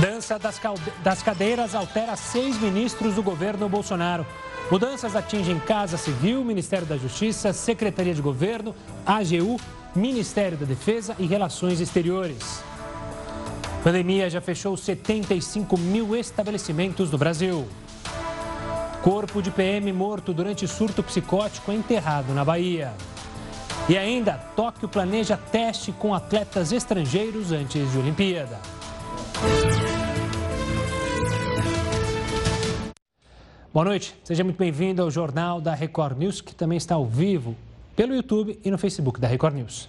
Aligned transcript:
Dança 0.00 0.38
das, 0.38 0.60
das 1.02 1.22
cadeiras 1.22 1.74
altera 1.74 2.16
seis 2.16 2.58
ministros 2.60 3.14
do 3.14 3.22
governo 3.22 3.68
Bolsonaro. 3.68 4.24
Mudanças 4.70 5.14
atingem 5.16 5.58
Casa 5.58 5.96
Civil, 5.96 6.44
Ministério 6.44 6.86
da 6.86 6.96
Justiça, 6.96 7.52
Secretaria 7.52 8.14
de 8.14 8.22
Governo, 8.22 8.74
AGU, 9.04 9.60
Ministério 9.94 10.56
da 10.56 10.64
Defesa 10.64 11.14
e 11.18 11.26
Relações 11.26 11.80
Exteriores. 11.80 12.62
A 13.80 13.82
pandemia 13.82 14.30
já 14.30 14.40
fechou 14.40 14.76
75 14.76 15.76
mil 15.76 16.16
estabelecimentos 16.16 17.10
no 17.10 17.18
Brasil. 17.18 17.68
Corpo 19.02 19.42
de 19.42 19.50
PM 19.50 19.92
morto 19.92 20.32
durante 20.32 20.66
surto 20.66 21.02
psicótico 21.02 21.70
é 21.70 21.74
enterrado 21.74 22.32
na 22.32 22.44
Bahia. 22.44 22.94
E 23.86 23.98
ainda, 23.98 24.40
Tóquio 24.56 24.88
planeja 24.88 25.36
teste 25.36 25.92
com 25.92 26.14
atletas 26.14 26.72
estrangeiros 26.72 27.52
antes 27.52 27.92
de 27.92 27.98
Olimpíada. 27.98 28.58
Boa 33.74 33.86
noite, 33.86 34.14
seja 34.22 34.44
muito 34.44 34.56
bem-vindo 34.56 35.02
ao 35.02 35.10
Jornal 35.10 35.60
da 35.60 35.74
Record 35.74 36.16
News, 36.16 36.40
que 36.40 36.54
também 36.54 36.78
está 36.78 36.94
ao 36.94 37.04
vivo 37.04 37.56
pelo 37.96 38.14
YouTube 38.14 38.56
e 38.64 38.70
no 38.70 38.78
Facebook 38.78 39.18
da 39.20 39.26
Record 39.26 39.56
News. 39.56 39.88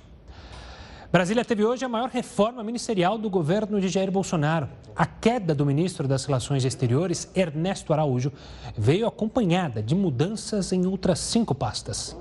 Brasília 1.11 1.45
teve 1.45 1.63
hoje 1.63 1.85
a 1.85 1.87
maior 1.87 2.09
reforma 2.09 2.63
ministerial 2.63 3.15
do 3.15 3.29
governo 3.29 3.79
de 3.79 3.87
Jair 3.87 4.09
Bolsonaro. 4.09 4.67
A 4.95 5.05
queda 5.05 5.53
do 5.53 5.67
ministro 5.67 6.07
das 6.07 6.25
Relações 6.25 6.65
Exteriores, 6.65 7.29
Ernesto 7.35 7.93
Araújo, 7.93 8.33
veio 8.75 9.05
acompanhada 9.05 9.83
de 9.83 9.93
mudanças 9.93 10.73
em 10.73 10.87
outras 10.87 11.19
cinco 11.19 11.53
pastas. 11.53 12.17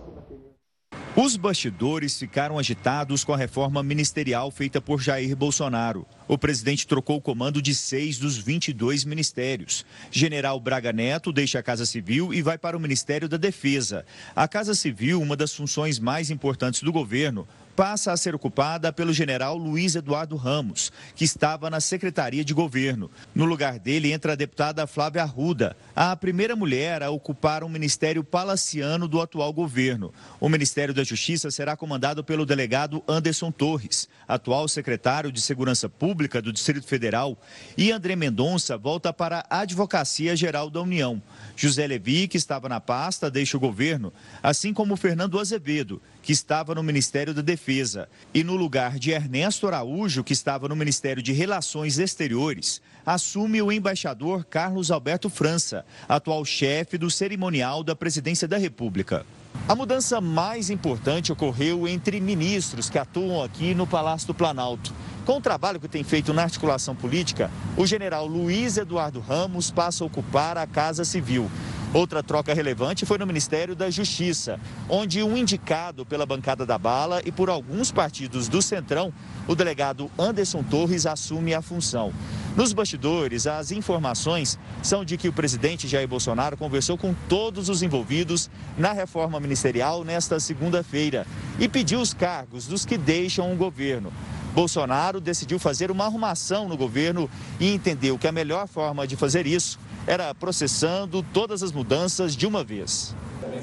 Os 1.16 1.36
bastidores 1.36 2.18
ficaram 2.18 2.58
agitados 2.58 3.22
com 3.22 3.32
a 3.32 3.36
reforma 3.36 3.84
ministerial 3.84 4.50
feita 4.50 4.80
por 4.80 5.00
Jair 5.00 5.36
Bolsonaro. 5.36 6.04
O 6.26 6.36
presidente 6.36 6.88
trocou 6.88 7.18
o 7.18 7.20
comando 7.20 7.62
de 7.62 7.72
seis 7.72 8.18
dos 8.18 8.36
22 8.36 9.04
ministérios. 9.04 9.86
General 10.10 10.58
Braga 10.58 10.92
Neto 10.92 11.32
deixa 11.32 11.60
a 11.60 11.62
Casa 11.62 11.86
Civil 11.86 12.34
e 12.34 12.42
vai 12.42 12.58
para 12.58 12.76
o 12.76 12.80
Ministério 12.80 13.28
da 13.28 13.36
Defesa. 13.36 14.04
A 14.34 14.48
Casa 14.48 14.74
Civil, 14.74 15.22
uma 15.22 15.36
das 15.36 15.54
funções 15.54 16.00
mais 16.00 16.30
importantes 16.30 16.82
do 16.82 16.90
governo, 16.90 17.46
passa 17.74 18.12
a 18.12 18.16
ser 18.16 18.34
ocupada 18.34 18.92
pelo 18.92 19.12
general 19.12 19.56
Luiz 19.56 19.94
Eduardo 19.94 20.36
Ramos, 20.36 20.92
que 21.14 21.24
estava 21.24 21.68
na 21.68 21.80
Secretaria 21.80 22.44
de 22.44 22.54
Governo. 22.54 23.10
No 23.34 23.44
lugar 23.44 23.78
dele 23.78 24.12
entra 24.12 24.32
a 24.32 24.36
deputada 24.36 24.86
Flávia 24.86 25.22
Arruda, 25.22 25.76
a 25.94 26.14
primeira 26.14 26.54
mulher 26.54 27.02
a 27.02 27.10
ocupar 27.10 27.64
um 27.64 27.68
ministério 27.68 28.22
palaciano 28.22 29.08
do 29.08 29.20
atual 29.20 29.52
governo. 29.52 30.12
O 30.40 30.48
Ministério 30.48 30.94
da 30.94 31.04
Justiça 31.04 31.50
será 31.50 31.76
comandado 31.76 32.22
pelo 32.22 32.46
delegado 32.46 33.02
Anderson 33.08 33.50
Torres, 33.50 34.08
atual 34.26 34.68
secretário 34.68 35.32
de 35.32 35.40
Segurança 35.40 35.88
Pública 35.88 36.40
do 36.40 36.52
Distrito 36.52 36.86
Federal, 36.86 37.36
e 37.76 37.90
André 37.90 38.16
Mendonça 38.16 38.76
volta 38.78 39.12
para 39.12 39.44
a 39.50 39.60
Advocacia 39.60 40.36
Geral 40.36 40.70
da 40.70 40.80
União. 40.80 41.20
José 41.56 41.86
Levi, 41.86 42.28
que 42.28 42.36
estava 42.36 42.68
na 42.68 42.80
pasta, 42.80 43.30
deixa 43.30 43.56
o 43.56 43.60
governo, 43.60 44.12
assim 44.42 44.72
como 44.72 44.96
Fernando 44.96 45.38
Azevedo, 45.38 46.00
que 46.24 46.32
estava 46.32 46.74
no 46.74 46.82
Ministério 46.82 47.34
da 47.34 47.42
Defesa, 47.42 48.08
e 48.32 48.42
no 48.42 48.56
lugar 48.56 48.98
de 48.98 49.10
Ernesto 49.10 49.66
Araújo, 49.66 50.24
que 50.24 50.32
estava 50.32 50.66
no 50.66 50.74
Ministério 50.74 51.22
de 51.22 51.32
Relações 51.32 51.98
Exteriores, 51.98 52.80
assume 53.04 53.60
o 53.60 53.70
embaixador 53.70 54.42
Carlos 54.42 54.90
Alberto 54.90 55.28
França, 55.28 55.84
atual 56.08 56.42
chefe 56.46 56.96
do 56.96 57.10
cerimonial 57.10 57.84
da 57.84 57.94
Presidência 57.94 58.48
da 58.48 58.56
República. 58.56 59.26
A 59.68 59.74
mudança 59.74 60.18
mais 60.18 60.70
importante 60.70 61.30
ocorreu 61.30 61.86
entre 61.86 62.18
ministros 62.20 62.88
que 62.88 62.98
atuam 62.98 63.42
aqui 63.42 63.74
no 63.74 63.86
Palácio 63.86 64.28
do 64.28 64.34
Planalto. 64.34 64.94
Com 65.24 65.38
o 65.38 65.40
trabalho 65.40 65.80
que 65.80 65.88
tem 65.88 66.04
feito 66.04 66.34
na 66.34 66.42
articulação 66.42 66.94
política, 66.94 67.50
o 67.78 67.86
general 67.86 68.26
Luiz 68.26 68.76
Eduardo 68.76 69.20
Ramos 69.20 69.70
passa 69.70 70.04
a 70.04 70.06
ocupar 70.06 70.58
a 70.58 70.66
Casa 70.66 71.02
Civil. 71.02 71.50
Outra 71.94 72.22
troca 72.22 72.52
relevante 72.52 73.06
foi 73.06 73.16
no 73.16 73.26
Ministério 73.26 73.74
da 73.74 73.88
Justiça, 73.88 74.60
onde 74.86 75.22
um 75.22 75.34
indicado 75.34 76.04
pela 76.04 76.26
bancada 76.26 76.66
da 76.66 76.76
bala 76.76 77.22
e 77.24 77.32
por 77.32 77.48
alguns 77.48 77.90
partidos 77.90 78.48
do 78.48 78.60
Centrão, 78.60 79.14
o 79.48 79.54
delegado 79.54 80.10
Anderson 80.18 80.62
Torres 80.62 81.06
assume 81.06 81.54
a 81.54 81.62
função. 81.62 82.12
Nos 82.54 82.74
bastidores, 82.74 83.46
as 83.46 83.70
informações 83.70 84.58
são 84.82 85.06
de 85.06 85.16
que 85.16 85.28
o 85.28 85.32
presidente 85.32 85.88
Jair 85.88 86.06
Bolsonaro 86.06 86.56
conversou 86.56 86.98
com 86.98 87.14
todos 87.30 87.70
os 87.70 87.82
envolvidos 87.82 88.50
na 88.76 88.92
reforma 88.92 89.40
ministerial 89.40 90.04
nesta 90.04 90.38
segunda-feira 90.38 91.26
e 91.58 91.66
pediu 91.66 92.00
os 92.00 92.12
cargos 92.12 92.66
dos 92.66 92.84
que 92.84 92.98
deixam 92.98 93.50
o 93.50 93.56
governo. 93.56 94.12
Bolsonaro 94.54 95.20
decidiu 95.20 95.58
fazer 95.58 95.90
uma 95.90 96.04
arrumação 96.04 96.68
no 96.68 96.76
governo 96.76 97.28
e 97.58 97.74
entendeu 97.74 98.16
que 98.16 98.28
a 98.28 98.32
melhor 98.32 98.68
forma 98.68 99.04
de 99.04 99.16
fazer 99.16 99.46
isso 99.46 99.78
era 100.06 100.32
processando 100.32 101.24
todas 101.32 101.62
as 101.62 101.72
mudanças 101.72 102.36
de 102.36 102.46
uma 102.46 102.62
vez. 102.62 103.14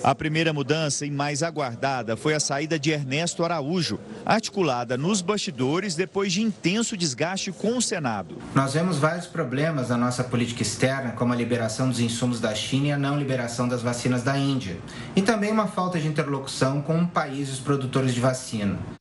A 0.04 0.16
primeira 0.16 0.52
mudança 0.52 1.06
e 1.06 1.12
mais 1.12 1.44
aguardada 1.44 2.18
foi 2.18 2.34
a 2.34 2.40
saída 2.40 2.80
de 2.80 2.92
Ernesto 2.92 3.44
Araújo, 3.44 4.00
articulada 4.26 4.98
nos 4.98 5.22
bastidores 5.22 5.96
depois 5.96 6.34
de 6.34 6.42
intenso 6.42 6.98
desgaste 6.98 7.52
com 7.52 7.78
o 7.78 7.82
Senado. 7.82 8.38
Nós 8.56 8.74
vemos 8.74 8.98
vários 8.98 9.28
problemas 9.28 9.90
na 9.90 9.98
nossa 9.98 10.24
política 10.24 10.62
externa, 10.62 11.12
como 11.12 11.34
a 11.34 11.36
liberação 11.36 11.88
dos 11.88 12.00
insumos 12.00 12.40
da 12.40 12.54
China 12.56 12.88
e 12.88 12.92
a 12.92 12.98
não 12.98 13.18
liberação 13.18 13.68
das 13.68 13.82
vacinas 13.82 14.24
da 14.24 14.38
Índia, 14.38 14.78
e 15.16 15.22
também 15.22 15.52
uma 15.52 15.68
falta 15.68 16.00
de 16.00 16.08
interlocução 16.08 16.82
com 16.82 17.06
países 17.06 17.60
produtores 17.60 18.14
de 18.14 18.20
vacina. 18.20 19.01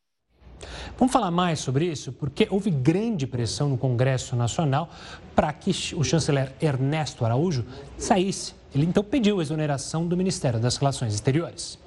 Vamos 1.00 1.14
falar 1.14 1.30
mais 1.30 1.60
sobre 1.60 1.86
isso? 1.86 2.12
Porque 2.12 2.46
houve 2.50 2.70
grande 2.70 3.26
pressão 3.26 3.70
no 3.70 3.78
Congresso 3.78 4.36
Nacional 4.36 4.90
para 5.34 5.50
que 5.50 5.70
o 5.96 6.04
chanceler 6.04 6.52
Ernesto 6.60 7.24
Araújo 7.24 7.64
saísse. 7.96 8.52
Ele 8.74 8.84
então 8.84 9.02
pediu 9.02 9.40
a 9.40 9.42
exoneração 9.42 10.06
do 10.06 10.14
Ministério 10.14 10.60
das 10.60 10.76
Relações 10.76 11.14
Exteriores. 11.14 11.78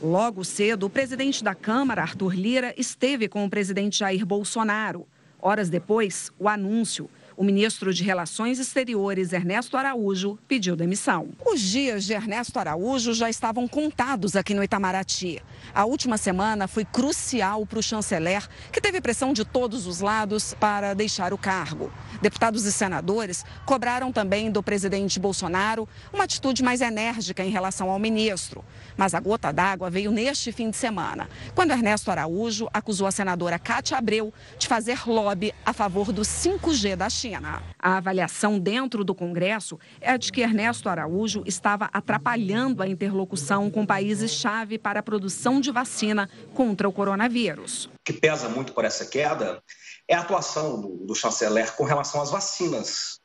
Logo 0.00 0.44
cedo, 0.44 0.86
o 0.86 0.90
presidente 0.90 1.42
da 1.42 1.52
Câmara, 1.52 2.02
Arthur 2.02 2.32
Lira, 2.32 2.72
esteve 2.78 3.26
com 3.26 3.44
o 3.44 3.50
presidente 3.50 3.98
Jair 3.98 4.24
Bolsonaro. 4.24 5.04
Horas 5.42 5.68
depois, 5.68 6.30
o 6.38 6.48
anúncio 6.48 7.10
o 7.40 7.42
ministro 7.42 7.94
de 7.94 8.04
Relações 8.04 8.58
Exteriores, 8.58 9.32
Ernesto 9.32 9.74
Araújo, 9.74 10.38
pediu 10.46 10.76
demissão. 10.76 11.30
Os 11.42 11.58
dias 11.58 12.04
de 12.04 12.12
Ernesto 12.12 12.58
Araújo 12.58 13.14
já 13.14 13.30
estavam 13.30 13.66
contados 13.66 14.36
aqui 14.36 14.52
no 14.52 14.62
Itamaraty. 14.62 15.42
A 15.74 15.86
última 15.86 16.18
semana 16.18 16.68
foi 16.68 16.84
crucial 16.84 17.64
para 17.64 17.78
o 17.78 17.82
chanceler, 17.82 18.46
que 18.70 18.78
teve 18.78 19.00
pressão 19.00 19.32
de 19.32 19.42
todos 19.42 19.86
os 19.86 20.00
lados 20.00 20.52
para 20.52 20.92
deixar 20.92 21.32
o 21.32 21.38
cargo. 21.38 21.90
Deputados 22.20 22.66
e 22.66 22.72
senadores 22.72 23.42
cobraram 23.64 24.12
também 24.12 24.50
do 24.50 24.62
presidente 24.62 25.18
Bolsonaro 25.18 25.88
uma 26.12 26.24
atitude 26.24 26.62
mais 26.62 26.82
enérgica 26.82 27.42
em 27.42 27.48
relação 27.48 27.88
ao 27.88 27.98
ministro. 27.98 28.62
Mas 28.98 29.14
a 29.14 29.20
gota 29.20 29.50
d'água 29.50 29.88
veio 29.88 30.12
neste 30.12 30.52
fim 30.52 30.68
de 30.68 30.76
semana, 30.76 31.26
quando 31.54 31.70
Ernesto 31.70 32.10
Araújo 32.10 32.68
acusou 32.70 33.06
a 33.06 33.10
senadora 33.10 33.58
Cátia 33.58 33.96
Abreu 33.96 34.30
de 34.58 34.68
fazer 34.68 35.08
lobby 35.08 35.54
a 35.64 35.72
favor 35.72 36.12
do 36.12 36.20
5G 36.20 36.96
da 36.96 37.08
China. 37.08 37.29
A 37.78 37.96
avaliação 37.96 38.58
dentro 38.58 39.04
do 39.04 39.14
Congresso 39.14 39.78
é 40.00 40.16
de 40.16 40.32
que 40.32 40.40
Ernesto 40.40 40.88
Araújo 40.88 41.42
estava 41.46 41.88
atrapalhando 41.92 42.82
a 42.82 42.88
interlocução 42.88 43.70
com 43.70 43.86
países-chave 43.86 44.78
para 44.78 45.00
a 45.00 45.02
produção 45.02 45.60
de 45.60 45.70
vacina 45.70 46.28
contra 46.54 46.88
o 46.88 46.92
coronavírus. 46.92 47.86
O 47.86 47.90
que 48.04 48.12
pesa 48.12 48.48
muito 48.48 48.72
por 48.72 48.84
essa 48.84 49.06
queda 49.06 49.62
é 50.08 50.14
a 50.14 50.20
atuação 50.20 50.80
do, 50.80 51.06
do 51.06 51.14
chanceler 51.14 51.72
com 51.76 51.84
relação 51.84 52.20
às 52.20 52.30
vacinas. 52.30 53.20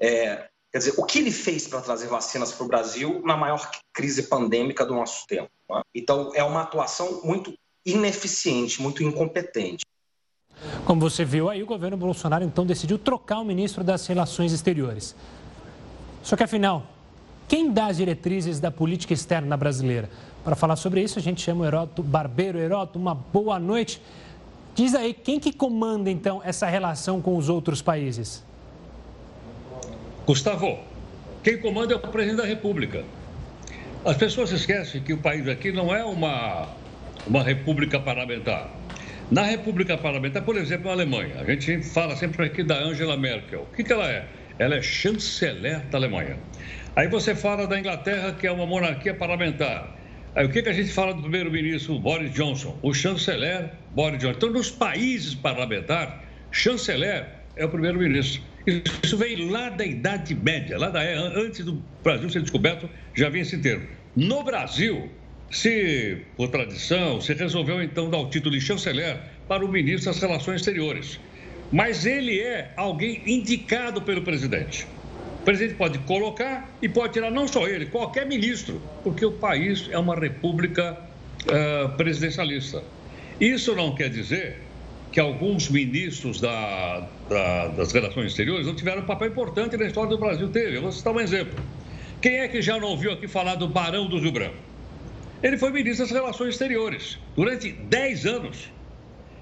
É, 0.00 0.48
quer 0.70 0.78
dizer, 0.78 0.94
o 0.96 1.04
que 1.04 1.18
ele 1.18 1.30
fez 1.30 1.66
para 1.66 1.80
trazer 1.80 2.06
vacinas 2.08 2.52
para 2.52 2.64
o 2.64 2.68
Brasil 2.68 3.22
na 3.24 3.36
maior 3.36 3.70
crise 3.92 4.24
pandêmica 4.24 4.84
do 4.84 4.94
nosso 4.94 5.26
tempo? 5.26 5.50
Né? 5.70 5.82
Então, 5.94 6.30
é 6.34 6.44
uma 6.44 6.62
atuação 6.62 7.22
muito 7.24 7.54
ineficiente, 7.84 8.82
muito 8.82 9.02
incompetente. 9.02 9.84
Como 10.84 11.00
você 11.00 11.24
viu 11.24 11.48
aí, 11.48 11.62
o 11.62 11.66
governo 11.66 11.96
Bolsonaro 11.96 12.44
então 12.44 12.66
decidiu 12.66 12.98
trocar 12.98 13.40
o 13.40 13.44
ministro 13.44 13.84
das 13.84 14.06
Relações 14.06 14.52
Exteriores. 14.52 15.14
Só 16.22 16.36
que 16.36 16.42
afinal, 16.42 16.86
quem 17.46 17.72
dá 17.72 17.86
as 17.86 17.96
diretrizes 17.96 18.60
da 18.60 18.70
política 18.70 19.14
externa 19.14 19.56
brasileira? 19.56 20.10
Para 20.44 20.54
falar 20.54 20.76
sobre 20.76 21.02
isso, 21.02 21.18
a 21.18 21.22
gente 21.22 21.40
chama 21.40 21.62
o 21.62 21.66
Heroto 21.66 22.02
Barbeiro. 22.02 22.58
Heroto, 22.58 22.98
uma 22.98 23.14
boa 23.14 23.58
noite. 23.58 24.00
Diz 24.74 24.94
aí, 24.94 25.12
quem 25.12 25.40
que 25.40 25.52
comanda 25.52 26.10
então 26.10 26.40
essa 26.44 26.66
relação 26.66 27.20
com 27.20 27.36
os 27.36 27.48
outros 27.48 27.82
países? 27.82 28.44
Gustavo, 30.26 30.78
quem 31.42 31.58
comanda 31.58 31.94
é 31.94 31.96
o 31.96 32.00
presidente 32.00 32.36
da 32.36 32.46
República. 32.46 33.04
As 34.04 34.16
pessoas 34.16 34.52
esquecem 34.52 35.02
que 35.02 35.12
o 35.12 35.18
país 35.18 35.48
aqui 35.48 35.72
não 35.72 35.94
é 35.94 36.04
uma, 36.04 36.68
uma 37.26 37.42
república 37.42 37.98
parlamentar. 37.98 38.70
Na 39.30 39.42
República 39.42 39.98
Parlamentar, 39.98 40.42
por 40.42 40.56
exemplo, 40.56 40.86
na 40.86 40.92
Alemanha, 40.92 41.34
a 41.38 41.44
gente 41.44 41.82
fala 41.82 42.16
sempre 42.16 42.46
aqui 42.46 42.62
da 42.62 42.78
Angela 42.78 43.14
Merkel. 43.14 43.60
O 43.70 43.76
que, 43.76 43.84
que 43.84 43.92
ela 43.92 44.10
é? 44.10 44.26
Ela 44.58 44.76
é 44.76 44.82
chanceler 44.82 45.80
da 45.90 45.98
Alemanha. 45.98 46.38
Aí 46.96 47.08
você 47.08 47.34
fala 47.34 47.66
da 47.66 47.78
Inglaterra, 47.78 48.32
que 48.32 48.46
é 48.46 48.50
uma 48.50 48.64
monarquia 48.64 49.12
parlamentar. 49.12 49.94
Aí 50.34 50.46
o 50.46 50.48
que, 50.48 50.62
que 50.62 50.68
a 50.70 50.72
gente 50.72 50.90
fala 50.90 51.12
do 51.12 51.20
primeiro-ministro 51.20 51.98
Boris 51.98 52.32
Johnson? 52.32 52.78
O 52.80 52.94
chanceler 52.94 53.70
Boris 53.94 54.18
Johnson. 54.18 54.36
Então, 54.38 54.50
nos 54.50 54.70
países 54.70 55.34
parlamentares, 55.34 56.14
chanceler 56.50 57.26
é 57.54 57.66
o 57.66 57.68
primeiro-ministro. 57.68 58.40
Isso 59.02 59.18
vem 59.18 59.50
lá 59.50 59.68
da 59.68 59.84
Idade 59.84 60.34
Média, 60.34 60.78
lá 60.78 60.88
da 60.88 61.02
antes 61.02 61.66
do 61.66 61.82
Brasil 62.02 62.30
ser 62.30 62.40
descoberto, 62.40 62.88
já 63.14 63.28
vinha 63.28 63.42
esse 63.42 63.58
termo. 63.58 63.86
No 64.16 64.42
Brasil, 64.42 65.10
se, 65.50 66.18
por 66.36 66.48
tradição, 66.48 67.20
se 67.20 67.32
resolveu 67.32 67.82
então 67.82 68.10
dar 68.10 68.18
o 68.18 68.28
título 68.28 68.54
de 68.54 68.60
chanceler 68.60 69.18
para 69.46 69.64
o 69.64 69.68
ministro 69.68 70.12
das 70.12 70.20
Relações 70.20 70.56
Exteriores. 70.56 71.18
Mas 71.72 72.06
ele 72.06 72.40
é 72.40 72.72
alguém 72.76 73.22
indicado 73.26 74.02
pelo 74.02 74.22
presidente. 74.22 74.86
O 75.40 75.44
presidente 75.44 75.74
pode 75.76 75.98
colocar 76.00 76.70
e 76.82 76.88
pode 76.88 77.14
tirar 77.14 77.30
não 77.30 77.48
só 77.48 77.66
ele, 77.66 77.86
qualquer 77.86 78.26
ministro, 78.26 78.80
porque 79.02 79.24
o 79.24 79.32
país 79.32 79.88
é 79.90 79.98
uma 79.98 80.14
república 80.14 80.98
uh, 81.44 81.96
presidencialista. 81.96 82.82
Isso 83.40 83.74
não 83.74 83.94
quer 83.94 84.10
dizer 84.10 84.58
que 85.10 85.20
alguns 85.20 85.70
ministros 85.70 86.40
da, 86.40 87.08
da, 87.28 87.68
das 87.68 87.92
relações 87.92 88.26
exteriores 88.26 88.66
não 88.66 88.74
tiveram 88.74 89.02
um 89.02 89.06
papel 89.06 89.28
importante 89.28 89.76
na 89.76 89.86
história 89.86 90.10
do 90.10 90.18
Brasil. 90.18 90.48
Teve. 90.48 90.76
Eu 90.76 90.82
vou 90.82 90.92
citar 90.92 91.14
um 91.14 91.20
exemplo. 91.20 91.58
Quem 92.20 92.40
é 92.40 92.48
que 92.48 92.60
já 92.60 92.78
não 92.78 92.88
ouviu 92.88 93.12
aqui 93.12 93.26
falar 93.26 93.54
do 93.54 93.68
Barão 93.68 94.06
do 94.06 94.18
Rio 94.18 94.32
Branco? 94.32 94.67
Ele 95.42 95.56
foi 95.56 95.70
ministro 95.70 96.04
das 96.04 96.12
Relações 96.12 96.50
Exteriores 96.50 97.18
durante 97.36 97.70
10 97.70 98.26
anos. 98.26 98.72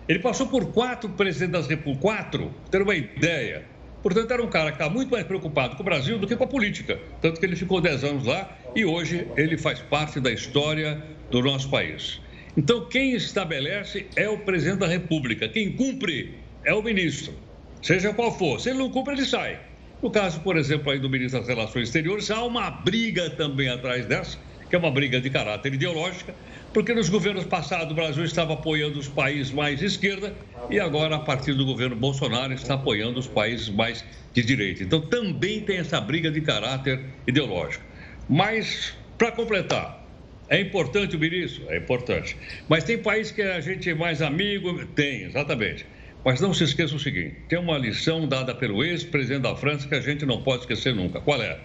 Ele 0.07 0.19
passou 0.19 0.47
por 0.47 0.73
quatro 0.73 1.09
presidentes 1.11 1.53
das 1.53 1.67
repúblicas, 1.67 2.03
quatro, 2.03 2.55
ter 2.71 2.83
uma 2.83 2.95
ideia. 2.95 3.65
Portanto, 4.03 4.31
era 4.31 4.43
um 4.43 4.49
cara 4.49 4.71
que 4.71 4.77
estava 4.77 4.93
muito 4.93 5.11
mais 5.11 5.25
preocupado 5.25 5.75
com 5.75 5.83
o 5.83 5.85
Brasil 5.85 6.19
do 6.19 6.27
que 6.27 6.37
com 6.37 6.45
a 6.45 6.47
política. 6.47 7.01
Tanto 7.21 7.41
que 7.41 7.47
ele 7.47 7.57
ficou 7.57 7.81
10 7.81 8.05
anos 8.05 8.27
lá 8.27 8.57
e 8.75 8.85
hoje 8.85 9.27
ele 9.37 9.57
faz 9.57 9.81
parte 9.81 10.21
da 10.21 10.31
história 10.31 11.03
do 11.31 11.43
nosso 11.43 11.71
país. 11.71 12.21
Então, 12.57 12.87
quem 12.89 13.13
estabelece 13.13 14.07
é 14.17 14.29
o 14.29 14.39
presidente 14.39 14.79
da 14.79 14.87
República, 14.87 15.49
quem 15.49 15.73
cumpre 15.73 16.39
é 16.65 16.73
o 16.73 16.83
ministro, 16.83 17.35
seja 17.83 18.13
qual 18.13 18.37
for. 18.37 18.61
Se 18.61 18.71
ele 18.71 18.79
não 18.79 18.91
cumpre, 18.91 19.15
ele 19.15 19.25
sai. 19.25 19.59
No 20.03 20.11
caso, 20.11 20.41
por 20.41 20.57
exemplo, 20.57 20.93
aí 20.93 20.99
do 20.99 21.09
ministro 21.09 21.41
das 21.41 21.49
Relações 21.49 21.89
Exteriores, 21.89 22.31
há 22.31 22.43
uma 22.45 22.71
briga 22.71 23.31
também 23.31 23.69
atrás 23.69 24.07
dessa, 24.07 24.39
que 24.69 24.77
é 24.77 24.79
uma 24.79 24.91
briga 24.91 25.21
de 25.21 25.31
caráter 25.31 25.75
ideológica, 25.75 26.35
porque 26.73 26.93
nos 26.93 27.09
governos 27.09 27.45
passados 27.45 27.93
o 27.93 27.95
Brasil 27.95 28.25
estava 28.25 28.55
apoiando 28.55 28.99
os 28.99 29.09
países 29.09 29.53
mais 29.53 29.79
de 29.79 29.87
esquerda 29.87 30.35
e 30.69 30.81
agora, 30.81 31.17
a 31.17 31.21
partir 31.21 31.55
do 31.55 31.65
governo 31.65 31.97
Bolsonaro, 31.97 32.53
está 32.53 32.75
apoiando 32.75 33.19
os 33.19 33.27
países 33.27 33.69
mais 33.69 34.05
de 34.33 34.43
direita. 34.43 34.83
Então, 34.83 35.01
também 35.01 35.61
tem 35.61 35.79
essa 35.79 36.01
briga 36.01 36.31
de 36.31 36.41
caráter 36.41 37.01
ideológico. 37.27 37.85
Mas, 38.29 38.95
para 39.17 39.31
completar, 39.33 40.05
é 40.49 40.61
importante 40.61 41.17
o 41.17 41.19
ministro? 41.19 41.65
É 41.71 41.79
importante. 41.79 42.37
Mas 42.69 42.85
tem 42.85 42.99
país 42.99 43.31
que 43.31 43.43
a 43.43 43.61
gente 43.61 43.89
é 43.91 43.95
mais 43.95 44.21
amigo? 44.21 44.85
Tem, 44.87 45.25
exatamente. 45.25 45.87
Mas 46.25 46.41
não 46.41 46.53
se 46.53 46.65
esqueça 46.65 46.95
o 46.95 46.99
seguinte: 46.99 47.37
tem 47.49 47.59
uma 47.59 47.79
lição 47.79 48.27
dada 48.27 48.55
pelo 48.55 48.85
ex-presidente 48.85 49.43
da 49.43 49.55
França 49.55 49.89
que 49.89 49.95
a 49.95 50.01
gente 50.01 50.27
não 50.27 50.43
pode 50.43 50.63
esquecer 50.63 50.95
nunca. 50.95 51.21
Qual 51.21 51.41
é? 51.41 51.59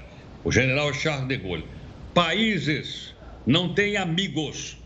O 0.43 0.51
general 0.51 0.93
Charles 0.93 1.27
de 1.27 1.37
Gaulle. 1.37 1.65
Países 2.13 3.15
não 3.47 3.73
têm 3.73 3.95
amigos. 3.95 4.77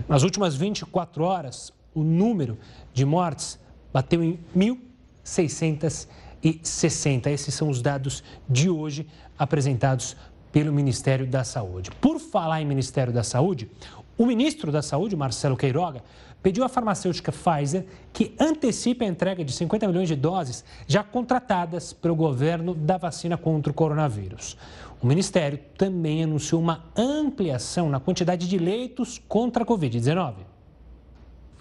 Nas 0.08 0.22
últimas 0.24 0.56
24 0.56 1.24
horas, 1.24 1.74
o 1.94 2.04
número 2.04 2.58
de 2.94 3.06
mortes 3.06 3.60
bateu 3.92 4.24
em 4.24 4.40
1.660. 4.56 7.28
Esses 7.28 7.54
são 7.54 7.70
os 7.70 7.82
dados 7.82 8.24
de 8.48 8.70
hoje 8.70 9.06
apresentados 9.38 10.16
pelo 10.52 10.74
Ministério 10.74 11.28
da 11.28 11.44
Saúde. 11.44 11.92
Por 12.02 12.20
falar 12.20 12.62
em 12.62 12.66
Ministério 12.66 13.14
da 13.14 13.24
Saúde, 13.24 13.70
o 14.18 14.26
ministro 14.26 14.72
da 14.72 14.82
Saúde, 14.82 15.16
Marcelo 15.16 15.56
Queiroga, 15.56 16.04
pediu 16.44 16.64
à 16.64 16.70
farmacêutica 16.70 17.32
Pfizer 17.32 17.86
que 18.12 18.36
antecipe 18.40 19.06
a 19.06 19.08
entrega 19.08 19.46
de 19.46 19.54
50 19.54 19.88
milhões 19.88 20.10
de 20.10 20.16
doses 20.16 20.66
já 20.88 21.04
contratadas 21.04 21.94
pelo 21.94 22.16
governo 22.16 22.74
da 22.74 22.98
vacina 22.98 23.38
contra 23.38 23.72
o 23.72 23.74
coronavírus. 23.74 24.58
O 25.02 25.08
Ministério 25.08 25.60
também 25.78 26.24
anunciou 26.24 26.62
uma 26.62 26.86
ampliação 26.98 27.90
na 27.90 28.00
quantidade 28.00 28.48
de 28.48 28.58
leitos 28.58 29.22
contra 29.28 29.64
a 29.64 29.66
Covid-19. 29.66 30.49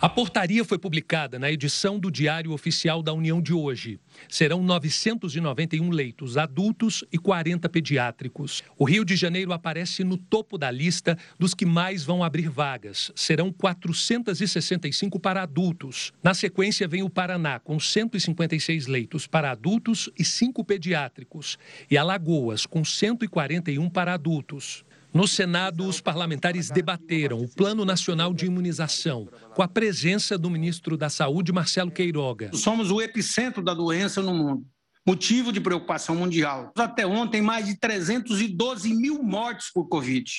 A 0.01 0.09
portaria 0.09 0.65
foi 0.65 0.79
publicada 0.79 1.41
na 1.41 1.51
edição 1.51 1.99
do 1.99 2.09
Diário 2.09 2.53
Oficial 2.53 3.03
da 3.03 3.13
União 3.13 3.43
de 3.43 3.53
hoje. 3.53 3.99
Serão 4.29 4.63
991 4.63 5.91
leitos 5.91 6.37
adultos 6.37 7.03
e 7.11 7.19
40 7.19 7.69
pediátricos. 7.69 8.63
O 8.79 8.85
Rio 8.85 9.05
de 9.05 9.17
Janeiro 9.17 9.53
aparece 9.53 10.05
no 10.05 10.17
topo 10.17 10.57
da 10.57 10.71
lista 10.71 11.19
dos 11.37 11.53
que 11.53 11.67
mais 11.67 12.05
vão 12.05 12.23
abrir 12.23 12.49
vagas. 12.49 13.11
Serão 13.17 13.51
465 13.51 15.19
para 15.19 15.43
adultos. 15.43 16.13
Na 16.23 16.33
sequência, 16.33 16.87
vem 16.87 17.03
o 17.03 17.11
Paraná, 17.11 17.59
com 17.59 17.81
156 17.81 18.87
leitos 18.87 19.27
para 19.27 19.51
adultos 19.51 20.09
e 20.17 20.25
5 20.25 20.63
pediátricos. 20.63 21.59
E 21.91 21.99
Alagoas, 21.99 22.67
com 22.67 22.85
141 22.85 23.91
para 23.91 24.15
adultos. 24.15 24.85
No 25.13 25.27
Senado, 25.27 25.87
os 25.87 26.01
parlamentares 26.01 26.71
debateram 26.71 27.41
o 27.41 27.49
Plano 27.49 27.85
Nacional 27.85 28.35
de 28.35 28.47
Imunização, 28.47 29.27
com 29.55 29.63
a 29.63 29.69
presença 29.69 30.37
do 30.37 30.51
ministro 30.51 30.97
da 30.97 31.09
Saúde, 31.09 31.53
Marcelo 31.53 31.91
Queiroga. 31.91 32.51
Somos 32.53 32.91
o 32.91 33.01
epicentro 33.01 33.63
da 33.63 33.73
doença 33.73 34.21
no 34.21 34.35
mundo, 34.35 34.67
motivo 35.07 35.51
de 35.51 35.61
preocupação 35.61 36.15
mundial. 36.15 36.73
Até 36.77 37.07
ontem, 37.07 37.41
mais 37.41 37.67
de 37.67 37.79
312 37.79 38.95
mil 38.95 39.23
mortes 39.23 39.73
por 39.73 39.89
Covid. 39.89 40.31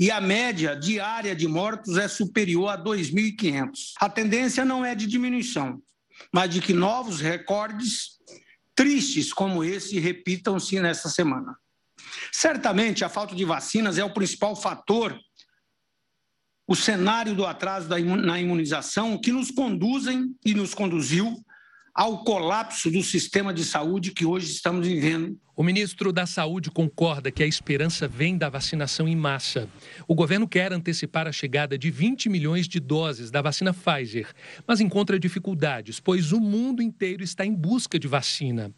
E 0.00 0.12
a 0.12 0.20
média 0.20 0.76
diária 0.76 1.34
de 1.34 1.48
mortos 1.48 1.96
é 1.96 2.06
superior 2.06 2.68
a 2.68 2.78
2.500. 2.78 3.70
A 3.98 4.08
tendência 4.08 4.64
não 4.64 4.84
é 4.84 4.94
de 4.94 5.08
diminuição, 5.08 5.82
mas 6.32 6.50
de 6.50 6.60
que 6.60 6.72
novos 6.72 7.20
recordes 7.20 8.18
tristes 8.76 9.32
como 9.32 9.64
esse 9.64 9.98
repitam-se 9.98 10.78
nesta 10.78 11.08
semana. 11.08 11.56
Certamente 12.32 13.04
a 13.04 13.08
falta 13.08 13.34
de 13.34 13.44
vacinas 13.44 13.98
é 13.98 14.04
o 14.04 14.12
principal 14.12 14.54
fator, 14.54 15.18
o 16.66 16.76
cenário 16.76 17.34
do 17.34 17.46
atraso 17.46 17.88
na 17.88 18.40
imunização 18.40 19.18
que 19.18 19.32
nos 19.32 19.50
conduzem 19.50 20.34
e 20.44 20.52
nos 20.52 20.74
conduziu 20.74 21.42
ao 21.98 22.22
colapso 22.22 22.90
do 22.92 23.02
sistema 23.02 23.52
de 23.52 23.64
saúde 23.64 24.12
que 24.12 24.24
hoje 24.24 24.52
estamos 24.52 24.86
vivendo. 24.86 25.36
O 25.56 25.64
ministro 25.64 26.12
da 26.12 26.26
Saúde 26.26 26.70
concorda 26.70 27.32
que 27.32 27.42
a 27.42 27.46
esperança 27.46 28.06
vem 28.06 28.38
da 28.38 28.48
vacinação 28.48 29.08
em 29.08 29.16
massa. 29.16 29.68
O 30.06 30.14
governo 30.14 30.46
quer 30.46 30.72
antecipar 30.72 31.26
a 31.26 31.32
chegada 31.32 31.76
de 31.76 31.90
20 31.90 32.28
milhões 32.28 32.68
de 32.68 32.78
doses 32.78 33.32
da 33.32 33.42
vacina 33.42 33.74
Pfizer, 33.74 34.32
mas 34.64 34.80
encontra 34.80 35.18
dificuldades, 35.18 35.98
pois 35.98 36.30
o 36.30 36.38
mundo 36.38 36.80
inteiro 36.80 37.24
está 37.24 37.44
em 37.44 37.52
busca 37.52 37.98
de 37.98 38.06
vacina. 38.06 38.72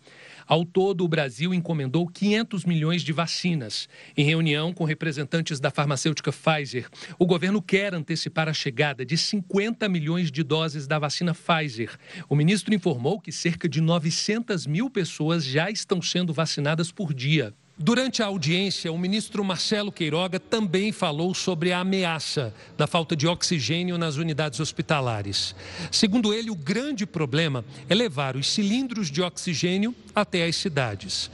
Ao 0.51 0.65
todo, 0.65 1.05
o 1.05 1.09
Brasil 1.09 1.55
encomendou 1.55 2.09
500 2.09 2.65
milhões 2.65 3.03
de 3.03 3.13
vacinas. 3.13 3.89
Em 4.17 4.25
reunião 4.25 4.73
com 4.73 4.83
representantes 4.83 5.61
da 5.61 5.71
farmacêutica 5.71 6.33
Pfizer, 6.33 6.89
o 7.21 7.25
governo 7.25 7.63
quer 7.63 7.95
antecipar 7.95 8.49
a 8.49 8.53
chegada 8.53 9.07
de 9.07 9.17
50 9.17 9.89
milhões 9.89 10.29
de 10.29 10.43
doses 10.43 10.89
da 10.89 10.99
vacina 10.99 11.33
Pfizer. 11.33 11.97
O 12.29 12.35
ministro 12.35 12.75
informou 12.75 13.21
que 13.21 13.31
cerca 13.31 13.69
de 13.69 13.81
900 13.81 14.67
mil 14.67 14.91
pessoas 14.91 15.45
já 15.45 15.71
estão 15.71 16.03
sendo 16.03 16.33
vacinadas 16.33 16.91
por 16.91 17.15
dia. 17.15 17.55
Durante 17.83 18.23
a 18.23 18.27
audiência, 18.27 18.93
o 18.93 18.99
ministro 18.99 19.43
Marcelo 19.43 19.91
Queiroga 19.91 20.39
também 20.39 20.93
falou 20.93 21.33
sobre 21.33 21.73
a 21.73 21.81
ameaça 21.81 22.55
da 22.77 22.87
falta 22.87 23.17
de 23.17 23.27
oxigênio 23.27 23.97
nas 23.97 24.17
unidades 24.17 24.61
hospitalares. 24.61 25.55
Segundo 25.91 26.35
ele, 26.35 26.51
o 26.51 26.55
grande 26.55 27.07
problema 27.07 27.65
é 27.89 27.95
levar 27.95 28.37
os 28.37 28.53
cilindros 28.53 29.11
de 29.11 29.23
oxigênio 29.23 29.95
até 30.15 30.45
as 30.45 30.57
cidades. 30.57 31.31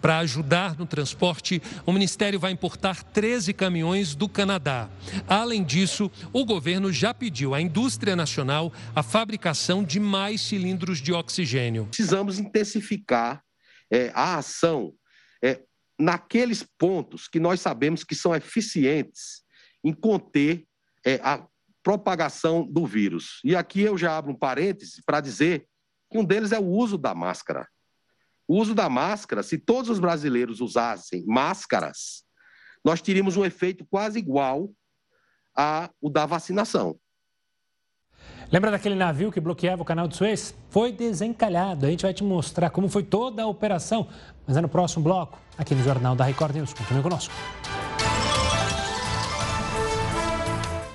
Para 0.00 0.20
ajudar 0.20 0.74
no 0.78 0.86
transporte, 0.86 1.60
o 1.84 1.92
Ministério 1.92 2.40
vai 2.40 2.52
importar 2.52 3.02
13 3.02 3.52
caminhões 3.52 4.14
do 4.14 4.26
Canadá. 4.26 4.88
Além 5.28 5.62
disso, 5.62 6.10
o 6.32 6.46
governo 6.46 6.90
já 6.90 7.12
pediu 7.12 7.54
à 7.54 7.60
indústria 7.60 8.16
nacional 8.16 8.72
a 8.96 9.02
fabricação 9.02 9.84
de 9.84 10.00
mais 10.00 10.40
cilindros 10.40 10.98
de 10.98 11.12
oxigênio. 11.12 11.84
Precisamos 11.84 12.38
intensificar 12.38 13.42
é, 13.92 14.10
a 14.14 14.38
ação 14.38 14.94
é, 15.42 15.60
naqueles 16.00 16.64
pontos 16.78 17.28
que 17.28 17.38
nós 17.38 17.60
sabemos 17.60 18.02
que 18.02 18.14
são 18.14 18.34
eficientes 18.34 19.42
em 19.84 19.92
conter 19.92 20.66
é, 21.04 21.14
a 21.22 21.46
propagação 21.82 22.66
do 22.66 22.86
vírus. 22.86 23.40
E 23.44 23.54
aqui 23.54 23.82
eu 23.82 23.96
já 23.96 24.16
abro 24.16 24.32
um 24.32 24.38
parêntese 24.38 25.02
para 25.04 25.20
dizer 25.20 25.66
que 26.10 26.18
um 26.18 26.24
deles 26.24 26.52
é 26.52 26.58
o 26.58 26.66
uso 26.66 26.98
da 26.98 27.14
máscara. 27.14 27.68
O 28.48 28.58
uso 28.58 28.74
da 28.74 28.88
máscara, 28.88 29.42
se 29.42 29.58
todos 29.58 29.90
os 29.90 30.00
brasileiros 30.00 30.60
usassem 30.60 31.24
máscaras, 31.26 32.24
nós 32.84 33.00
teríamos 33.00 33.36
um 33.36 33.44
efeito 33.44 33.86
quase 33.86 34.18
igual 34.18 34.72
ao 35.54 35.90
da 36.10 36.26
vacinação. 36.26 36.98
Lembra 38.52 38.72
daquele 38.72 38.96
navio 38.96 39.30
que 39.30 39.38
bloqueava 39.38 39.82
o 39.82 39.84
canal 39.84 40.08
de 40.08 40.16
Suez? 40.16 40.52
Foi 40.70 40.90
desencalhado. 40.90 41.86
A 41.86 41.90
gente 41.90 42.02
vai 42.02 42.12
te 42.12 42.24
mostrar 42.24 42.68
como 42.70 42.88
foi 42.88 43.04
toda 43.04 43.44
a 43.44 43.46
operação, 43.46 44.08
mas 44.44 44.56
é 44.56 44.60
no 44.60 44.68
próximo 44.68 45.04
bloco, 45.04 45.38
aqui 45.56 45.72
no 45.72 45.84
Jornal 45.84 46.16
da 46.16 46.24
Record 46.24 46.56
News. 46.56 46.74
Continue 46.74 47.00
conosco. 47.00 47.32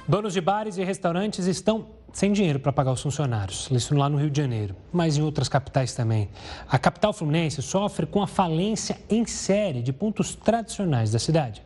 Donos 0.06 0.34
de 0.34 0.42
bares 0.42 0.78
e 0.78 0.84
restaurantes 0.84 1.48
estão 1.48 1.88
sem 2.12 2.34
dinheiro 2.34 2.60
para 2.60 2.74
pagar 2.74 2.92
os 2.92 3.02
funcionários. 3.02 3.70
Isso 3.72 3.96
lá 3.96 4.10
no 4.10 4.18
Rio 4.18 4.30
de 4.30 4.42
Janeiro, 4.42 4.76
mas 4.92 5.18
em 5.18 5.22
outras 5.22 5.48
capitais 5.48 5.94
também. 5.94 6.30
A 6.70 6.78
capital 6.78 7.14
fluminense 7.14 7.62
sofre 7.62 8.06
com 8.06 8.22
a 8.22 8.28
falência 8.28 9.00
em 9.10 9.26
série 9.26 9.82
de 9.82 9.94
pontos 9.94 10.36
tradicionais 10.36 11.10
da 11.10 11.20
cidade. 11.20 11.64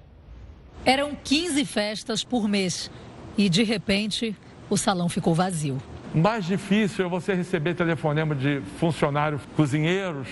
Eram 0.85 1.17
15 1.23 1.65
festas 1.65 2.23
por 2.23 2.47
mês 2.47 2.91
e, 3.35 3.49
de 3.49 3.63
repente, 3.63 4.35
o 4.69 4.77
salão 4.77 5.09
ficou 5.09 5.33
vazio. 5.33 5.77
Mais 6.13 6.45
difícil 6.45 7.05
é 7.05 7.09
você 7.09 7.33
receber 7.33 7.75
telefonema 7.75 8.33
de 8.33 8.61
funcionários 8.79 9.41
cozinheiros. 9.55 10.27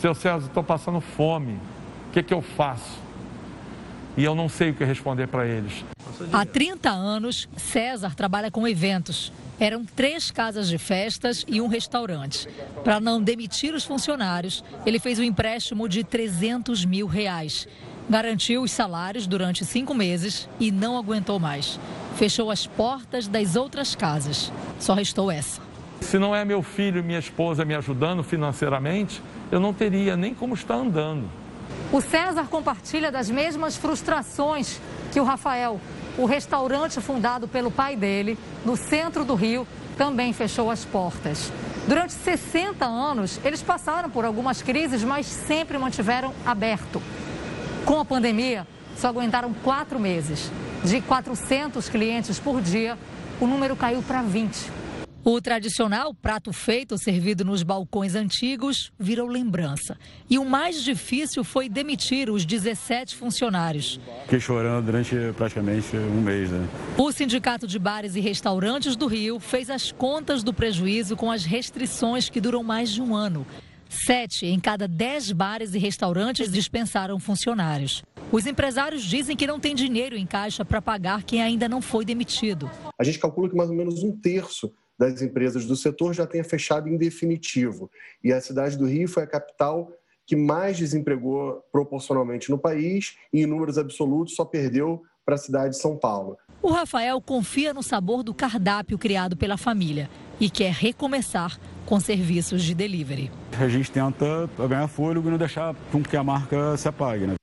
Seu 0.00 0.14
César, 0.14 0.46
estou 0.46 0.64
passando 0.64 1.00
fome. 1.00 1.52
O 2.08 2.12
que, 2.12 2.22
que 2.22 2.34
eu 2.34 2.42
faço? 2.42 2.98
E 4.16 4.24
eu 4.24 4.34
não 4.34 4.48
sei 4.48 4.70
o 4.70 4.74
que 4.74 4.84
responder 4.84 5.28
para 5.28 5.46
eles. 5.46 5.84
Há 6.32 6.44
30 6.44 6.90
anos, 6.90 7.48
César 7.56 8.14
trabalha 8.14 8.50
com 8.50 8.66
eventos. 8.66 9.32
Eram 9.58 9.84
três 9.84 10.30
casas 10.30 10.68
de 10.68 10.78
festas 10.78 11.44
e 11.46 11.60
um 11.60 11.68
restaurante. 11.68 12.48
Para 12.82 12.98
não 12.98 13.22
demitir 13.22 13.74
os 13.74 13.84
funcionários, 13.84 14.64
ele 14.86 14.98
fez 14.98 15.18
um 15.18 15.22
empréstimo 15.22 15.88
de 15.88 16.02
300 16.02 16.84
mil 16.84 17.06
reais. 17.06 17.68
Garantiu 18.10 18.62
os 18.62 18.72
salários 18.72 19.26
durante 19.26 19.64
cinco 19.64 19.94
meses 19.94 20.46
e 20.58 20.70
não 20.70 20.98
aguentou 20.98 21.38
mais 21.38 21.78
fechou 22.20 22.50
as 22.50 22.66
portas 22.66 23.26
das 23.26 23.56
outras 23.56 23.94
casas. 23.94 24.52
Só 24.78 24.92
restou 24.92 25.30
essa. 25.30 25.62
Se 26.02 26.18
não 26.18 26.36
é 26.36 26.44
meu 26.44 26.62
filho 26.62 27.00
e 27.00 27.02
minha 27.02 27.18
esposa 27.18 27.64
me 27.64 27.74
ajudando 27.74 28.22
financeiramente, 28.22 29.22
eu 29.50 29.58
não 29.58 29.72
teria 29.72 30.18
nem 30.18 30.34
como 30.34 30.52
estar 30.52 30.74
andando. 30.74 31.30
O 31.90 32.00
César 32.02 32.44
compartilha 32.44 33.10
das 33.10 33.30
mesmas 33.30 33.74
frustrações 33.74 34.78
que 35.10 35.18
o 35.18 35.24
Rafael. 35.24 35.80
O 36.18 36.26
restaurante 36.26 37.00
fundado 37.00 37.48
pelo 37.48 37.70
pai 37.70 37.96
dele, 37.96 38.38
no 38.66 38.76
centro 38.76 39.24
do 39.24 39.34
Rio, 39.34 39.66
também 39.96 40.34
fechou 40.34 40.70
as 40.70 40.84
portas. 40.84 41.50
Durante 41.88 42.12
60 42.12 42.84
anos, 42.84 43.40
eles 43.42 43.62
passaram 43.62 44.10
por 44.10 44.26
algumas 44.26 44.60
crises, 44.60 45.02
mas 45.02 45.24
sempre 45.24 45.78
mantiveram 45.78 46.34
aberto. 46.44 47.00
Com 47.84 47.98
a 47.98 48.04
pandemia, 48.04 48.66
só 48.96 49.08
aguentaram 49.08 49.52
quatro 49.52 49.98
meses. 49.98 50.50
De 50.84 51.00
400 51.00 51.88
clientes 51.88 52.38
por 52.38 52.60
dia, 52.60 52.96
o 53.40 53.46
número 53.46 53.76
caiu 53.76 54.02
para 54.02 54.22
20. 54.22 54.80
O 55.22 55.38
tradicional 55.38 56.14
prato 56.14 56.50
feito 56.50 56.96
servido 56.96 57.44
nos 57.44 57.62
balcões 57.62 58.14
antigos 58.14 58.90
virou 58.98 59.28
lembrança. 59.28 59.98
E 60.30 60.38
o 60.38 60.46
mais 60.46 60.82
difícil 60.82 61.44
foi 61.44 61.68
demitir 61.68 62.30
os 62.30 62.46
17 62.46 63.14
funcionários. 63.14 64.00
Fiquei 64.22 64.40
chorando 64.40 64.86
durante 64.86 65.14
praticamente 65.36 65.94
um 65.94 66.22
mês, 66.22 66.50
né? 66.50 66.66
O 66.96 67.12
Sindicato 67.12 67.66
de 67.66 67.78
Bares 67.78 68.16
e 68.16 68.20
Restaurantes 68.20 68.96
do 68.96 69.06
Rio 69.06 69.38
fez 69.38 69.68
as 69.68 69.92
contas 69.92 70.42
do 70.42 70.54
prejuízo 70.54 71.14
com 71.16 71.30
as 71.30 71.44
restrições 71.44 72.30
que 72.30 72.40
duram 72.40 72.62
mais 72.62 72.90
de 72.90 73.02
um 73.02 73.14
ano. 73.14 73.46
Sete 73.90 74.46
em 74.46 74.60
cada 74.60 74.86
dez 74.86 75.32
bares 75.32 75.74
e 75.74 75.78
restaurantes 75.78 76.52
dispensaram 76.52 77.18
funcionários. 77.18 78.04
Os 78.30 78.46
empresários 78.46 79.02
dizem 79.02 79.36
que 79.36 79.48
não 79.48 79.58
tem 79.58 79.74
dinheiro 79.74 80.16
em 80.16 80.24
caixa 80.24 80.64
para 80.64 80.80
pagar 80.80 81.24
quem 81.24 81.42
ainda 81.42 81.68
não 81.68 81.82
foi 81.82 82.04
demitido. 82.04 82.70
A 82.96 83.02
gente 83.02 83.18
calcula 83.18 83.48
que 83.48 83.56
mais 83.56 83.68
ou 83.68 83.74
menos 83.74 84.04
um 84.04 84.16
terço 84.16 84.72
das 84.96 85.20
empresas 85.20 85.64
do 85.66 85.74
setor 85.74 86.14
já 86.14 86.24
tenha 86.24 86.44
fechado 86.44 86.88
em 86.88 86.96
definitivo. 86.96 87.90
E 88.22 88.32
a 88.32 88.40
cidade 88.40 88.78
do 88.78 88.86
Rio 88.86 89.08
foi 89.08 89.24
a 89.24 89.26
capital 89.26 89.92
que 90.24 90.36
mais 90.36 90.78
desempregou 90.78 91.60
proporcionalmente 91.72 92.48
no 92.48 92.58
país 92.58 93.16
e 93.32 93.42
em 93.42 93.46
números 93.46 93.76
absolutos 93.76 94.36
só 94.36 94.44
perdeu 94.44 95.02
para 95.24 95.34
a 95.34 95.38
cidade 95.38 95.74
de 95.74 95.80
São 95.80 95.98
Paulo. 95.98 96.38
O 96.62 96.70
Rafael 96.70 97.18
confia 97.22 97.72
no 97.72 97.82
sabor 97.82 98.22
do 98.22 98.34
cardápio 98.34 98.98
criado 98.98 99.34
pela 99.34 99.56
família 99.56 100.10
e 100.38 100.50
quer 100.50 100.72
recomeçar 100.72 101.58
com 101.86 101.98
serviços 101.98 102.62
de 102.62 102.74
delivery. 102.74 103.30
A 103.58 103.66
gente 103.66 103.90
tenta 103.90 104.48
ganhar 104.68 104.86
fôlego 104.86 105.28
e 105.28 105.30
não 105.30 105.38
deixar 105.38 105.74
com 105.90 106.02
que 106.02 106.16
a 106.16 106.22
marca 106.22 106.76
se 106.76 106.86
apague. 106.86 107.26
Né? 107.26 107.34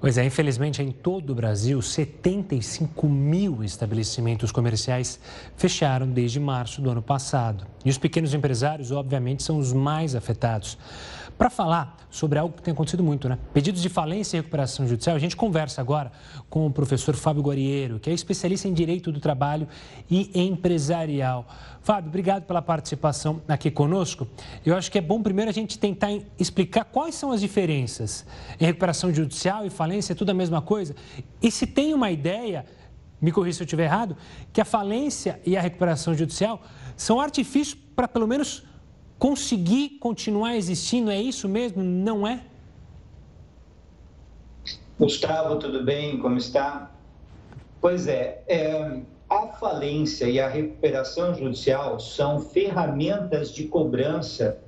Pois 0.00 0.18
é, 0.18 0.24
infelizmente 0.24 0.82
em 0.82 0.90
todo 0.90 1.30
o 1.30 1.34
Brasil, 1.36 1.80
75 1.80 3.08
mil 3.08 3.62
estabelecimentos 3.62 4.50
comerciais 4.50 5.20
fecharam 5.56 6.10
desde 6.10 6.40
março 6.40 6.82
do 6.82 6.90
ano 6.90 7.00
passado. 7.00 7.64
E 7.84 7.90
os 7.90 7.96
pequenos 7.96 8.34
empresários, 8.34 8.90
obviamente, 8.90 9.44
são 9.44 9.56
os 9.56 9.72
mais 9.72 10.16
afetados. 10.16 10.76
Para 11.36 11.50
falar 11.50 11.96
sobre 12.10 12.38
algo 12.38 12.54
que 12.54 12.62
tem 12.62 12.72
acontecido 12.72 13.02
muito, 13.02 13.28
né? 13.28 13.36
Pedidos 13.52 13.82
de 13.82 13.88
falência 13.88 14.36
e 14.36 14.40
recuperação 14.40 14.86
judicial, 14.86 15.16
a 15.16 15.18
gente 15.18 15.34
conversa 15.34 15.80
agora 15.80 16.12
com 16.48 16.64
o 16.64 16.70
professor 16.70 17.16
Fábio 17.16 17.42
Guarieiro, 17.42 17.98
que 17.98 18.08
é 18.08 18.12
especialista 18.12 18.68
em 18.68 18.72
direito 18.72 19.10
do 19.10 19.18
trabalho 19.18 19.66
e 20.08 20.30
empresarial. 20.32 21.44
Fábio, 21.82 22.08
obrigado 22.08 22.44
pela 22.44 22.62
participação 22.62 23.42
aqui 23.48 23.68
conosco. 23.68 24.28
Eu 24.64 24.76
acho 24.76 24.92
que 24.92 24.98
é 24.98 25.00
bom 25.00 25.20
primeiro 25.20 25.50
a 25.50 25.52
gente 25.52 25.76
tentar 25.76 26.10
explicar 26.38 26.84
quais 26.84 27.16
são 27.16 27.32
as 27.32 27.40
diferenças 27.40 28.24
em 28.60 28.64
recuperação 28.64 29.12
judicial 29.12 29.66
e 29.66 29.70
falência, 29.70 30.12
é 30.12 30.16
tudo 30.16 30.30
a 30.30 30.34
mesma 30.34 30.62
coisa? 30.62 30.94
E 31.42 31.50
se 31.50 31.66
tem 31.66 31.92
uma 31.92 32.12
ideia, 32.12 32.64
me 33.20 33.32
corrija 33.32 33.56
se 33.56 33.62
eu 33.62 33.66
estiver 33.66 33.84
errado, 33.84 34.16
que 34.52 34.60
a 34.60 34.64
falência 34.64 35.40
e 35.44 35.56
a 35.56 35.60
recuperação 35.60 36.14
judicial 36.14 36.62
são 36.96 37.20
artifícios 37.20 37.76
para 37.96 38.06
pelo 38.06 38.28
menos 38.28 38.62
conseguir 39.24 39.96
continuar 40.00 40.54
existindo, 40.54 41.10
é 41.10 41.18
isso 41.18 41.48
mesmo? 41.48 41.82
Não 41.82 42.28
é? 42.28 42.42
Gustavo, 45.00 45.58
tudo 45.58 45.82
bem? 45.82 46.18
Como 46.18 46.36
está? 46.36 46.90
Pois 47.80 48.06
é, 48.06 48.44
é, 48.46 49.00
a 49.30 49.46
falência 49.46 50.26
e 50.26 50.38
a 50.38 50.46
recuperação 50.46 51.34
judicial 51.34 51.98
são 51.98 52.38
ferramentas 52.38 53.50
de 53.54 53.64
cobrança 53.64 54.58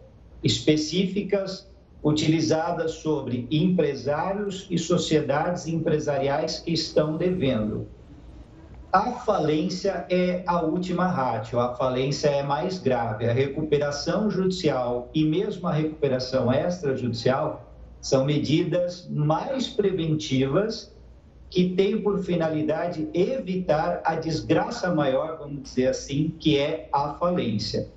específicas 0.42 1.70
utilizadas 2.02 2.92
sobre 2.92 3.46
empresários 3.50 4.66
e 4.70 4.78
sociedades 4.78 5.66
empresariais 5.66 6.60
que 6.60 6.72
estão 6.72 7.18
devendo. 7.18 7.86
A 8.92 9.12
falência 9.12 10.06
é 10.08 10.42
a 10.46 10.62
última 10.62 11.06
rádio, 11.06 11.58
a 11.58 11.74
falência 11.74 12.28
é 12.28 12.42
mais 12.42 12.78
grave. 12.78 13.28
A 13.28 13.32
recuperação 13.32 14.30
judicial 14.30 15.10
e 15.12 15.24
mesmo 15.24 15.66
a 15.66 15.72
recuperação 15.72 16.52
extrajudicial 16.52 17.66
são 18.00 18.24
medidas 18.24 19.08
mais 19.10 19.66
preventivas 19.68 20.94
que 21.50 21.70
têm 21.70 22.00
por 22.00 22.20
finalidade 22.20 23.08
evitar 23.12 24.00
a 24.04 24.14
desgraça 24.14 24.94
maior, 24.94 25.38
vamos 25.38 25.62
dizer 25.62 25.88
assim, 25.88 26.34
que 26.38 26.58
é 26.58 26.88
a 26.92 27.14
falência. 27.14 27.88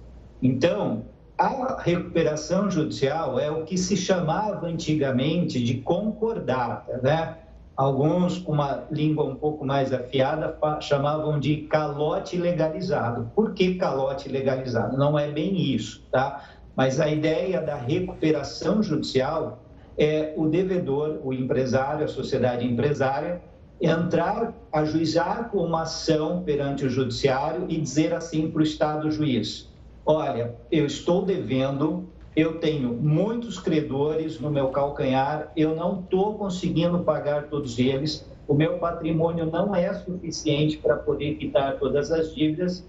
Então, 0.41 1.05
a 1.37 1.81
recuperação 1.81 2.69
judicial 2.69 3.39
é 3.39 3.49
o 3.49 3.63
que 3.63 3.77
se 3.77 3.95
chamava 3.95 4.67
antigamente 4.67 5.63
de 5.63 5.75
concordata, 5.81 6.99
né? 7.01 7.37
Alguns, 7.79 8.37
com 8.37 8.51
uma 8.51 8.83
língua 8.91 9.23
um 9.23 9.35
pouco 9.35 9.65
mais 9.65 9.93
afiada, 9.93 10.53
chamavam 10.81 11.39
de 11.39 11.61
calote 11.61 12.35
legalizado. 12.35 13.31
Por 13.33 13.53
que 13.53 13.75
calote 13.75 14.27
legalizado? 14.27 14.97
Não 14.97 15.17
é 15.17 15.31
bem 15.31 15.57
isso, 15.61 16.03
tá? 16.11 16.43
Mas 16.75 16.99
a 16.99 17.07
ideia 17.07 17.61
da 17.61 17.77
recuperação 17.77 18.83
judicial 18.83 19.59
é 19.97 20.33
o 20.35 20.49
devedor, 20.49 21.21
o 21.23 21.31
empresário, 21.31 22.03
a 22.03 22.09
sociedade 22.09 22.67
empresária, 22.67 23.41
entrar, 23.79 24.53
ajuizar 24.73 25.47
com 25.49 25.59
uma 25.59 25.83
ação 25.83 26.43
perante 26.43 26.83
o 26.83 26.89
judiciário 26.89 27.65
e 27.69 27.79
dizer 27.79 28.13
assim 28.13 28.51
para 28.51 28.59
o 28.59 28.63
Estado 28.63 29.09
juiz: 29.09 29.69
olha, 30.05 30.53
eu 30.69 30.85
estou 30.85 31.23
devendo, 31.23 32.08
eu 32.35 32.59
tenho 32.59 32.93
muitos 32.93 33.59
credores 33.59 34.39
no 34.39 34.51
meu 34.51 34.69
calcanhar, 34.69 35.51
eu 35.55 35.75
não 35.75 36.01
estou 36.01 36.35
conseguindo 36.35 36.99
pagar 36.99 37.49
todos 37.49 37.79
eles, 37.79 38.29
o 38.47 38.53
meu 38.53 38.77
patrimônio 38.79 39.45
não 39.45 39.75
é 39.75 39.93
suficiente 39.93 40.77
para 40.77 40.95
poder 40.95 41.35
quitar 41.35 41.77
todas 41.77 42.11
as 42.11 42.33
dívidas 42.33 42.87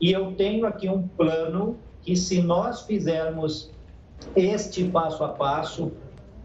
e 0.00 0.12
eu 0.12 0.32
tenho 0.34 0.66
aqui 0.66 0.88
um 0.88 1.06
plano 1.08 1.78
que, 2.02 2.14
se 2.14 2.40
nós 2.42 2.82
fizermos 2.82 3.72
este 4.34 4.84
passo 4.84 5.24
a 5.24 5.28
passo, 5.28 5.92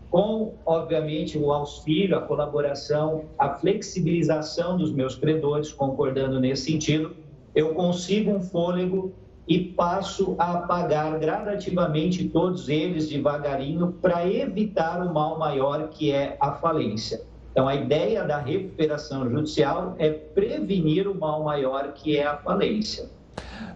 com, 0.10 0.56
obviamente, 0.66 1.38
o 1.38 1.52
auxílio, 1.54 2.18
a 2.18 2.22
colaboração, 2.22 3.26
a 3.38 3.54
flexibilização 3.56 4.78
dos 4.78 4.92
meus 4.92 5.16
credores, 5.16 5.72
concordando 5.72 6.40
nesse 6.40 6.72
sentido, 6.72 7.16
eu 7.56 7.74
consigo 7.74 8.32
um 8.32 8.42
fôlego 8.42 9.14
e 9.48 9.60
passo 9.60 10.36
a 10.38 10.58
pagar 10.60 11.18
gradativamente 11.20 12.30
todos 12.30 12.70
eles 12.70 13.10
devagarinho 13.10 13.92
para 14.02 14.28
evitar 14.28 15.06
o 15.06 15.14
mal 15.14 15.38
maior 15.38 15.90
que 15.90 16.12
é 16.12 16.38
a 16.40 16.54
falência. 16.54 17.22
Então, 17.52 17.68
a 17.68 17.76
ideia 17.76 18.24
da 18.24 18.38
recuperação 18.38 19.30
judicial 19.30 19.96
é 20.00 20.10
prevenir 20.10 21.08
o 21.08 21.14
mal 21.14 21.44
maior 21.44 21.92
que 21.94 22.18
é 22.18 22.26
a 22.26 22.38
falência. 22.38 23.10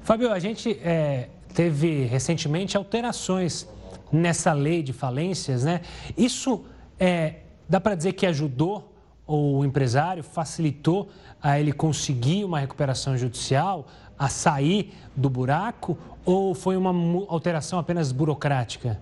Fábio, 0.02 0.32
a 0.32 0.40
gente 0.40 0.80
é, 0.82 1.30
teve 1.54 2.06
recentemente 2.06 2.78
alterações 2.78 3.68
nessa 4.12 4.54
lei 4.54 4.82
de 4.82 4.94
falências, 4.94 5.66
né? 5.66 5.82
Isso 6.16 6.64
é, 6.98 7.36
dá 7.68 7.82
para 7.82 7.96
dizer 7.96 8.14
que 8.14 8.26
ajudou 8.26 8.94
o 9.28 9.66
empresário, 9.66 10.24
facilitou 10.24 11.10
a 11.42 11.60
ele 11.60 11.74
conseguir 11.74 12.44
uma 12.44 12.60
recuperação 12.60 13.18
judicial, 13.18 13.88
a 14.18 14.30
sair 14.30 14.94
do 15.16 15.30
buraco, 15.30 15.98
ou 16.26 16.56
foi 16.56 16.78
uma 16.78 16.92
alteração 17.28 17.78
apenas 17.80 18.12
burocrática? 18.12 19.00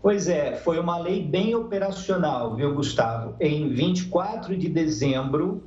Pois 0.00 0.28
é, 0.28 0.56
foi 0.56 0.78
uma 0.78 0.98
lei 0.98 1.22
bem 1.22 1.54
operacional, 1.54 2.54
viu, 2.54 2.74
Gustavo? 2.74 3.34
Em 3.40 3.68
24 3.68 4.56
de 4.56 4.68
dezembro, 4.68 5.62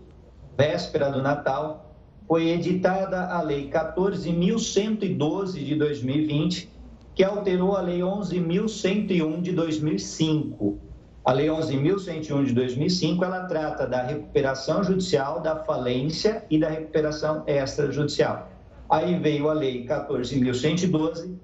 véspera 0.58 1.12
do 1.12 1.22
Natal, 1.22 1.92
foi 2.28 2.50
editada 2.50 3.26
a 3.28 3.42
Lei 3.42 3.70
14.112 3.70 5.66
de 5.66 5.76
2020, 5.76 6.70
que 7.14 7.24
alterou 7.26 7.76
a 7.76 7.82
Lei 7.82 8.00
11.101 8.00 9.42
de 9.42 9.52
2005. 9.52 10.80
A 11.24 11.34
Lei 11.34 11.48
11.101 11.48 12.46
de 12.46 12.54
2005, 12.54 13.24
ela 13.24 13.46
trata 13.46 13.86
da 13.86 14.02
recuperação 14.02 14.84
judicial, 14.84 15.40
da 15.40 15.56
falência 15.56 16.44
e 16.50 16.58
da 16.58 16.68
recuperação 16.68 17.44
extrajudicial. 17.46 18.50
Aí 18.90 19.20
veio 19.20 19.48
a 19.48 19.54
Lei 19.54 19.86
14.112 19.86 21.36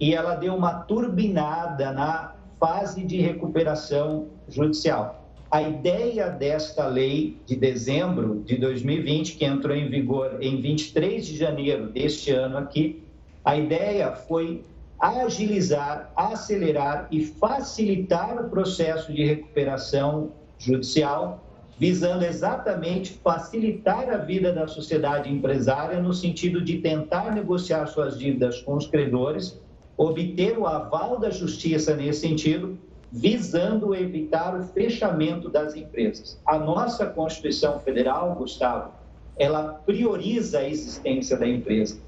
e 0.00 0.14
ela 0.14 0.34
deu 0.34 0.56
uma 0.56 0.80
turbinada 0.80 1.92
na 1.92 2.34
fase 2.58 3.04
de 3.04 3.20
recuperação 3.20 4.26
judicial. 4.48 5.24
A 5.48 5.62
ideia 5.62 6.28
desta 6.28 6.86
lei 6.86 7.38
de 7.46 7.54
dezembro 7.54 8.42
de 8.44 8.56
2020, 8.56 9.36
que 9.36 9.44
entrou 9.44 9.76
em 9.76 9.88
vigor 9.88 10.38
em 10.40 10.60
23 10.60 11.24
de 11.24 11.36
janeiro 11.36 11.88
deste 11.88 12.32
ano 12.32 12.58
aqui, 12.58 13.02
a 13.44 13.56
ideia 13.56 14.12
foi 14.12 14.64
agilizar, 15.00 16.12
acelerar 16.14 17.08
e 17.10 17.24
facilitar 17.24 18.44
o 18.44 18.50
processo 18.50 19.12
de 19.12 19.24
recuperação 19.24 20.32
judicial, 20.58 21.44
visando 21.78 22.24
exatamente 22.24 23.14
facilitar 23.24 24.10
a 24.10 24.18
vida 24.18 24.52
da 24.52 24.68
sociedade 24.68 25.32
empresária 25.32 26.00
no 26.00 26.12
sentido 26.12 26.62
de 26.62 26.78
tentar 26.78 27.34
negociar 27.34 27.86
suas 27.86 28.18
dívidas 28.18 28.60
com 28.60 28.76
os 28.76 28.86
credores, 28.86 29.58
obter 29.96 30.58
o 30.58 30.66
aval 30.66 31.18
da 31.18 31.30
justiça 31.30 31.96
nesse 31.96 32.20
sentido 32.20 32.78
visando 33.12 33.94
evitar 33.94 34.58
o 34.58 34.62
fechamento 34.62 35.48
das 35.48 35.74
empresas. 35.74 36.40
A 36.46 36.58
nossa 36.58 37.06
Constituição 37.06 37.80
Federal, 37.80 38.34
Gustavo, 38.36 38.92
ela 39.36 39.80
prioriza 39.84 40.60
a 40.60 40.68
existência 40.68 41.36
da 41.36 41.46
empresa. 41.46 41.98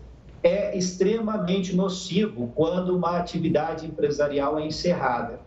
É 0.43 0.77
extremamente 0.77 1.75
nocivo 1.75 2.53
quando 2.55 2.97
uma 2.97 3.17
atividade 3.17 3.87
empresarial 3.87 4.59
é 4.59 4.67
encerrada. 4.67 5.41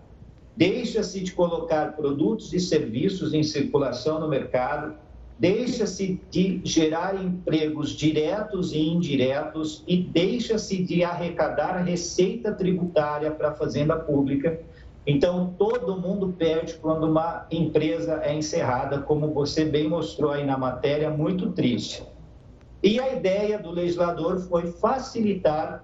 Deixa-se 0.56 1.22
de 1.22 1.34
colocar 1.34 1.96
produtos 1.96 2.54
e 2.54 2.60
serviços 2.60 3.34
em 3.34 3.44
circulação 3.44 4.20
no 4.22 4.30
mercado, 4.30 4.96
deixa-se 5.38 6.22
de 6.32 6.62
gerar 6.64 7.22
empregos 7.22 7.90
diretos 7.90 8.72
e 8.72 8.80
indiretos 8.80 9.84
e 9.86 9.98
deixa-se 9.98 10.82
de 10.82 11.04
arrecadar 11.04 11.84
receita 11.84 12.54
tributária 12.54 13.32
para 13.32 13.50
a 13.50 13.54
fazenda 13.54 13.98
pública 13.98 14.62
então, 15.08 15.54
todo 15.58 16.00
mundo 16.02 16.34
perde 16.34 16.74
quando 16.76 17.08
uma 17.08 17.46
empresa 17.52 18.22
é 18.24 18.34
encerrada, 18.34 19.00
como 19.00 19.32
você 19.32 19.64
bem 19.64 19.88
mostrou 19.88 20.32
aí 20.32 20.44
na 20.44 20.58
matéria, 20.58 21.12
muito 21.12 21.52
triste. 21.52 22.04
E 22.86 23.00
a 23.00 23.16
ideia 23.16 23.58
do 23.58 23.72
legislador 23.72 24.40
foi 24.42 24.68
facilitar, 24.74 25.84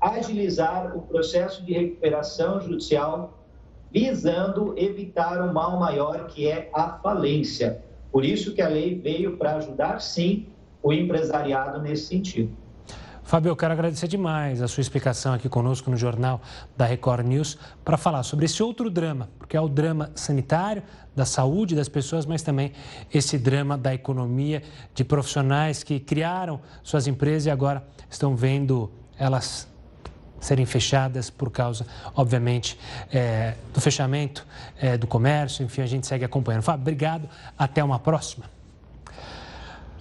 agilizar 0.00 0.96
o 0.96 1.02
processo 1.02 1.64
de 1.64 1.72
recuperação 1.74 2.60
judicial, 2.60 3.38
visando 3.92 4.74
evitar 4.76 5.40
o 5.48 5.54
mal 5.54 5.78
maior 5.78 6.26
que 6.26 6.48
é 6.48 6.68
a 6.74 6.98
falência. 6.98 7.84
Por 8.10 8.24
isso 8.24 8.52
que 8.52 8.60
a 8.60 8.68
lei 8.68 8.98
veio 8.98 9.36
para 9.36 9.58
ajudar, 9.58 10.00
sim, 10.00 10.48
o 10.82 10.92
empresariado 10.92 11.80
nesse 11.80 12.06
sentido. 12.06 12.50
Fábio, 13.26 13.50
eu 13.50 13.56
quero 13.56 13.72
agradecer 13.72 14.06
demais 14.06 14.62
a 14.62 14.68
sua 14.68 14.80
explicação 14.80 15.34
aqui 15.34 15.48
conosco 15.48 15.90
no 15.90 15.96
Jornal 15.96 16.40
da 16.76 16.86
Record 16.86 17.26
News 17.26 17.58
para 17.84 17.96
falar 17.96 18.22
sobre 18.22 18.44
esse 18.44 18.62
outro 18.62 18.88
drama, 18.88 19.28
porque 19.36 19.56
é 19.56 19.60
o 19.60 19.68
drama 19.68 20.12
sanitário, 20.14 20.80
da 21.14 21.24
saúde 21.24 21.74
das 21.74 21.88
pessoas, 21.88 22.24
mas 22.24 22.42
também 22.42 22.72
esse 23.12 23.36
drama 23.36 23.76
da 23.76 23.92
economia, 23.92 24.62
de 24.94 25.02
profissionais 25.02 25.82
que 25.82 25.98
criaram 25.98 26.60
suas 26.84 27.08
empresas 27.08 27.46
e 27.46 27.50
agora 27.50 27.82
estão 28.08 28.36
vendo 28.36 28.92
elas 29.18 29.66
serem 30.38 30.64
fechadas 30.64 31.28
por 31.28 31.50
causa, 31.50 31.84
obviamente, 32.14 32.78
é, 33.10 33.54
do 33.74 33.80
fechamento 33.80 34.46
é, 34.78 34.96
do 34.96 35.08
comércio. 35.08 35.64
Enfim, 35.64 35.82
a 35.82 35.86
gente 35.86 36.06
segue 36.06 36.24
acompanhando. 36.24 36.62
Fábio, 36.62 36.82
obrigado. 36.82 37.28
Até 37.58 37.82
uma 37.82 37.98
próxima. 37.98 38.55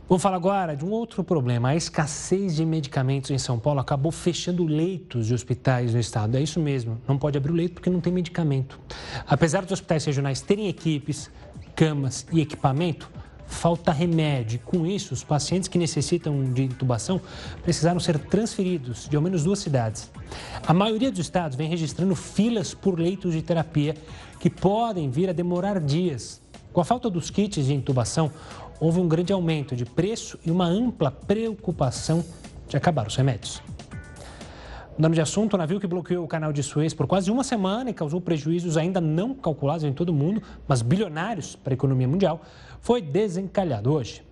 Vamos 0.07 0.21
falar 0.21 0.35
agora 0.35 0.75
de 0.75 0.85
um 0.85 0.91
outro 0.91 1.23
problema. 1.23 1.69
A 1.69 1.75
escassez 1.75 2.55
de 2.55 2.63
medicamentos 2.63 3.31
em 3.31 3.39
São 3.39 3.57
Paulo 3.57 3.79
acabou 3.79 4.11
fechando 4.11 4.63
leitos 4.63 5.25
de 5.25 5.33
hospitais 5.33 5.95
no 5.95 5.99
estado. 5.99 6.37
É 6.37 6.41
isso 6.41 6.59
mesmo, 6.59 7.01
não 7.07 7.17
pode 7.17 7.35
abrir 7.39 7.51
o 7.51 7.55
leito 7.55 7.73
porque 7.73 7.89
não 7.89 7.99
tem 7.99 8.13
medicamento. 8.13 8.79
Apesar 9.25 9.63
dos 9.63 9.71
hospitais 9.71 10.05
regionais 10.05 10.41
terem 10.41 10.67
equipes, 10.67 11.31
camas 11.75 12.23
e 12.31 12.39
equipamento, 12.39 13.09
falta 13.47 13.91
remédio. 13.91 14.59
Com 14.63 14.85
isso, 14.85 15.11
os 15.11 15.23
pacientes 15.23 15.67
que 15.67 15.79
necessitam 15.79 16.53
de 16.53 16.65
intubação 16.65 17.19
precisaram 17.63 17.99
ser 17.99 18.19
transferidos 18.19 19.09
de 19.09 19.15
ao 19.15 19.23
menos 19.23 19.43
duas 19.43 19.57
cidades. 19.57 20.11
A 20.67 20.73
maioria 20.73 21.09
dos 21.09 21.21
estados 21.21 21.57
vem 21.57 21.67
registrando 21.67 22.15
filas 22.15 22.75
por 22.75 22.99
leitos 22.99 23.33
de 23.33 23.41
terapia 23.41 23.95
que 24.39 24.51
podem 24.51 25.09
vir 25.09 25.31
a 25.31 25.33
demorar 25.33 25.79
dias. 25.79 26.45
Com 26.71 26.81
a 26.81 26.85
falta 26.85 27.09
dos 27.09 27.29
kits 27.29 27.65
de 27.65 27.73
intubação, 27.73 28.29
houve 28.79 28.99
um 28.99 29.07
grande 29.07 29.31
aumento 29.31 29.75
de 29.75 29.85
preço 29.85 30.39
e 30.45 30.51
uma 30.51 30.65
ampla 30.65 31.11
preocupação 31.11 32.23
de 32.67 32.77
acabar 32.77 33.07
os 33.07 33.15
remédios. 33.15 33.61
Mudando 34.97 35.13
de 35.13 35.21
assunto, 35.21 35.55
o 35.55 35.57
navio 35.57 35.79
que 35.79 35.87
bloqueou 35.87 36.23
o 36.23 36.27
canal 36.27 36.53
de 36.53 36.63
Suez 36.63 36.93
por 36.93 37.05
quase 37.05 37.29
uma 37.29 37.43
semana 37.43 37.89
e 37.89 37.93
causou 37.93 38.21
prejuízos 38.21 38.77
ainda 38.77 39.01
não 39.01 39.33
calculados 39.33 39.83
em 39.83 39.91
todo 39.91 40.09
o 40.09 40.13
mundo, 40.13 40.41
mas 40.67 40.81
bilionários 40.81 41.55
para 41.55 41.73
a 41.73 41.75
economia 41.75 42.07
mundial, 42.07 42.41
foi 42.79 43.01
desencalhado 43.01 43.91
hoje. 43.91 44.23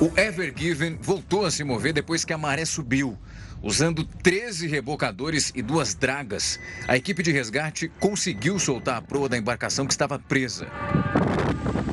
O 0.00 0.10
Ever 0.18 0.52
Given 0.54 0.98
voltou 1.00 1.46
a 1.46 1.50
se 1.50 1.62
mover 1.62 1.92
depois 1.92 2.24
que 2.24 2.32
a 2.32 2.38
maré 2.38 2.64
subiu. 2.64 3.16
Usando 3.62 4.04
13 4.04 4.66
rebocadores 4.66 5.52
e 5.54 5.62
duas 5.62 5.94
dragas, 5.94 6.60
a 6.86 6.96
equipe 6.96 7.22
de 7.22 7.32
resgate 7.32 7.88
conseguiu 8.00 8.58
soltar 8.58 8.96
a 8.96 9.02
proa 9.02 9.28
da 9.28 9.38
embarcação 9.38 9.86
que 9.86 9.92
estava 9.92 10.18
presa. 10.18 10.66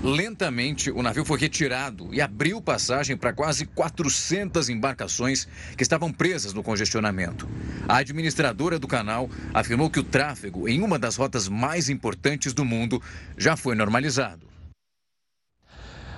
Lentamente, 0.03 0.91
o 0.91 1.01
navio 1.01 1.23
foi 1.23 1.39
retirado 1.39 2.13
e 2.13 2.19
abriu 2.19 2.61
passagem 2.61 3.15
para 3.15 3.31
quase 3.31 3.65
400 3.65 4.67
embarcações 4.67 5.47
que 5.77 5.81
estavam 5.81 6.11
presas 6.11 6.51
no 6.51 6.61
congestionamento. 6.61 7.47
A 7.87 7.99
administradora 7.99 8.77
do 8.77 8.85
canal 8.85 9.29
afirmou 9.53 9.89
que 9.89 10.01
o 10.01 10.03
tráfego 10.03 10.67
em 10.67 10.81
uma 10.81 10.99
das 10.99 11.15
rotas 11.15 11.47
mais 11.47 11.87
importantes 11.87 12.51
do 12.51 12.65
mundo 12.65 13.01
já 13.37 13.55
foi 13.55 13.75
normalizado. 13.75 14.45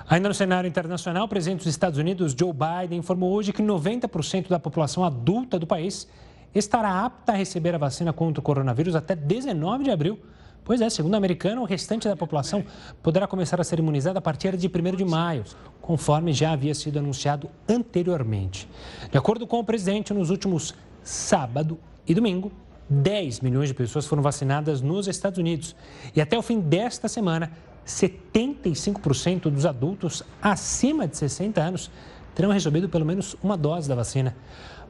Ainda 0.08 0.28
no 0.28 0.34
cenário 0.34 0.66
internacional, 0.66 1.26
o 1.26 1.28
presidente 1.28 1.58
dos 1.58 1.68
Estados 1.68 1.96
Unidos, 1.96 2.34
Joe 2.36 2.52
Biden, 2.52 2.98
informou 2.98 3.32
hoje 3.32 3.52
que 3.52 3.62
90% 3.62 4.48
da 4.48 4.58
população 4.58 5.04
adulta 5.04 5.60
do 5.60 5.66
país 5.66 6.08
estará 6.52 7.04
apta 7.04 7.30
a 7.30 7.36
receber 7.36 7.72
a 7.76 7.78
vacina 7.78 8.12
contra 8.12 8.40
o 8.40 8.42
coronavírus 8.42 8.96
até 8.96 9.14
19 9.14 9.84
de 9.84 9.90
abril. 9.92 10.18
Pois 10.66 10.80
é, 10.80 10.90
segundo 10.90 11.14
o 11.14 11.16
americano, 11.16 11.62
o 11.62 11.64
restante 11.64 12.08
da 12.08 12.16
população 12.16 12.64
poderá 13.00 13.28
começar 13.28 13.60
a 13.60 13.64
ser 13.64 13.78
imunizada 13.78 14.18
a 14.18 14.20
partir 14.20 14.56
de 14.56 14.66
1 14.66 14.96
de 14.96 15.04
maio, 15.04 15.44
conforme 15.80 16.32
já 16.32 16.50
havia 16.50 16.74
sido 16.74 16.98
anunciado 16.98 17.48
anteriormente. 17.68 18.68
De 19.08 19.16
acordo 19.16 19.46
com 19.46 19.60
o 19.60 19.64
presidente, 19.64 20.12
nos 20.12 20.28
últimos 20.28 20.74
sábado 21.04 21.78
e 22.04 22.12
domingo, 22.12 22.50
10 22.90 23.42
milhões 23.42 23.68
de 23.68 23.74
pessoas 23.76 24.06
foram 24.06 24.24
vacinadas 24.24 24.80
nos 24.80 25.06
Estados 25.06 25.38
Unidos. 25.38 25.76
E 26.16 26.20
até 26.20 26.36
o 26.36 26.42
fim 26.42 26.58
desta 26.58 27.06
semana, 27.06 27.52
75% 27.86 29.42
dos 29.42 29.64
adultos 29.64 30.24
acima 30.42 31.06
de 31.06 31.16
60 31.16 31.62
anos 31.62 31.92
terão 32.34 32.50
recebido 32.50 32.88
pelo 32.88 33.06
menos 33.06 33.36
uma 33.40 33.56
dose 33.56 33.88
da 33.88 33.94
vacina. 33.94 34.36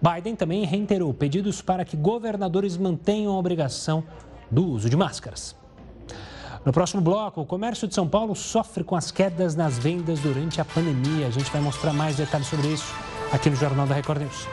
Biden 0.01 0.37
também 0.37 0.65
reiterou 0.65 1.13
pedidos 1.13 1.61
para 1.61 1.85
que 1.85 1.99
governadores 1.99 2.79
mantenham 2.79 3.35
a 3.35 3.39
obrigação 3.39 4.03
do 4.51 4.67
uso 4.67 4.89
de 4.89 4.97
máscaras. 4.97 5.66
No 6.67 6.73
próximo 6.73 7.01
bloco, 7.01 7.41
o 7.41 7.47
comércio 7.47 7.87
de 7.87 7.95
São 7.95 8.09
Paulo 8.09 8.35
sofre 8.35 8.83
com 8.83 8.97
as 8.97 9.13
quedas 9.13 9.55
nas 9.55 9.79
vendas 9.79 10.19
durante 10.19 10.61
a 10.61 10.65
pandemia. 10.65 11.29
A 11.29 11.31
gente 11.31 11.49
vai 11.49 11.61
mostrar 11.61 11.93
mais 11.93 12.17
detalhes 12.17 12.49
sobre 12.49 12.67
isso 12.67 12.93
aqui 13.33 13.49
no 13.49 13.55
Jornal 13.55 13.87
da 13.87 13.95
Record 13.95 14.23
News. 14.23 14.49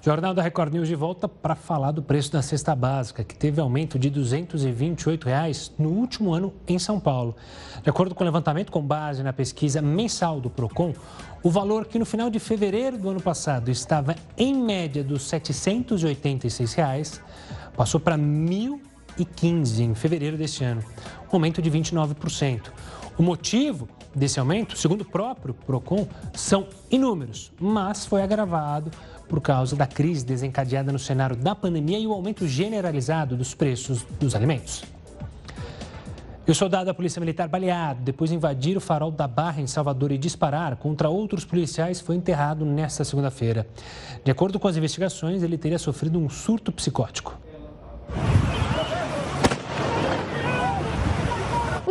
Jornal 0.00 0.32
da 0.32 0.40
Record 0.40 0.72
News 0.72 0.86
de 0.86 0.94
volta 0.94 1.26
para 1.26 1.56
falar 1.56 1.90
do 1.90 2.00
preço 2.00 2.30
da 2.30 2.42
cesta 2.42 2.76
básica, 2.76 3.24
que 3.24 3.34
teve 3.34 3.60
aumento 3.60 3.98
de 3.98 4.08
228 4.08 5.24
reais 5.24 5.72
no 5.76 5.88
último 5.88 6.32
ano 6.32 6.54
em 6.68 6.78
São 6.78 7.00
Paulo. 7.00 7.34
De 7.82 7.90
acordo 7.90 8.14
com 8.14 8.22
o 8.22 8.24
levantamento 8.24 8.70
com 8.70 8.82
base 8.82 9.24
na 9.24 9.32
pesquisa 9.32 9.82
mensal 9.82 10.40
do 10.40 10.48
Procon, 10.48 10.94
o 11.42 11.50
valor 11.50 11.86
que 11.86 11.98
no 11.98 12.06
final 12.06 12.30
de 12.30 12.38
fevereiro 12.38 12.98
do 12.98 13.08
ano 13.08 13.20
passado 13.20 13.68
estava 13.68 14.14
em 14.38 14.54
média 14.54 15.02
dos 15.02 15.22
786 15.24 16.74
reais, 16.74 17.20
passou 17.76 18.00
para 18.00 18.16
R$ 18.16 18.22
1.015 18.22 19.80
em 19.80 19.94
fevereiro 19.94 20.36
deste 20.36 20.64
ano, 20.64 20.82
um 21.32 21.36
aumento 21.36 21.60
de 21.60 21.70
29%. 21.70 22.70
O 23.16 23.22
motivo 23.22 23.88
desse 24.14 24.40
aumento, 24.40 24.76
segundo 24.76 25.02
o 25.02 25.04
próprio 25.04 25.54
Procon, 25.54 26.06
são 26.34 26.66
inúmeros, 26.90 27.52
mas 27.60 28.04
foi 28.04 28.22
agravado 28.22 28.90
por 29.28 29.40
causa 29.40 29.76
da 29.76 29.86
crise 29.86 30.24
desencadeada 30.24 30.92
no 30.92 30.98
cenário 30.98 31.36
da 31.36 31.54
pandemia 31.54 31.98
e 31.98 32.06
o 32.06 32.12
aumento 32.12 32.46
generalizado 32.46 33.36
dos 33.36 33.54
preços 33.54 34.04
dos 34.18 34.34
alimentos. 34.34 34.84
E 36.46 36.50
o 36.50 36.54
soldado 36.54 36.84
da 36.86 36.92
Polícia 36.92 37.20
Militar 37.20 37.48
baleado, 37.48 38.02
depois 38.02 38.28
de 38.28 38.36
invadir 38.36 38.76
o 38.76 38.80
farol 38.80 39.10
da 39.10 39.26
Barra 39.26 39.62
em 39.62 39.66
Salvador 39.66 40.12
e 40.12 40.18
disparar 40.18 40.76
contra 40.76 41.08
outros 41.08 41.42
policiais, 41.44 42.02
foi 42.02 42.16
enterrado 42.16 42.66
nesta 42.66 43.02
segunda-feira. 43.02 43.66
De 44.22 44.30
acordo 44.30 44.60
com 44.60 44.68
as 44.68 44.76
investigações, 44.76 45.42
ele 45.42 45.56
teria 45.56 45.78
sofrido 45.78 46.18
um 46.18 46.28
surto 46.28 46.70
psicótico. 46.70 47.43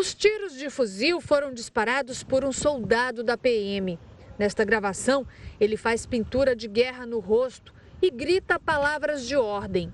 Os 0.03 0.13
tiros 0.13 0.55
de 0.55 0.69
fuzil 0.69 1.21
foram 1.21 1.53
disparados 1.53 2.23
por 2.25 2.43
um 2.43 2.51
soldado 2.51 3.23
da 3.23 3.37
PM. 3.37 3.97
Nesta 4.37 4.65
gravação, 4.65 5.25
ele 5.57 5.77
faz 5.77 6.05
pintura 6.05 6.53
de 6.53 6.67
guerra 6.67 7.05
no 7.05 7.19
rosto 7.19 7.73
e 8.01 8.11
grita 8.11 8.59
palavras 8.59 9.25
de 9.25 9.37
ordem. 9.37 9.89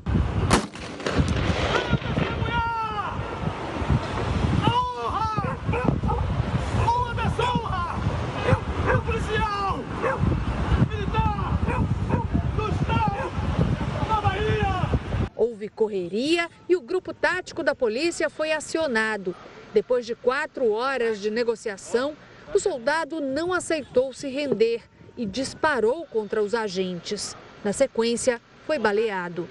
Houve 15.36 15.70
correria 15.70 16.50
e 16.68 16.76
o 16.76 16.82
grupo 16.82 17.14
tático 17.14 17.62
da 17.62 17.76
polícia 17.76 18.28
foi 18.28 18.52
acionado. 18.52 19.36
Depois 19.74 20.06
de 20.06 20.16
quatro 20.16 20.72
horas 20.72 21.20
de 21.20 21.30
negociação, 21.30 22.16
o 22.54 22.60
soldado 22.60 23.22
não 23.22 23.54
aceitou 23.54 24.12
se 24.14 24.28
render 24.28 24.82
e 25.16 25.26
disparou 25.26 26.06
contra 26.06 26.42
os 26.42 26.56
agentes. 26.56 27.36
Na 27.64 27.72
sequência, 27.72 28.42
foi 28.66 28.80
baleado. 28.80 29.48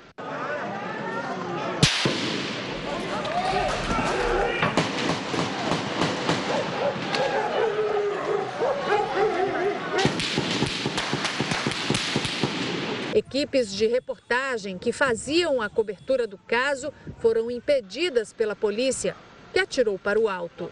Equipes 13.15 13.75
de 13.75 13.87
reportagem 13.87 14.79
que 14.79 14.93
faziam 14.93 15.61
a 15.61 15.69
cobertura 15.69 16.27
do 16.27 16.39
caso 16.39 16.93
foram 17.19 17.51
impedidas 17.51 18.33
pela 18.33 18.55
polícia, 18.55 19.17
que 19.59 19.61
atirou 19.61 19.99
para 19.99 20.21
o 20.21 20.29
alto. 20.29 20.71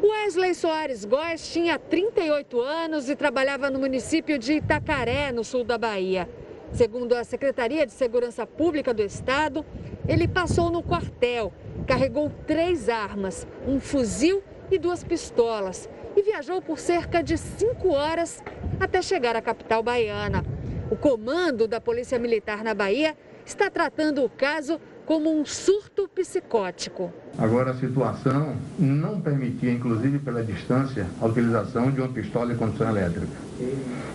Wesley 0.00 0.54
Soares 0.54 1.04
Góes 1.04 1.52
tinha 1.52 1.76
38 1.76 2.60
anos 2.60 3.08
e 3.08 3.16
trabalhava 3.16 3.68
no 3.68 3.80
município 3.80 4.38
de 4.38 4.54
Itacaré, 4.54 5.32
no 5.32 5.42
sul 5.42 5.64
da 5.64 5.76
Bahia. 5.76 6.28
Segundo 6.72 7.14
a 7.14 7.24
Secretaria 7.24 7.84
de 7.84 7.92
Segurança 7.92 8.46
Pública 8.46 8.94
do 8.94 9.02
Estado, 9.02 9.66
ele 10.06 10.28
passou 10.28 10.70
no 10.70 10.84
quartel, 10.84 11.52
carregou 11.84 12.30
três 12.46 12.88
armas, 12.88 13.44
um 13.66 13.80
fuzil 13.80 14.40
e 14.70 14.78
duas 14.78 15.02
pistolas 15.02 15.88
e 16.14 16.22
viajou 16.22 16.62
por 16.62 16.78
cerca 16.78 17.22
de 17.22 17.36
cinco 17.36 17.88
horas 17.88 18.40
até 18.78 19.02
chegar 19.02 19.34
à 19.34 19.42
capital 19.42 19.82
baiana. 19.82 20.44
O 20.92 20.96
comando 20.96 21.66
da 21.66 21.80
Polícia 21.80 22.18
Militar 22.20 22.62
na 22.62 22.72
Bahia 22.72 23.16
está 23.44 23.68
tratando 23.68 24.22
o 24.22 24.28
caso 24.28 24.80
como 25.08 25.34
um 25.34 25.46
surto 25.46 26.06
psicótico. 26.06 27.10
Agora, 27.38 27.70
a 27.70 27.74
situação 27.78 28.54
não 28.78 29.18
permitia, 29.18 29.72
inclusive 29.72 30.18
pela 30.18 30.44
distância, 30.44 31.06
a 31.18 31.24
utilização 31.24 31.90
de 31.90 31.98
uma 32.02 32.10
pistola 32.10 32.52
de 32.52 32.58
condução 32.58 32.90
elétrica. 32.90 33.32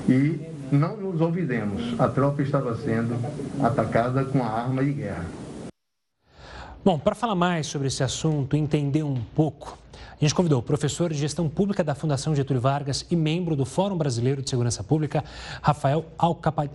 E 0.07 0.39
não 0.71 0.95
nos 0.95 1.19
ouvidemos, 1.19 1.99
a 1.99 2.07
tropa 2.07 2.43
estava 2.43 2.77
sendo 2.77 3.15
atacada 3.65 4.23
com 4.23 4.43
a 4.43 4.47
arma 4.47 4.83
de 4.83 4.93
guerra. 4.93 5.25
Bom, 6.85 6.99
para 6.99 7.15
falar 7.15 7.33
mais 7.33 7.65
sobre 7.65 7.87
esse 7.87 8.03
assunto, 8.03 8.55
entender 8.55 9.01
um 9.01 9.19
pouco 9.33 9.79
a 10.19 10.23
gente 10.23 10.35
convidou 10.35 10.59
o 10.59 10.63
professor 10.63 11.11
de 11.11 11.17
gestão 11.17 11.49
pública 11.49 11.83
da 11.83 11.95
Fundação 11.95 12.35
Getúlio 12.35 12.61
Vargas 12.61 13.05
e 13.09 13.15
membro 13.15 13.55
do 13.55 13.65
Fórum 13.65 13.97
Brasileiro 13.97 14.41
de 14.41 14.49
Segurança 14.49 14.83
Pública, 14.83 15.23
Rafael 15.61 16.05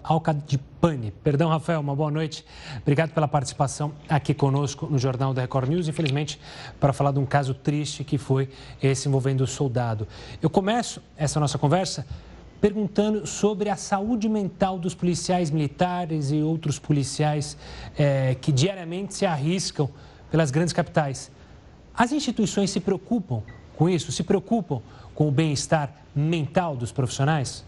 Alcadipani. 0.02 1.12
Perdão, 1.22 1.48
Rafael, 1.48 1.80
uma 1.80 1.94
boa 1.94 2.10
noite. 2.10 2.44
Obrigado 2.82 3.10
pela 3.10 3.28
participação 3.28 3.92
aqui 4.08 4.34
conosco 4.34 4.86
no 4.86 4.98
Jornal 4.98 5.32
da 5.32 5.42
Record 5.42 5.68
News, 5.68 5.88
infelizmente, 5.88 6.40
para 6.80 6.92
falar 6.92 7.12
de 7.12 7.18
um 7.18 7.26
caso 7.26 7.54
triste 7.54 8.04
que 8.04 8.18
foi 8.18 8.48
esse 8.82 9.08
envolvendo 9.08 9.42
o 9.42 9.46
soldado. 9.46 10.06
Eu 10.42 10.50
começo 10.50 11.00
essa 11.16 11.38
nossa 11.38 11.56
conversa 11.56 12.04
perguntando 12.60 13.26
sobre 13.26 13.70
a 13.70 13.76
saúde 13.76 14.28
mental 14.28 14.78
dos 14.78 14.94
policiais 14.94 15.50
militares 15.50 16.32
e 16.32 16.42
outros 16.42 16.78
policiais 16.78 17.56
é, 17.96 18.34
que 18.40 18.50
diariamente 18.50 19.14
se 19.14 19.24
arriscam 19.24 19.88
pelas 20.30 20.50
grandes 20.50 20.72
capitais. 20.72 21.30
As 21.98 22.12
instituições 22.12 22.70
se 22.70 22.78
preocupam 22.78 23.42
com 23.76 23.88
isso? 23.88 24.12
Se 24.12 24.22
preocupam 24.22 24.80
com 25.16 25.26
o 25.26 25.32
bem-estar 25.32 25.92
mental 26.14 26.76
dos 26.76 26.92
profissionais? 26.92 27.66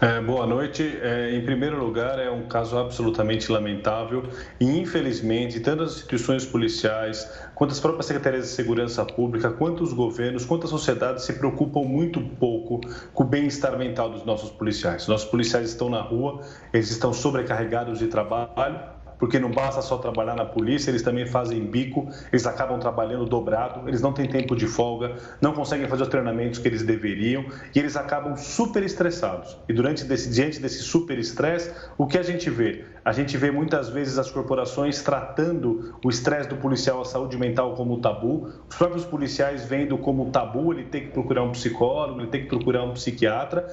É, 0.00 0.20
boa 0.20 0.46
noite. 0.46 0.98
É, 1.02 1.34
em 1.34 1.44
primeiro 1.44 1.84
lugar, 1.84 2.20
é 2.20 2.30
um 2.30 2.46
caso 2.46 2.78
absolutamente 2.78 3.50
lamentável 3.50 4.22
e, 4.60 4.66
infelizmente, 4.78 5.58
tanto 5.58 5.82
as 5.82 5.94
instituições 5.94 6.46
policiais, 6.46 7.28
quanto 7.56 7.72
as 7.72 7.80
próprias 7.80 8.06
secretarias 8.06 8.44
de 8.44 8.50
segurança 8.50 9.04
pública, 9.04 9.50
quanto 9.50 9.82
os 9.82 9.92
governos, 9.92 10.44
quanto 10.44 10.68
a 10.68 10.70
sociedade 10.70 11.24
se 11.24 11.32
preocupam 11.32 11.82
muito 11.82 12.20
pouco 12.20 12.80
com 13.12 13.24
o 13.24 13.26
bem-estar 13.26 13.76
mental 13.76 14.10
dos 14.10 14.24
nossos 14.24 14.52
policiais. 14.52 15.08
Nossos 15.08 15.28
policiais 15.28 15.70
estão 15.70 15.88
na 15.88 16.00
rua, 16.00 16.40
eles 16.72 16.92
estão 16.92 17.12
sobrecarregados 17.12 17.98
de 17.98 18.06
trabalho 18.06 19.01
porque 19.22 19.38
não 19.38 19.52
basta 19.52 19.80
só 19.80 19.98
trabalhar 19.98 20.34
na 20.34 20.44
polícia, 20.44 20.90
eles 20.90 21.00
também 21.00 21.24
fazem 21.24 21.64
bico, 21.64 22.08
eles 22.32 22.44
acabam 22.44 22.80
trabalhando 22.80 23.24
dobrado, 23.24 23.88
eles 23.88 24.02
não 24.02 24.12
têm 24.12 24.26
tempo 24.26 24.56
de 24.56 24.66
folga, 24.66 25.14
não 25.40 25.52
conseguem 25.52 25.86
fazer 25.86 26.02
os 26.02 26.08
treinamentos 26.08 26.58
que 26.58 26.66
eles 26.66 26.82
deveriam 26.82 27.44
e 27.72 27.78
eles 27.78 27.96
acabam 27.96 28.36
super 28.36 28.82
estressados. 28.82 29.56
E 29.68 29.72
durante 29.72 30.02
desse, 30.02 30.28
diante 30.28 30.58
desse 30.58 30.82
super 30.82 31.16
estresse, 31.20 31.72
o 31.96 32.04
que 32.04 32.18
a 32.18 32.22
gente 32.24 32.50
vê? 32.50 32.84
A 33.04 33.12
gente 33.12 33.36
vê 33.36 33.50
muitas 33.50 33.88
vezes 33.88 34.18
as 34.18 34.30
corporações 34.30 35.02
tratando 35.02 35.94
o 36.04 36.08
estresse 36.08 36.48
do 36.48 36.56
policial, 36.56 37.00
a 37.00 37.04
saúde 37.04 37.36
mental 37.36 37.74
como 37.74 38.00
tabu. 38.00 38.48
Os 38.68 38.76
próprios 38.76 39.04
policiais 39.04 39.64
vendo 39.64 39.98
como 39.98 40.30
tabu 40.30 40.72
ele 40.72 40.84
tem 40.84 41.02
que 41.02 41.08
procurar 41.08 41.42
um 41.42 41.50
psicólogo, 41.50 42.20
ele 42.20 42.28
tem 42.28 42.42
que 42.42 42.48
procurar 42.48 42.84
um 42.84 42.92
psiquiatra. 42.92 43.66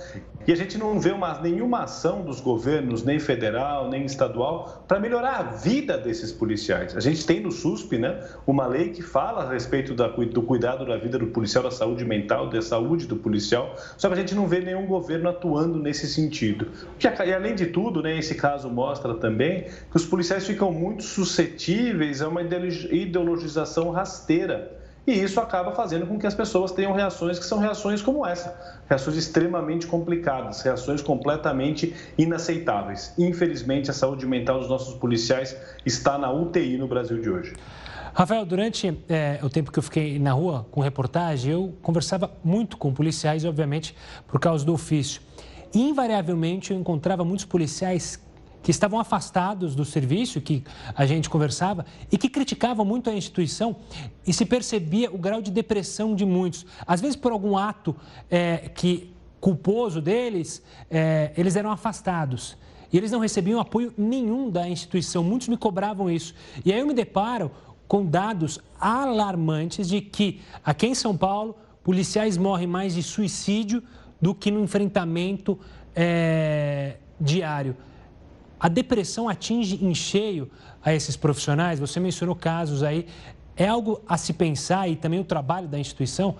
E 0.47 0.51
a 0.51 0.55
gente 0.55 0.77
não 0.77 0.99
vê 0.99 1.11
uma, 1.11 1.39
nenhuma 1.39 1.83
ação 1.83 2.23
dos 2.23 2.41
governos, 2.41 3.03
nem 3.03 3.19
federal, 3.19 3.87
nem 3.87 4.05
estadual, 4.05 4.83
para 4.87 4.99
melhorar 4.99 5.37
a 5.37 5.43
vida 5.43 5.97
desses 5.97 6.31
policiais. 6.31 6.95
A 6.95 6.99
gente 6.99 7.25
tem 7.25 7.39
no 7.39 7.51
SUSP 7.51 7.99
né, 7.99 8.23
uma 8.47 8.65
lei 8.65 8.89
que 8.89 9.03
fala 9.03 9.43
a 9.43 9.53
respeito 9.53 9.93
da, 9.93 10.07
do 10.07 10.41
cuidado 10.41 10.85
da 10.85 10.97
vida 10.97 11.19
do 11.19 11.27
policial, 11.27 11.63
da 11.63 11.71
saúde 11.71 12.03
mental, 12.03 12.49
da 12.49 12.61
saúde 12.61 13.05
do 13.05 13.15
policial, 13.15 13.75
só 13.97 14.07
que 14.07 14.13
a 14.15 14.17
gente 14.17 14.33
não 14.33 14.47
vê 14.47 14.59
nenhum 14.59 14.87
governo 14.87 15.29
atuando 15.29 15.77
nesse 15.77 16.07
sentido. 16.07 16.67
E 16.99 17.33
além 17.33 17.53
de 17.53 17.67
tudo, 17.67 18.01
né, 18.01 18.17
esse 18.17 18.33
caso 18.33 18.69
mostra 18.69 19.18
também 19.19 19.65
que 19.91 19.95
os 19.97 20.05
policiais 20.05 20.47
ficam 20.47 20.71
muito 20.71 21.03
suscetíveis 21.03 22.21
a 22.21 22.27
uma 22.27 22.41
ideologização 22.41 23.91
rasteira. 23.91 24.79
E 25.05 25.11
isso 25.11 25.39
acaba 25.39 25.71
fazendo 25.71 26.05
com 26.05 26.19
que 26.19 26.27
as 26.27 26.35
pessoas 26.35 26.71
tenham 26.71 26.93
reações 26.93 27.39
que 27.39 27.45
são 27.45 27.57
reações 27.57 28.01
como 28.01 28.25
essa, 28.25 28.79
reações 28.87 29.17
extremamente 29.17 29.87
complicadas, 29.87 30.61
reações 30.61 31.01
completamente 31.01 31.95
inaceitáveis. 32.17 33.13
Infelizmente, 33.17 33.89
a 33.89 33.93
saúde 33.93 34.27
mental 34.27 34.59
dos 34.59 34.69
nossos 34.69 34.93
policiais 34.95 35.55
está 35.85 36.17
na 36.17 36.31
UTI 36.31 36.77
no 36.77 36.87
Brasil 36.87 37.19
de 37.19 37.29
hoje. 37.29 37.53
Rafael, 38.13 38.45
durante 38.45 38.95
é, 39.07 39.39
o 39.41 39.49
tempo 39.49 39.71
que 39.71 39.79
eu 39.79 39.83
fiquei 39.83 40.19
na 40.19 40.33
rua 40.33 40.67
com 40.69 40.81
reportagem, 40.81 41.53
eu 41.53 41.73
conversava 41.81 42.29
muito 42.43 42.77
com 42.77 42.93
policiais, 42.93 43.45
obviamente, 43.45 43.95
por 44.27 44.39
causa 44.39 44.65
do 44.65 44.73
ofício. 44.73 45.21
Invariavelmente, 45.73 46.71
eu 46.71 46.79
encontrava 46.79 47.23
muitos 47.23 47.45
policiais 47.45 48.19
que 48.61 48.71
estavam 48.71 48.99
afastados 48.99 49.75
do 49.75 49.85
serviço, 49.85 50.41
que 50.41 50.63
a 50.95 51.05
gente 51.05 51.29
conversava, 51.29 51.85
e 52.11 52.17
que 52.17 52.29
criticavam 52.29 52.85
muito 52.85 53.09
a 53.09 53.13
instituição 53.13 53.77
e 54.25 54.33
se 54.33 54.45
percebia 54.45 55.13
o 55.13 55.17
grau 55.17 55.41
de 55.41 55.51
depressão 55.51 56.15
de 56.15 56.25
muitos. 56.25 56.65
Às 56.85 57.01
vezes, 57.01 57.15
por 57.15 57.31
algum 57.31 57.57
ato 57.57 57.95
é, 58.29 58.69
que 58.73 59.13
culposo 59.39 60.01
deles, 60.01 60.61
é, 60.89 61.31
eles 61.37 61.55
eram 61.55 61.71
afastados. 61.71 62.57
E 62.91 62.97
eles 62.97 63.11
não 63.11 63.19
recebiam 63.19 63.59
apoio 63.59 63.93
nenhum 63.97 64.49
da 64.49 64.67
instituição. 64.67 65.23
Muitos 65.23 65.47
me 65.47 65.57
cobravam 65.57 66.09
isso. 66.09 66.33
E 66.65 66.73
aí 66.73 66.79
eu 66.79 66.87
me 66.87 66.93
deparo 66.93 67.51
com 67.87 68.05
dados 68.05 68.59
alarmantes 68.79 69.87
de 69.87 70.01
que 70.01 70.41
aqui 70.63 70.87
em 70.87 70.95
São 70.95 71.15
Paulo, 71.15 71.55
policiais 71.83 72.37
morrem 72.37 72.67
mais 72.67 72.93
de 72.95 73.03
suicídio 73.03 73.81
do 74.21 74.35
que 74.35 74.51
no 74.51 74.63
enfrentamento 74.63 75.57
é, 75.95 76.97
diário. 77.19 77.75
A 78.59 78.67
depressão 78.67 79.29
atinge 79.29 79.79
em 79.81 79.95
cheio 79.95 80.51
a 80.83 80.93
esses 80.93 81.15
profissionais? 81.15 81.79
Você 81.79 81.99
mencionou 81.99 82.35
casos 82.35 82.83
aí. 82.83 83.07
É 83.55 83.67
algo 83.67 84.01
a 84.07 84.17
se 84.17 84.33
pensar 84.33 84.89
e 84.89 84.97
também 84.97 85.19
o 85.19 85.23
trabalho 85.23 85.67
da 85.67 85.79
instituição? 85.79 86.35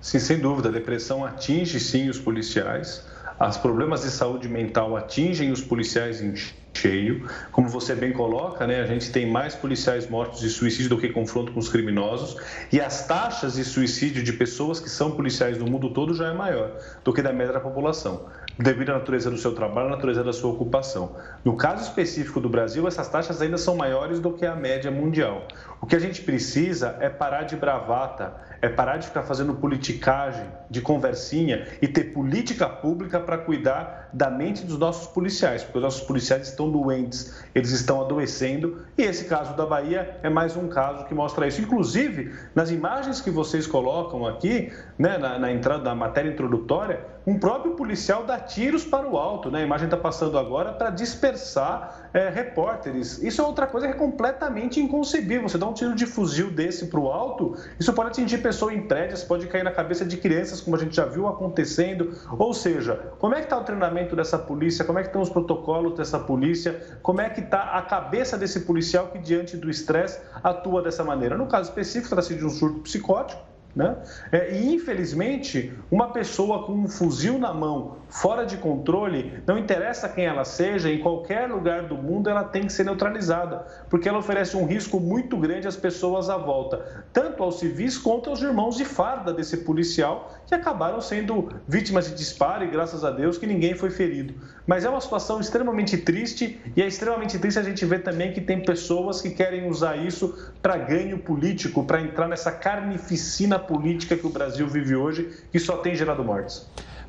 Sim, 0.00 0.18
sem 0.18 0.38
dúvida. 0.40 0.68
A 0.68 0.72
depressão 0.72 1.24
atinge 1.24 1.78
sim 1.78 2.08
os 2.08 2.18
policiais. 2.18 3.06
Os 3.38 3.56
problemas 3.56 4.02
de 4.02 4.10
saúde 4.10 4.48
mental 4.48 4.96
atingem 4.96 5.52
os 5.52 5.60
policiais 5.60 6.20
em 6.20 6.34
cheio. 6.74 7.28
Como 7.52 7.68
você 7.68 7.94
bem 7.94 8.12
coloca, 8.12 8.66
né, 8.66 8.80
a 8.80 8.86
gente 8.86 9.10
tem 9.12 9.30
mais 9.30 9.54
policiais 9.54 10.08
mortos 10.08 10.40
de 10.40 10.48
suicídio 10.48 10.88
do 10.88 10.98
que 10.98 11.10
confronto 11.10 11.52
com 11.52 11.60
os 11.60 11.68
criminosos. 11.68 12.36
E 12.72 12.80
as 12.80 13.06
taxas 13.06 13.54
de 13.54 13.64
suicídio 13.64 14.22
de 14.22 14.32
pessoas 14.32 14.80
que 14.80 14.88
são 14.88 15.12
policiais 15.12 15.58
no 15.58 15.66
mundo 15.66 15.90
todo 15.90 16.12
já 16.12 16.28
é 16.28 16.34
maior 16.34 16.72
do 17.04 17.12
que 17.12 17.22
da 17.22 17.32
média 17.32 17.54
da 17.54 17.60
população 17.60 18.26
devido 18.58 18.90
à 18.90 18.94
natureza 18.94 19.30
do 19.30 19.36
seu 19.36 19.54
trabalho, 19.54 19.88
à 19.88 19.90
natureza 19.90 20.24
da 20.24 20.32
sua 20.32 20.50
ocupação. 20.50 21.16
No 21.44 21.56
caso 21.56 21.82
específico 21.82 22.40
do 22.40 22.48
Brasil, 22.48 22.88
essas 22.88 23.08
taxas 23.08 23.40
ainda 23.42 23.58
são 23.58 23.76
maiores 23.76 24.18
do 24.18 24.32
que 24.32 24.46
a 24.46 24.54
média 24.54 24.90
mundial. 24.90 25.46
O 25.80 25.86
que 25.86 25.94
a 25.94 25.98
gente 25.98 26.22
precisa 26.22 26.96
é 27.00 27.08
parar 27.08 27.42
de 27.42 27.54
bravata, 27.54 28.34
é 28.62 28.68
parar 28.68 28.96
de 28.96 29.08
ficar 29.08 29.22
fazendo 29.22 29.54
politicagem, 29.54 30.46
de 30.70 30.80
conversinha 30.80 31.66
e 31.82 31.86
ter 31.86 32.04
política 32.04 32.66
pública 32.66 33.20
para 33.20 33.36
cuidar 33.36 34.08
da 34.12 34.30
mente 34.30 34.64
dos 34.64 34.78
nossos 34.78 35.06
policiais, 35.08 35.62
porque 35.62 35.78
os 35.78 35.84
nossos 35.84 36.00
policiais 36.02 36.48
estão 36.48 36.70
doentes, 36.70 37.44
eles 37.54 37.70
estão 37.72 38.00
adoecendo 38.00 38.78
e 38.96 39.02
esse 39.02 39.26
caso 39.26 39.54
da 39.54 39.66
Bahia 39.66 40.18
é 40.22 40.30
mais 40.30 40.56
um 40.56 40.68
caso 40.68 41.04
que 41.04 41.14
mostra 41.14 41.46
isso. 41.46 41.60
Inclusive, 41.60 42.34
nas 42.54 42.70
imagens 42.70 43.20
que 43.20 43.30
vocês 43.30 43.66
colocam 43.66 44.26
aqui, 44.26 44.72
né, 44.98 45.18
na, 45.18 45.38
na 45.38 45.52
entrada 45.52 45.84
da 45.84 45.94
matéria 45.94 46.30
introdutória, 46.30 47.15
um 47.26 47.40
próprio 47.40 47.74
policial 47.74 48.22
dá 48.22 48.38
tiros 48.38 48.84
para 48.84 49.04
o 49.04 49.18
alto, 49.18 49.50
né? 49.50 49.58
A 49.58 49.62
imagem 49.62 49.86
está 49.86 49.96
passando 49.96 50.38
agora 50.38 50.72
para 50.72 50.90
dispersar 50.90 52.08
é, 52.14 52.28
repórteres. 52.28 53.18
Isso 53.20 53.42
é 53.42 53.44
outra 53.44 53.66
coisa 53.66 53.88
que 53.88 53.94
é 53.94 53.96
completamente 53.96 54.78
inconcebível. 54.78 55.48
Você 55.48 55.58
dá 55.58 55.66
um 55.66 55.72
tiro 55.72 55.96
de 55.96 56.06
fuzil 56.06 56.52
desse 56.52 56.86
para 56.86 57.00
o 57.00 57.10
alto, 57.10 57.56
isso 57.80 57.92
pode 57.92 58.10
atingir 58.10 58.38
pessoa 58.38 58.72
em 58.72 58.82
prédios, 58.82 59.24
pode 59.24 59.48
cair 59.48 59.64
na 59.64 59.72
cabeça 59.72 60.04
de 60.04 60.16
crianças, 60.16 60.60
como 60.60 60.76
a 60.76 60.78
gente 60.78 60.94
já 60.94 61.04
viu 61.04 61.26
acontecendo. 61.26 62.16
Ou 62.38 62.54
seja, 62.54 62.94
como 63.18 63.34
é 63.34 63.38
que 63.38 63.46
está 63.46 63.58
o 63.58 63.64
treinamento 63.64 64.14
dessa 64.14 64.38
polícia? 64.38 64.84
Como 64.84 65.00
é 65.00 65.02
que 65.02 65.08
estão 65.08 65.20
os 65.20 65.30
protocolos 65.30 65.96
dessa 65.96 66.20
polícia? 66.20 66.80
Como 67.02 67.20
é 67.20 67.28
que 67.28 67.40
está 67.40 67.72
a 67.72 67.82
cabeça 67.82 68.38
desse 68.38 68.60
policial 68.60 69.08
que, 69.08 69.18
diante 69.18 69.56
do 69.56 69.68
estresse, 69.68 70.20
atua 70.44 70.80
dessa 70.80 71.02
maneira? 71.02 71.36
No 71.36 71.48
caso 71.48 71.70
específico, 71.70 72.08
trata-se 72.10 72.36
de 72.36 72.44
um 72.44 72.50
surto 72.50 72.80
psicótico 72.80 73.55
né? 73.76 73.94
É, 74.32 74.56
e, 74.56 74.74
infelizmente, 74.74 75.70
uma 75.90 76.10
pessoa 76.10 76.64
com 76.64 76.72
um 76.72 76.88
fuzil 76.88 77.38
na 77.38 77.52
mão, 77.52 77.98
fora 78.08 78.46
de 78.46 78.56
controle, 78.56 79.42
não 79.46 79.58
interessa 79.58 80.08
quem 80.08 80.24
ela 80.24 80.44
seja, 80.44 80.90
em 80.90 80.98
qualquer 80.98 81.46
lugar 81.50 81.82
do 81.82 81.94
mundo 81.94 82.30
ela 82.30 82.42
tem 82.42 82.62
que 82.62 82.72
ser 82.72 82.84
neutralizada, 82.84 83.66
porque 83.90 84.08
ela 84.08 84.18
oferece 84.18 84.56
um 84.56 84.64
risco 84.64 84.98
muito 84.98 85.36
grande 85.36 85.68
às 85.68 85.76
pessoas 85.76 86.30
à 86.30 86.38
volta, 86.38 87.04
tanto 87.12 87.42
aos 87.42 87.58
civis 87.58 87.98
quanto 87.98 88.30
aos 88.30 88.40
irmãos 88.40 88.76
de 88.76 88.84
farda 88.86 89.30
desse 89.30 89.58
policial, 89.58 90.32
que 90.46 90.54
acabaram 90.54 91.00
sendo 91.00 91.52
vítimas 91.68 92.06
de 92.08 92.14
disparo 92.14 92.64
e, 92.64 92.68
graças 92.68 93.04
a 93.04 93.10
Deus, 93.10 93.36
que 93.36 93.46
ninguém 93.46 93.74
foi 93.74 93.90
ferido. 93.90 94.32
Mas 94.66 94.84
é 94.84 94.88
uma 94.88 95.00
situação 95.00 95.38
extremamente 95.38 95.98
triste 95.98 96.60
e 96.74 96.80
é 96.80 96.86
extremamente 96.86 97.38
triste 97.38 97.58
a 97.58 97.62
gente 97.62 97.84
ver 97.84 98.02
também 98.02 98.32
que 98.32 98.40
tem 98.40 98.62
pessoas 98.62 99.20
que 99.20 99.30
querem 99.30 99.68
usar 99.68 99.96
isso 99.96 100.50
para 100.62 100.78
ganho 100.78 101.18
político, 101.18 101.84
para 101.84 102.00
entrar 102.00 102.26
nessa 102.26 102.50
carnificina 102.50 103.58
política 103.66 104.16
que 104.16 104.26
o 104.26 104.30
Brasil 104.30 104.66
vive 104.68 104.94
hoje, 104.94 105.30
que 105.50 105.58
só 105.58 105.76
tem 105.78 105.94
gerado 105.94 106.24
mortes. 106.24 106.66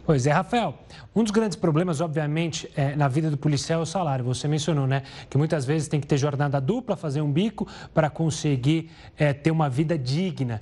Pois 0.07 0.25
é, 0.25 0.31
Rafael. 0.31 0.73
Um 1.13 1.21
dos 1.21 1.31
grandes 1.31 1.57
problemas, 1.57 1.99
obviamente, 1.99 2.71
é, 2.77 2.95
na 2.95 3.09
vida 3.09 3.29
do 3.29 3.35
policial 3.37 3.81
é 3.81 3.83
o 3.83 3.85
salário. 3.85 4.23
Você 4.23 4.47
mencionou, 4.47 4.87
né? 4.87 5.03
Que 5.29 5.37
muitas 5.37 5.65
vezes 5.65 5.89
tem 5.89 5.99
que 5.99 6.07
ter 6.07 6.17
jornada 6.17 6.61
dupla, 6.61 6.95
fazer 6.95 7.19
um 7.21 7.29
bico 7.29 7.67
para 7.93 8.09
conseguir 8.09 8.89
é, 9.17 9.33
ter 9.33 9.51
uma 9.51 9.69
vida 9.69 9.97
digna. 9.97 10.61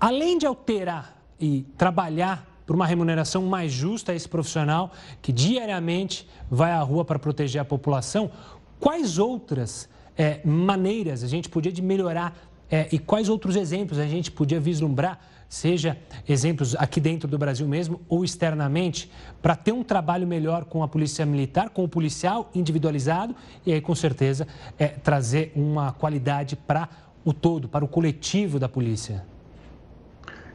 Além 0.00 0.38
de 0.38 0.46
alterar 0.46 1.14
e 1.38 1.66
trabalhar 1.76 2.46
por 2.66 2.74
uma 2.74 2.86
remuneração 2.86 3.42
mais 3.42 3.70
justa 3.70 4.12
a 4.12 4.14
esse 4.14 4.28
profissional 4.28 4.92
que 5.20 5.30
diariamente 5.30 6.26
vai 6.50 6.72
à 6.72 6.80
rua 6.80 7.04
para 7.04 7.18
proteger 7.18 7.60
a 7.60 7.64
população, 7.66 8.30
quais 8.78 9.18
outras 9.18 9.90
é, 10.16 10.40
maneiras 10.44 11.22
a 11.22 11.26
gente 11.26 11.48
podia 11.48 11.72
de 11.72 11.82
melhorar 11.82 12.34
é, 12.70 12.88
e 12.92 12.98
quais 12.98 13.28
outros 13.28 13.56
exemplos 13.56 13.98
a 13.98 14.06
gente 14.06 14.30
podia 14.30 14.60
vislumbrar, 14.60 15.18
seja 15.48 15.98
exemplos 16.28 16.76
aqui 16.76 17.00
dentro 17.00 17.28
do 17.28 17.36
Brasil 17.36 17.66
mesmo 17.66 18.00
ou 18.08 18.24
externamente, 18.24 19.10
para 19.42 19.56
ter 19.56 19.72
um 19.72 19.82
trabalho 19.82 20.26
melhor 20.26 20.64
com 20.64 20.82
a 20.82 20.88
polícia 20.88 21.26
militar, 21.26 21.70
com 21.70 21.82
o 21.82 21.88
policial 21.88 22.50
individualizado 22.54 23.34
e 23.66 23.72
aí, 23.72 23.80
com 23.80 23.94
certeza, 23.94 24.46
é, 24.78 24.86
trazer 24.86 25.52
uma 25.56 25.92
qualidade 25.92 26.54
para 26.54 26.88
o 27.24 27.32
todo, 27.32 27.68
para 27.68 27.84
o 27.84 27.88
coletivo 27.88 28.58
da 28.58 28.68
polícia? 28.68 29.29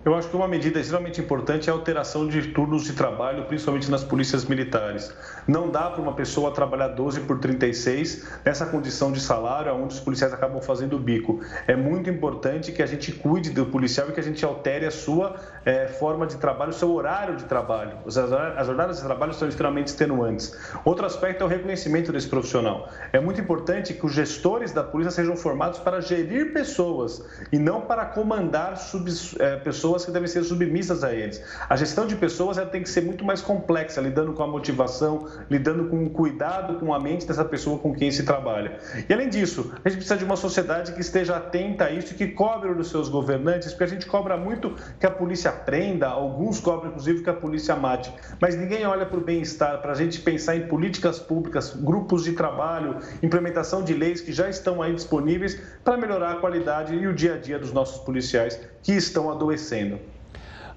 Eu 0.05 0.13
acho 0.13 0.29
que 0.29 0.35
uma 0.35 0.47
medida 0.47 0.79
extremamente 0.79 1.19
importante 1.19 1.67
é 1.67 1.73
a 1.73 1.75
alteração 1.75 2.27
de 2.27 2.49
turnos 2.49 2.83
de 2.83 2.93
trabalho, 2.93 3.45
principalmente 3.45 3.89
nas 3.89 4.03
polícias 4.03 4.45
militares. 4.45 5.11
Não 5.47 5.71
dá 5.71 5.89
para 5.89 5.99
uma 5.99 6.13
pessoa 6.13 6.51
trabalhar 6.51 6.89
12 6.89 7.21
por 7.21 7.39
36 7.39 8.23
nessa 8.45 8.67
condição 8.67 9.11
de 9.11 9.19
salário, 9.19 9.73
onde 9.73 9.95
os 9.95 9.99
policiais 9.99 10.31
acabam 10.31 10.61
fazendo 10.61 10.99
bico. 10.99 11.39
É 11.65 11.75
muito 11.75 12.07
importante 12.07 12.71
que 12.71 12.83
a 12.83 12.85
gente 12.85 13.11
cuide 13.13 13.49
do 13.49 13.65
policial 13.65 14.07
e 14.09 14.11
que 14.11 14.19
a 14.19 14.23
gente 14.23 14.45
altere 14.45 14.85
a 14.85 14.91
sua 14.91 15.37
é, 15.65 15.87
forma 15.87 16.27
de 16.27 16.37
trabalho, 16.37 16.69
o 16.69 16.73
seu 16.75 16.93
horário 16.93 17.35
de 17.35 17.45
trabalho. 17.45 17.97
As 18.05 18.67
jornadas 18.67 18.97
de 18.97 19.03
trabalho 19.03 19.33
são 19.33 19.47
extremamente 19.47 19.87
extenuantes. 19.87 20.55
Outro 20.85 21.07
aspecto 21.07 21.41
é 21.41 21.45
o 21.47 21.49
reconhecimento 21.49 22.11
desse 22.11 22.27
profissional. 22.27 22.89
É 23.11 23.19
muito 23.19 23.41
importante 23.41 23.91
que 23.95 24.05
os 24.05 24.13
gestores 24.13 24.71
da 24.71 24.83
polícia 24.83 25.09
sejam 25.09 25.35
formados 25.35 25.79
para 25.79 25.99
gerir 25.99 26.53
pessoas 26.53 27.25
e 27.51 27.57
não 27.57 27.81
para 27.81 28.05
comandar 28.05 28.77
sub, 28.77 29.09
é, 29.39 29.55
pessoas 29.55 29.94
pessoas 29.95 30.05
que 30.05 30.11
devem 30.11 30.27
ser 30.27 30.43
submissas 30.43 31.03
a 31.03 31.13
eles. 31.13 31.41
A 31.69 31.75
gestão 31.75 32.05
de 32.05 32.15
pessoas 32.15 32.57
ela 32.57 32.69
tem 32.69 32.83
que 32.83 32.89
ser 32.89 33.01
muito 33.01 33.23
mais 33.23 33.41
complexa, 33.41 34.01
lidando 34.01 34.33
com 34.33 34.43
a 34.43 34.47
motivação, 34.47 35.27
lidando 35.49 35.85
com 35.85 36.03
o 36.03 36.09
cuidado 36.09 36.79
com 36.79 36.93
a 36.93 36.99
mente 36.99 37.25
dessa 37.25 37.45
pessoa 37.45 37.79
com 37.79 37.93
quem 37.93 38.11
se 38.11 38.23
trabalha. 38.23 38.77
E 39.07 39.13
além 39.13 39.29
disso, 39.29 39.73
a 39.83 39.89
gente 39.89 39.99
precisa 39.99 40.17
de 40.17 40.25
uma 40.25 40.35
sociedade 40.35 40.91
que 40.91 41.01
esteja 41.01 41.37
atenta 41.37 41.85
a 41.85 41.91
isso 41.91 42.13
e 42.13 42.15
que 42.15 42.27
cobre 42.27 42.73
dos 42.73 42.89
seus 42.89 43.07
governantes, 43.07 43.71
porque 43.71 43.83
a 43.83 43.87
gente 43.87 44.05
cobra 44.05 44.35
muito 44.35 44.75
que 44.99 45.05
a 45.05 45.11
polícia 45.11 45.51
prenda, 45.51 46.07
alguns 46.07 46.59
cobram 46.59 46.89
inclusive 46.89 47.23
que 47.23 47.29
a 47.29 47.33
polícia 47.33 47.75
mate, 47.75 48.13
mas 48.41 48.55
ninguém 48.55 48.85
olha 48.85 49.05
para 49.05 49.17
o 49.17 49.21
bem-estar, 49.21 49.81
para 49.81 49.93
a 49.93 49.95
gente 49.95 50.19
pensar 50.19 50.55
em 50.55 50.67
políticas 50.67 51.19
públicas, 51.19 51.73
grupos 51.73 52.23
de 52.23 52.33
trabalho, 52.33 52.97
implementação 53.21 53.83
de 53.83 53.93
leis 53.93 54.21
que 54.21 54.33
já 54.33 54.49
estão 54.49 54.81
aí 54.81 54.93
disponíveis 54.93 55.59
para 55.83 55.97
melhorar 55.97 56.33
a 56.33 56.35
qualidade 56.35 56.95
e 56.95 57.07
o 57.07 57.13
dia 57.13 57.35
a 57.35 57.37
dia 57.37 57.59
dos 57.59 57.71
nossos 57.71 58.03
policiais 58.03 58.59
que 58.85 58.91
estão 58.91 59.31
adoecendo. 59.31 59.99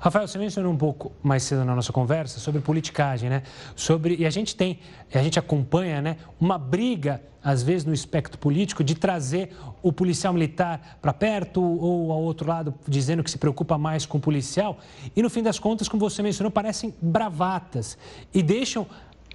Rafael, 0.00 0.26
você 0.26 0.38
mencionou 0.38 0.72
um 0.72 0.76
pouco 0.78 1.12
mais 1.22 1.42
cedo 1.42 1.62
na 1.62 1.74
nossa 1.74 1.92
conversa 1.92 2.40
sobre 2.40 2.60
politicagem, 2.62 3.28
né? 3.28 3.42
Sobre, 3.76 4.16
e 4.16 4.24
a 4.24 4.30
gente 4.30 4.56
tem, 4.56 4.78
a 5.12 5.22
gente 5.22 5.38
acompanha, 5.38 6.00
né, 6.00 6.16
uma 6.40 6.56
briga, 6.56 7.20
às 7.44 7.62
vezes, 7.62 7.84
no 7.84 7.92
espectro 7.92 8.38
político, 8.38 8.82
de 8.82 8.94
trazer 8.94 9.54
o 9.82 9.92
policial 9.92 10.32
militar 10.32 10.98
para 11.02 11.12
perto 11.12 11.60
ou 11.60 12.10
ao 12.10 12.22
outro 12.22 12.48
lado, 12.48 12.74
dizendo 12.86 13.22
que 13.22 13.30
se 13.30 13.36
preocupa 13.36 13.76
mais 13.76 14.06
com 14.06 14.16
o 14.16 14.20
policial. 14.20 14.78
E 15.14 15.20
no 15.20 15.28
fim 15.28 15.42
das 15.42 15.58
contas, 15.58 15.86
como 15.86 16.00
você 16.00 16.22
mencionou, 16.22 16.50
parecem 16.50 16.94
bravatas 17.02 17.98
e 18.32 18.42
deixam 18.42 18.86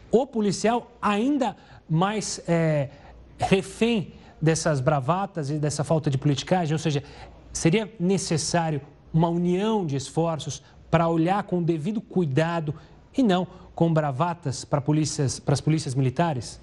o 0.09 0.25
policial 0.25 0.91
ainda 0.99 1.55
mais 1.87 2.41
é, 2.47 2.89
refém 3.37 4.13
dessas 4.41 4.81
bravatas 4.81 5.49
e 5.49 5.57
dessa 5.57 5.85
falta 5.85 6.09
de 6.09 6.17
politicagem? 6.17 6.73
Ou 6.73 6.79
seja, 6.79 7.01
seria 7.53 7.89
necessário 7.99 8.81
uma 9.13 9.29
união 9.29 9.85
de 9.85 9.95
esforços 9.95 10.61
para 10.89 11.07
olhar 11.07 11.43
com 11.43 11.61
devido 11.61 12.01
cuidado 12.01 12.73
e 13.15 13.23
não 13.23 13.47
com 13.73 13.93
bravatas 13.93 14.65
para, 14.65 14.81
polícias, 14.81 15.39
para 15.39 15.53
as 15.53 15.61
polícias 15.61 15.95
militares? 15.95 16.59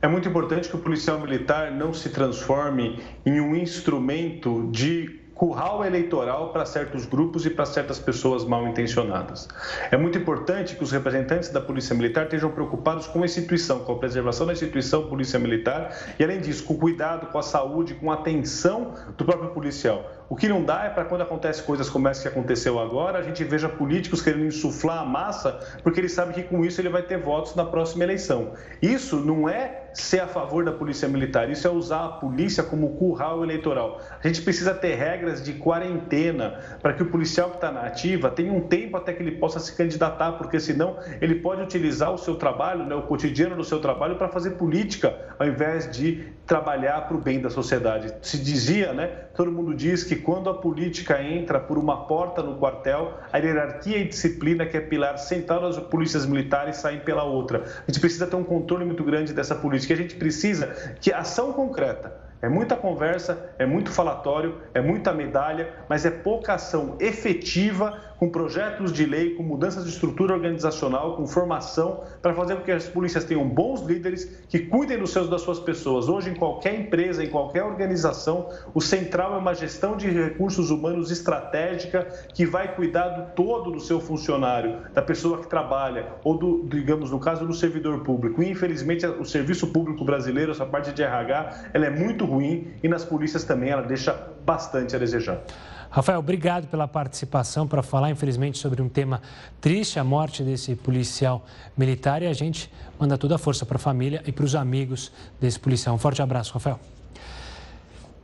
É 0.00 0.08
muito 0.08 0.28
importante 0.28 0.68
que 0.68 0.76
o 0.76 0.78
policial 0.78 1.20
militar 1.20 1.72
não 1.72 1.92
se 1.92 2.10
transforme 2.10 3.00
em 3.24 3.40
um 3.40 3.56
instrumento 3.56 4.68
de 4.70 5.20
curral 5.36 5.84
eleitoral 5.84 6.48
para 6.48 6.64
certos 6.64 7.04
grupos 7.04 7.44
e 7.44 7.50
para 7.50 7.66
certas 7.66 7.98
pessoas 7.98 8.44
mal 8.44 8.66
intencionadas. 8.66 9.46
É 9.90 9.96
muito 9.96 10.16
importante 10.16 10.74
que 10.74 10.82
os 10.82 10.90
representantes 10.90 11.50
da 11.50 11.60
Polícia 11.60 11.94
Militar 11.94 12.24
estejam 12.24 12.50
preocupados 12.50 13.06
com 13.06 13.22
a 13.22 13.26
instituição, 13.26 13.80
com 13.80 13.92
a 13.92 13.98
preservação 13.98 14.46
da 14.46 14.54
instituição 14.54 15.06
Polícia 15.08 15.38
Militar 15.38 15.94
e, 16.18 16.24
além 16.24 16.40
disso, 16.40 16.64
com 16.64 16.72
o 16.72 16.78
cuidado, 16.78 17.26
com 17.26 17.38
a 17.38 17.42
saúde, 17.42 17.94
com 17.94 18.10
a 18.10 18.14
atenção 18.14 18.94
do 19.16 19.24
próprio 19.26 19.50
policial. 19.50 20.10
O 20.28 20.34
que 20.34 20.48
não 20.48 20.64
dá 20.64 20.84
é 20.84 20.90
para 20.90 21.04
quando 21.04 21.20
acontece 21.20 21.62
coisas 21.62 21.88
como 21.88 22.08
essa 22.08 22.20
que 22.20 22.26
aconteceu 22.26 22.80
agora, 22.80 23.18
a 23.18 23.22
gente 23.22 23.44
veja 23.44 23.68
políticos 23.68 24.20
querendo 24.20 24.46
insuflar 24.46 24.98
a 24.98 25.04
massa, 25.04 25.52
porque 25.84 26.00
eles 26.00 26.12
sabem 26.12 26.34
que 26.34 26.42
com 26.42 26.64
isso 26.64 26.80
ele 26.80 26.88
vai 26.88 27.02
ter 27.02 27.16
votos 27.16 27.54
na 27.54 27.64
próxima 27.64 28.02
eleição. 28.02 28.52
Isso 28.82 29.20
não 29.20 29.48
é 29.48 29.84
ser 29.94 30.18
a 30.20 30.26
favor 30.26 30.64
da 30.64 30.72
polícia 30.72 31.08
militar, 31.08 31.48
isso 31.48 31.66
é 31.66 31.70
usar 31.70 32.04
a 32.04 32.08
polícia 32.08 32.64
como 32.64 32.96
curral 32.96 33.44
eleitoral. 33.44 34.00
A 34.22 34.26
gente 34.26 34.42
precisa 34.42 34.74
ter 34.74 34.96
regras 34.96 35.42
de 35.44 35.52
quarentena 35.54 36.58
para 36.82 36.92
que 36.92 37.04
o 37.04 37.06
policial 37.06 37.50
que 37.50 37.56
está 37.56 37.70
na 37.70 37.82
ativa 37.82 38.28
tenha 38.28 38.52
um 38.52 38.62
tempo 38.62 38.96
até 38.96 39.12
que 39.12 39.22
ele 39.22 39.32
possa 39.32 39.60
se 39.60 39.76
candidatar, 39.76 40.32
porque 40.32 40.58
senão 40.58 40.96
ele 41.20 41.36
pode 41.36 41.62
utilizar 41.62 42.12
o 42.12 42.18
seu 42.18 42.34
trabalho, 42.34 42.84
né, 42.84 42.96
o 42.96 43.02
cotidiano 43.02 43.54
do 43.54 43.64
seu 43.64 43.78
trabalho, 43.78 44.16
para 44.16 44.28
fazer 44.28 44.50
política, 44.52 45.16
ao 45.38 45.46
invés 45.46 45.88
de 45.90 46.34
trabalhar 46.46 47.08
para 47.08 47.16
o 47.16 47.20
bem 47.20 47.40
da 47.40 47.50
sociedade. 47.50 48.14
Se 48.22 48.38
dizia, 48.38 48.92
né? 48.92 49.06
Todo 49.34 49.50
mundo 49.50 49.74
diz 49.74 50.04
que 50.04 50.16
quando 50.16 50.48
a 50.48 50.54
política 50.54 51.20
entra 51.20 51.58
por 51.58 51.76
uma 51.76 52.06
porta 52.06 52.42
no 52.42 52.56
quartel, 52.56 53.14
a 53.32 53.38
hierarquia 53.38 53.98
e 53.98 54.08
disciplina, 54.08 54.64
que 54.64 54.76
é 54.76 54.80
pilar 54.80 55.18
central 55.18 55.60
das 55.62 55.76
polícias 55.78 56.24
militares, 56.24 56.76
saem 56.76 57.00
pela 57.00 57.24
outra. 57.24 57.64
A 57.64 57.90
gente 57.90 58.00
precisa 58.00 58.26
ter 58.26 58.36
um 58.36 58.44
controle 58.44 58.84
muito 58.84 59.02
grande 59.02 59.32
dessa 59.32 59.54
política. 59.54 59.92
A 59.92 59.96
gente 59.96 60.14
precisa 60.14 60.68
que 61.00 61.12
ação 61.12 61.52
concreta 61.52 62.26
é 62.42 62.48
muita 62.48 62.76
conversa, 62.76 63.50
é 63.58 63.64
muito 63.64 63.90
falatório, 63.90 64.60
é 64.74 64.80
muita 64.80 65.12
medalha, 65.12 65.72
mas 65.88 66.04
é 66.04 66.10
pouca 66.10 66.54
ação 66.54 66.96
efetiva 67.00 67.98
com 68.18 68.28
projetos 68.28 68.92
de 68.92 69.04
lei, 69.04 69.34
com 69.34 69.42
mudanças 69.42 69.84
de 69.84 69.90
estrutura 69.90 70.34
organizacional, 70.34 71.16
com 71.16 71.26
formação, 71.26 72.02
para 72.22 72.34
fazer 72.34 72.56
com 72.56 72.62
que 72.62 72.72
as 72.72 72.88
polícias 72.88 73.24
tenham 73.24 73.46
bons 73.48 73.82
líderes 73.82 74.24
que 74.48 74.60
cuidem 74.60 74.98
dos 74.98 75.10
seus 75.10 75.28
das 75.28 75.42
suas 75.42 75.58
pessoas. 75.58 76.08
Hoje, 76.08 76.30
em 76.30 76.34
qualquer 76.34 76.78
empresa, 76.78 77.22
em 77.22 77.28
qualquer 77.28 77.64
organização, 77.64 78.48
o 78.74 78.80
central 78.80 79.34
é 79.34 79.38
uma 79.38 79.54
gestão 79.54 79.96
de 79.96 80.08
recursos 80.08 80.70
humanos 80.70 81.10
estratégica 81.10 82.06
que 82.32 82.46
vai 82.46 82.74
cuidar 82.74 83.08
do 83.08 83.34
todo 83.34 83.70
do 83.70 83.80
seu 83.80 84.00
funcionário, 84.00 84.80
da 84.92 85.02
pessoa 85.02 85.38
que 85.38 85.46
trabalha, 85.46 86.06
ou 86.24 86.36
do, 86.38 86.66
digamos, 86.68 87.10
no 87.10 87.20
caso 87.20 87.46
do 87.46 87.52
servidor 87.52 88.00
público. 88.00 88.42
E, 88.42 88.50
infelizmente, 88.50 89.06
o 89.06 89.24
serviço 89.24 89.66
público 89.68 90.04
brasileiro, 90.04 90.52
essa 90.52 90.64
parte 90.64 90.92
de 90.92 91.02
RH, 91.02 91.70
ela 91.74 91.86
é 91.86 91.90
muito 91.90 92.24
ruim 92.24 92.68
e 92.82 92.88
nas 92.88 93.04
polícias 93.04 93.44
também 93.44 93.70
ela 93.70 93.82
deixa 93.82 94.12
bastante 94.44 94.94
a 94.94 94.98
desejar. 94.98 95.42
Rafael, 95.96 96.18
obrigado 96.18 96.66
pela 96.66 96.86
participação 96.86 97.66
para 97.66 97.82
falar, 97.82 98.10
infelizmente, 98.10 98.58
sobre 98.58 98.82
um 98.82 98.88
tema 98.88 99.22
triste, 99.62 99.98
a 99.98 100.04
morte 100.04 100.42
desse 100.42 100.76
policial 100.76 101.46
militar. 101.74 102.22
E 102.22 102.26
a 102.26 102.34
gente 102.34 102.70
manda 103.00 103.16
toda 103.16 103.36
a 103.36 103.38
força 103.38 103.64
para 103.64 103.76
a 103.76 103.78
família 103.78 104.22
e 104.26 104.30
para 104.30 104.44
os 104.44 104.54
amigos 104.54 105.10
desse 105.40 105.58
policial. 105.58 105.94
Um 105.94 105.98
forte 105.98 106.20
abraço, 106.20 106.52
Rafael. 106.52 106.78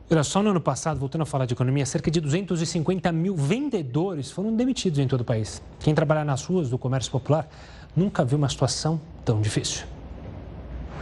Olha, 0.07 0.23
só 0.23 0.43
no 0.43 0.51
ano 0.51 0.61
passado, 0.61 0.99
voltando 0.99 1.23
a 1.23 1.25
falar 1.25 1.47
de 1.47 1.55
economia, 1.55 1.83
cerca 1.83 2.11
de 2.11 2.21
250 2.21 3.11
mil 3.11 3.35
vendedores 3.35 4.29
foram 4.29 4.55
demitidos 4.55 4.99
em 4.99 5.07
todo 5.07 5.21
o 5.21 5.25
país. 5.25 5.59
Quem 5.79 5.95
trabalha 5.95 6.23
nas 6.23 6.45
ruas 6.45 6.69
do 6.69 6.77
comércio 6.77 7.11
popular 7.11 7.49
nunca 7.95 8.23
viu 8.23 8.37
uma 8.37 8.49
situação 8.49 9.01
tão 9.25 9.41
difícil. 9.41 9.92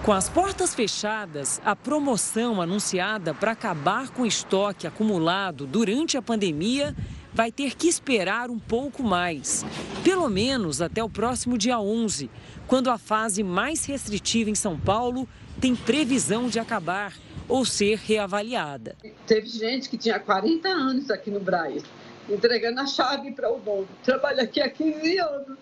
Com 0.04 0.14
as 0.14 0.28
portas 0.28 0.74
fechadas, 0.74 1.62
a 1.64 1.76
promoção 1.76 2.60
anunciada 2.60 3.36
para 3.36 3.52
acabar 3.52 4.10
com 4.10 4.24
o 4.24 4.26
estoque 4.26 4.88
acumulado 4.88 5.68
durante 5.68 6.18
a 6.18 6.24
pandemia 6.24 6.96
vai 7.32 7.52
ter 7.52 7.76
que 7.76 7.88
esperar 7.88 8.50
um 8.50 8.58
pouco 8.58 9.04
mais. 9.04 9.64
Pelo 10.04 10.28
menos 10.28 10.82
até 10.82 11.04
o 11.04 11.10
próximo 11.10 11.56
dia 11.56 11.80
11, 11.80 12.32
quando 12.66 12.90
a 12.90 12.98
fase 12.98 13.44
mais 13.44 13.86
restritiva 13.86 14.50
em 14.50 14.56
São 14.56 14.76
Paulo 14.76 15.30
tem 15.60 15.76
previsão 15.76 16.50
de 16.50 16.58
acabar 16.58 17.14
ou 17.48 17.64
ser 17.64 18.00
reavaliada. 18.00 18.98
Teve 19.28 19.50
gente 19.50 19.88
que 19.88 20.00
tinha 20.00 20.20
40 20.20 20.68
anos 20.68 21.12
aqui 21.12 21.30
no 21.30 21.40
Brasil, 21.40 21.84
entregando 22.28 22.82
a 22.82 22.88
chave 22.88 23.34
para 23.34 23.54
o 23.54 23.60
dono. 23.60 23.88
Trabalha 24.04 24.42
aqui 24.42 24.62
há 24.62 24.70
15 24.70 25.20
anos. 25.20 25.58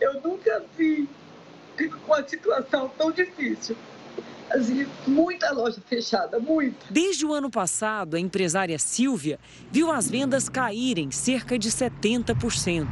Eu 0.00 0.20
nunca 0.20 0.64
vi 0.76 1.08
com 1.86 2.12
uma 2.12 2.26
situação 2.26 2.90
tão 2.96 3.12
difícil. 3.12 3.76
Assim, 4.50 4.86
muita 5.06 5.50
loja 5.52 5.78
fechada, 5.86 6.40
muito. 6.40 6.86
Desde 6.90 7.26
o 7.26 7.34
ano 7.34 7.50
passado, 7.50 8.16
a 8.16 8.20
empresária 8.20 8.78
Silvia 8.78 9.38
viu 9.70 9.90
as 9.90 10.10
vendas 10.10 10.48
caírem 10.48 11.10
cerca 11.10 11.58
de 11.58 11.70
70%. 11.70 12.86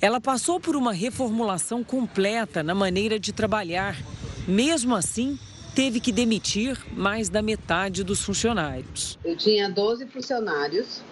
Ela 0.00 0.18
passou 0.18 0.58
por 0.58 0.74
uma 0.74 0.94
reformulação 0.94 1.84
completa 1.84 2.62
na 2.62 2.74
maneira 2.74 3.20
de 3.20 3.34
trabalhar. 3.34 3.96
Mesmo 4.48 4.96
assim, 4.96 5.38
teve 5.74 6.00
que 6.00 6.10
demitir 6.10 6.78
mais 6.96 7.28
da 7.28 7.42
metade 7.42 8.02
dos 8.02 8.22
funcionários. 8.22 9.18
Eu 9.22 9.36
tinha 9.36 9.68
12 9.68 10.06
funcionários 10.06 11.02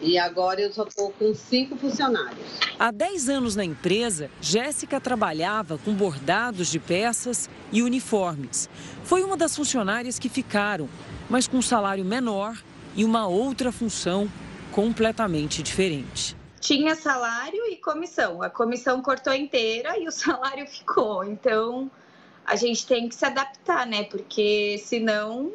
e 0.00 0.18
agora 0.18 0.60
eu 0.60 0.72
só 0.72 0.84
estou 0.84 1.10
com 1.12 1.34
cinco 1.34 1.76
funcionários. 1.76 2.58
Há 2.78 2.90
10 2.90 3.28
anos 3.28 3.56
na 3.56 3.64
empresa, 3.64 4.30
Jéssica 4.40 5.00
trabalhava 5.00 5.78
com 5.78 5.94
bordados 5.94 6.70
de 6.70 6.78
peças 6.78 7.48
e 7.72 7.82
uniformes. 7.82 8.68
Foi 9.04 9.22
uma 9.22 9.36
das 9.36 9.54
funcionárias 9.56 10.18
que 10.18 10.28
ficaram, 10.28 10.88
mas 11.28 11.46
com 11.46 11.58
um 11.58 11.62
salário 11.62 12.04
menor 12.04 12.62
e 12.94 13.04
uma 13.04 13.26
outra 13.26 13.72
função 13.72 14.30
completamente 14.70 15.62
diferente. 15.62 16.36
Tinha 16.60 16.94
salário 16.94 17.66
e 17.70 17.76
comissão. 17.76 18.42
A 18.42 18.50
comissão 18.50 19.02
cortou 19.02 19.34
inteira 19.34 19.98
e 19.98 20.08
o 20.08 20.10
salário 20.12 20.66
ficou. 20.66 21.24
Então, 21.24 21.90
a 22.44 22.56
gente 22.56 22.86
tem 22.86 23.08
que 23.08 23.14
se 23.14 23.24
adaptar, 23.24 23.86
né? 23.86 24.04
Porque 24.04 24.80
senão 24.84 25.52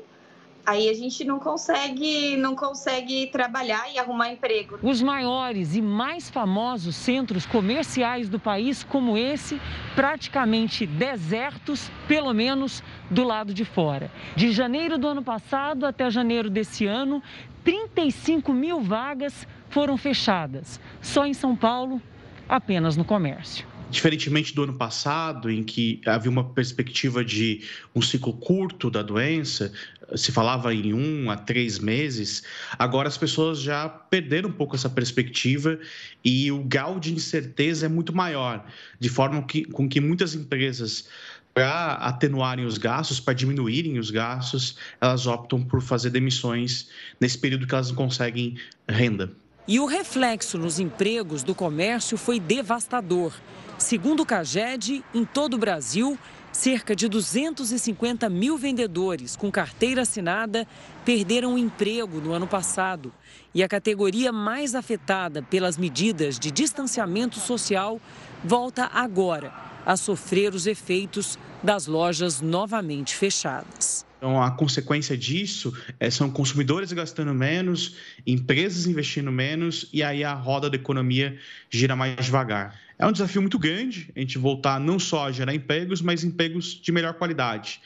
aí 0.69 0.87
a 0.87 0.93
gente 0.93 1.23
não 1.23 1.39
consegue, 1.39 2.37
não 2.37 2.55
consegue 2.55 3.27
trabalhar 3.27 3.91
e 3.91 3.97
arrumar 3.97 4.31
emprego. 4.31 4.77
Os 4.83 5.01
maiores 5.01 5.75
e 5.75 5.81
mais 5.81 6.29
famosos 6.29 6.95
centros 6.95 7.45
comerciais 7.45 8.29
do 8.29 8.39
país, 8.39 8.83
como 8.83 9.17
esse, 9.17 9.59
praticamente 9.95 10.85
desertos, 10.85 11.91
pelo 12.07 12.33
menos 12.33 12.83
do 13.09 13.23
lado 13.23 13.53
de 13.53 13.65
fora. 13.65 14.11
De 14.35 14.51
janeiro 14.51 14.97
do 14.97 15.07
ano 15.07 15.23
passado 15.23 15.85
até 15.85 16.09
janeiro 16.11 16.49
desse 16.49 16.85
ano, 16.85 17.21
35 17.63 18.53
mil 18.53 18.79
vagas 18.79 19.47
foram 19.69 19.97
fechadas. 19.97 20.79
Só 21.01 21.25
em 21.25 21.33
São 21.33 21.55
Paulo, 21.55 22.01
apenas 22.47 22.95
no 22.95 23.03
comércio. 23.03 23.67
Diferentemente 23.89 24.53
do 24.53 24.63
ano 24.63 24.73
passado, 24.73 25.49
em 25.49 25.63
que 25.63 25.99
havia 26.05 26.29
uma 26.29 26.43
perspectiva 26.43 27.25
de 27.25 27.63
um 27.95 28.03
ciclo 28.03 28.33
curto 28.33 28.87
da 28.91 29.01
doença, 29.01 29.73
se 30.15 30.31
falava 30.31 30.73
em 30.73 30.93
um 30.93 31.29
a 31.29 31.35
três 31.35 31.79
meses, 31.79 32.43
agora 32.77 33.07
as 33.07 33.17
pessoas 33.17 33.59
já 33.59 33.87
perderam 33.87 34.49
um 34.49 34.53
pouco 34.53 34.75
essa 34.75 34.89
perspectiva 34.89 35.79
e 36.23 36.51
o 36.51 36.63
grau 36.63 36.99
de 36.99 37.13
incerteza 37.13 37.85
é 37.85 37.89
muito 37.89 38.15
maior, 38.15 38.65
de 38.99 39.09
forma 39.09 39.41
que, 39.43 39.65
com 39.65 39.87
que 39.87 39.99
muitas 39.99 40.35
empresas 40.35 41.07
para 41.53 41.93
atenuarem 41.95 42.65
os 42.65 42.77
gastos, 42.77 43.19
para 43.19 43.33
diminuírem 43.33 43.99
os 43.99 44.11
gastos, 44.11 44.77
elas 45.01 45.27
optam 45.27 45.63
por 45.63 45.81
fazer 45.81 46.09
demissões 46.09 46.87
nesse 47.19 47.37
período 47.37 47.67
que 47.67 47.73
elas 47.73 47.89
não 47.89 47.95
conseguem 47.95 48.55
renda. 48.87 49.31
E 49.67 49.79
o 49.79 49.85
reflexo 49.85 50.57
nos 50.57 50.79
empregos 50.79 51.43
do 51.43 51.53
comércio 51.53 52.17
foi 52.17 52.39
devastador. 52.39 53.33
Segundo 53.77 54.23
o 54.23 54.25
Caged, 54.25 55.03
em 55.13 55.23
todo 55.23 55.53
o 55.53 55.57
Brasil, 55.57 56.17
cerca 56.59 56.93
de 56.93 57.07
250 57.07 58.29
mil 58.29 58.57
vendedores 58.57 59.37
com 59.37 59.49
carteira 59.49 60.01
assinada 60.01 60.67
perderam 61.05 61.53
o 61.53 61.57
emprego 61.57 62.19
no 62.19 62.33
ano 62.33 62.45
passado. 62.45 63.13
E 63.55 63.63
a 63.63 63.67
categoria 63.67 64.29
mais 64.33 64.75
afetada 64.75 65.41
pelas 65.41 65.77
medidas 65.77 66.37
de 66.37 66.51
distanciamento 66.51 67.39
social 67.39 68.01
volta 68.43 68.89
agora 68.93 69.53
a 69.85 69.95
sofrer 69.95 70.53
os 70.53 70.67
efeitos 70.67 71.39
das 71.63 71.87
lojas 71.87 72.41
novamente 72.41 73.15
fechadas. 73.15 74.08
Então, 74.19 74.43
a 74.43 74.51
consequência 74.51 75.17
disso 75.17 75.73
é, 75.97 76.09
são 76.09 76.29
consumidores 76.29 76.91
gastando 76.91 77.33
menos, 77.33 77.95
empresas 78.27 78.85
investindo 78.85 79.31
menos 79.31 79.87
e 79.93 80.03
aí 80.03 80.25
a 80.25 80.33
roda 80.33 80.69
da 80.69 80.75
economia 80.75 81.39
gira 81.69 81.95
mais 81.95 82.25
devagar. 82.25 82.77
É 82.99 83.07
um 83.07 83.13
desafio 83.13 83.41
muito 83.41 83.57
grande 83.57 84.11
a 84.13 84.19
gente 84.19 84.37
voltar 84.37 84.77
não 84.77 84.99
só 84.99 85.27
a 85.27 85.31
gerar 85.31 85.55
empregos, 85.55 86.01
mas 86.01 86.25
empregos 86.25 86.65
de 86.65 86.91
melhor 86.91 87.13
qualidade. 87.13 87.79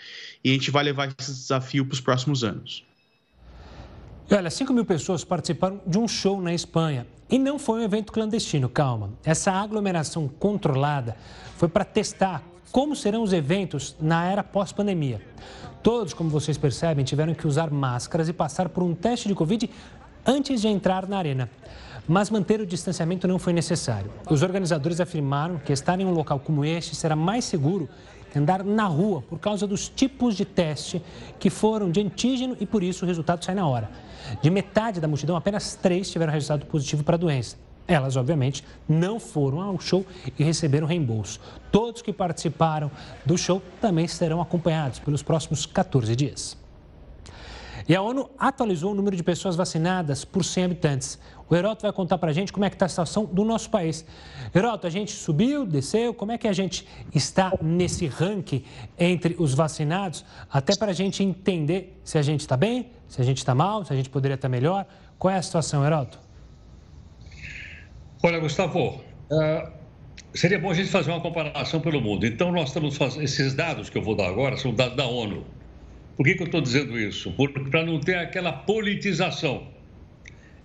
E 0.43 0.49
a 0.49 0.53
gente 0.53 0.71
vai 0.71 0.83
levar 0.83 1.13
esse 1.19 1.31
desafio 1.31 1.85
para 1.85 1.93
os 1.93 2.01
próximos 2.01 2.43
anos. 2.43 2.83
Olha, 4.31 4.49
5 4.49 4.73
mil 4.73 4.85
pessoas 4.85 5.23
participaram 5.23 5.79
de 5.85 5.99
um 5.99 6.07
show 6.07 6.41
na 6.41 6.51
Espanha. 6.51 7.05
E 7.29 7.37
não 7.37 7.59
foi 7.59 7.81
um 7.81 7.83
evento 7.83 8.11
clandestino, 8.11 8.67
calma. 8.67 9.11
Essa 9.23 9.51
aglomeração 9.51 10.27
controlada 10.27 11.15
foi 11.57 11.69
para 11.69 11.85
testar 11.85 12.41
como 12.71 12.95
serão 12.95 13.21
os 13.21 13.33
eventos 13.33 13.95
na 14.01 14.25
era 14.25 14.43
pós-pandemia. 14.43 15.21
Todos, 15.83 16.13
como 16.13 16.29
vocês 16.29 16.57
percebem, 16.57 17.03
tiveram 17.03 17.33
que 17.33 17.45
usar 17.45 17.69
máscaras 17.69 18.29
e 18.29 18.33
passar 18.33 18.69
por 18.69 18.81
um 18.81 18.95
teste 18.95 19.27
de 19.27 19.35
Covid 19.35 19.69
antes 20.25 20.61
de 20.61 20.69
entrar 20.69 21.09
na 21.09 21.17
arena. 21.17 21.49
Mas 22.07 22.29
manter 22.29 22.61
o 22.61 22.65
distanciamento 22.65 23.27
não 23.27 23.37
foi 23.37 23.51
necessário. 23.51 24.09
Os 24.29 24.41
organizadores 24.43 25.01
afirmaram 25.01 25.57
que 25.57 25.73
estar 25.73 25.99
em 25.99 26.05
um 26.05 26.11
local 26.11 26.39
como 26.39 26.63
este 26.63 26.95
será 26.95 27.17
mais 27.17 27.43
seguro 27.43 27.89
que 28.31 28.39
andar 28.39 28.63
na 28.63 28.85
rua 28.85 29.21
por 29.23 29.39
causa 29.39 29.67
dos 29.67 29.89
tipos 29.89 30.35
de 30.35 30.45
teste 30.45 31.01
que 31.37 31.49
foram 31.49 31.91
de 31.91 31.99
antígeno 31.99 32.55
e 32.61 32.65
por 32.65 32.81
isso 32.81 33.03
o 33.03 33.07
resultado 33.07 33.43
sai 33.43 33.53
na 33.53 33.67
hora. 33.67 33.91
De 34.41 34.49
metade 34.49 35.01
da 35.01 35.07
multidão, 35.07 35.35
apenas 35.35 35.75
três 35.75 36.09
tiveram 36.09 36.31
resultado 36.31 36.65
positivo 36.65 37.03
para 37.03 37.15
a 37.15 37.19
doença. 37.19 37.57
Elas, 37.87 38.15
obviamente, 38.15 38.63
não 38.87 39.19
foram 39.19 39.61
ao 39.61 39.79
show 39.79 40.05
e 40.37 40.43
receberam 40.43 40.87
reembolso. 40.87 41.39
Todos 41.71 42.01
que 42.01 42.13
participaram 42.13 42.89
do 43.25 43.37
show 43.37 43.61
também 43.81 44.07
serão 44.07 44.41
acompanhados 44.41 44.99
pelos 44.99 45.21
próximos 45.21 45.65
14 45.65 46.15
dias. 46.15 46.57
E 47.87 47.93
a 47.95 48.01
ONU 48.01 48.29
atualizou 48.39 48.91
o 48.93 48.95
número 48.95 49.15
de 49.15 49.23
pessoas 49.23 49.57
vacinadas 49.57 50.23
por 50.23 50.45
100 50.45 50.63
habitantes. 50.63 51.19
O 51.49 51.55
Heroto 51.55 51.81
vai 51.81 51.91
contar 51.91 52.17
para 52.17 52.29
a 52.29 52.33
gente 52.33 52.53
como 52.53 52.63
é 52.63 52.69
que 52.69 52.75
está 52.75 52.85
a 52.85 52.89
situação 52.89 53.25
do 53.25 53.43
nosso 53.43 53.69
país. 53.69 54.05
Heroto, 54.55 54.87
a 54.87 54.89
gente 54.89 55.11
subiu, 55.11 55.65
desceu, 55.65 56.13
como 56.13 56.31
é 56.31 56.37
que 56.37 56.47
a 56.47 56.53
gente 56.53 56.87
está 57.13 57.51
nesse 57.61 58.07
ranking 58.07 58.63
entre 58.97 59.35
os 59.37 59.53
vacinados? 59.53 60.23
Até 60.49 60.75
para 60.75 60.91
a 60.91 60.93
gente 60.93 61.21
entender 61.21 61.99
se 62.05 62.17
a 62.17 62.21
gente 62.21 62.39
está 62.41 62.55
bem, 62.55 62.89
se 63.09 63.21
a 63.21 63.25
gente 63.25 63.39
está 63.39 63.53
mal, 63.53 63.83
se 63.83 63.91
a 63.91 63.95
gente 63.95 64.09
poderia 64.09 64.35
estar 64.35 64.47
melhor. 64.47 64.85
Qual 65.19 65.33
é 65.33 65.37
a 65.37 65.41
situação, 65.41 65.85
Heroto? 65.85 66.17
Olha, 68.25 68.39
Gustavo, 68.39 69.03
uh, 69.29 69.69
seria 70.33 70.57
bom 70.57 70.71
a 70.71 70.73
gente 70.73 70.89
fazer 70.89 71.11
uma 71.11 71.19
comparação 71.19 71.81
pelo 71.81 71.99
mundo. 71.99 72.25
Então, 72.25 72.53
nós 72.53 72.69
estamos 72.69 72.95
fazendo. 72.95 73.21
Esses 73.21 73.53
dados 73.53 73.89
que 73.89 73.97
eu 73.97 74.01
vou 74.01 74.15
dar 74.15 74.29
agora 74.29 74.55
são 74.55 74.73
dados 74.73 74.95
da 74.95 75.05
ONU. 75.05 75.45
Por 76.15 76.25
que, 76.25 76.35
que 76.35 76.43
eu 76.43 76.45
estou 76.45 76.61
dizendo 76.61 76.97
isso? 76.97 77.35
Para 77.69 77.85
não 77.85 77.99
ter 77.99 78.15
aquela 78.15 78.53
politização. 78.53 79.67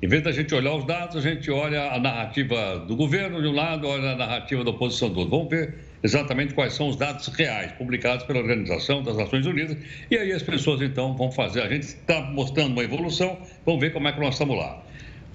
Em 0.00 0.06
vez 0.06 0.22
da 0.22 0.30
gente 0.30 0.54
olhar 0.54 0.72
os 0.76 0.84
dados, 0.84 1.16
a 1.16 1.20
gente 1.20 1.50
olha 1.50 1.90
a 1.90 1.98
narrativa 1.98 2.78
do 2.86 2.94
governo 2.94 3.42
de 3.42 3.48
um 3.48 3.52
lado, 3.52 3.88
olha 3.88 4.12
a 4.12 4.14
narrativa 4.14 4.62
da 4.62 4.70
oposição 4.70 5.10
do 5.10 5.18
outro. 5.18 5.36
Vamos 5.36 5.50
ver 5.50 5.74
exatamente 6.04 6.54
quais 6.54 6.74
são 6.74 6.88
os 6.88 6.94
dados 6.94 7.26
reais 7.26 7.72
publicados 7.72 8.24
pela 8.24 8.38
Organização 8.38 9.02
das 9.02 9.16
Nações 9.16 9.44
Unidas. 9.44 9.76
E 10.08 10.16
aí 10.16 10.30
as 10.30 10.44
pessoas, 10.44 10.80
então, 10.80 11.16
vão 11.16 11.32
fazer. 11.32 11.62
A 11.62 11.68
gente 11.68 11.88
está 11.88 12.20
mostrando 12.20 12.70
uma 12.70 12.84
evolução, 12.84 13.36
vamos 13.66 13.80
ver 13.80 13.92
como 13.92 14.06
é 14.06 14.12
que 14.12 14.20
nós 14.20 14.34
estamos 14.34 14.56
lá. 14.56 14.80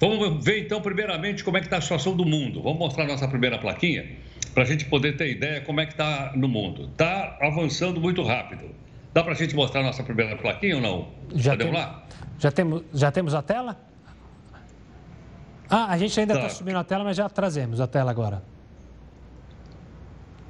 Vamos 0.06 0.44
ver 0.44 0.60
então, 0.60 0.82
primeiramente, 0.82 1.42
como 1.42 1.56
é 1.56 1.60
que 1.60 1.66
está 1.66 1.78
a 1.78 1.80
situação 1.80 2.14
do 2.14 2.26
mundo. 2.26 2.60
Vamos 2.60 2.78
mostrar 2.78 3.04
a 3.04 3.06
nossa 3.06 3.26
primeira 3.26 3.58
plaquinha 3.58 4.04
para 4.52 4.62
a 4.62 4.66
gente 4.66 4.84
poder 4.84 5.16
ter 5.16 5.30
ideia 5.30 5.62
como 5.62 5.80
é 5.80 5.86
que 5.86 5.92
está 5.92 6.32
no 6.36 6.46
mundo. 6.46 6.90
Está 6.92 7.38
avançando 7.40 7.98
muito 7.98 8.22
rápido. 8.22 8.66
Dá 9.14 9.22
para 9.22 9.32
a 9.32 9.34
gente 9.34 9.56
mostrar 9.56 9.80
a 9.80 9.84
nossa 9.84 10.02
primeira 10.02 10.36
plaquinha 10.36 10.76
ou 10.76 10.82
não? 10.82 11.08
Já 11.34 11.52
Podemos 11.52 11.72
tem, 11.72 11.82
lá? 11.82 12.06
Já 12.38 12.52
temos, 12.52 12.82
já 12.92 13.10
temos 13.10 13.34
a 13.34 13.40
tela? 13.40 13.80
Ah, 15.70 15.86
a 15.88 15.96
gente 15.96 16.20
ainda 16.20 16.34
está 16.34 16.48
tá 16.48 16.54
subindo 16.54 16.76
a 16.76 16.84
tela, 16.84 17.02
mas 17.02 17.16
já 17.16 17.26
trazemos 17.28 17.80
a 17.80 17.86
tela 17.86 18.10
agora. 18.10 18.42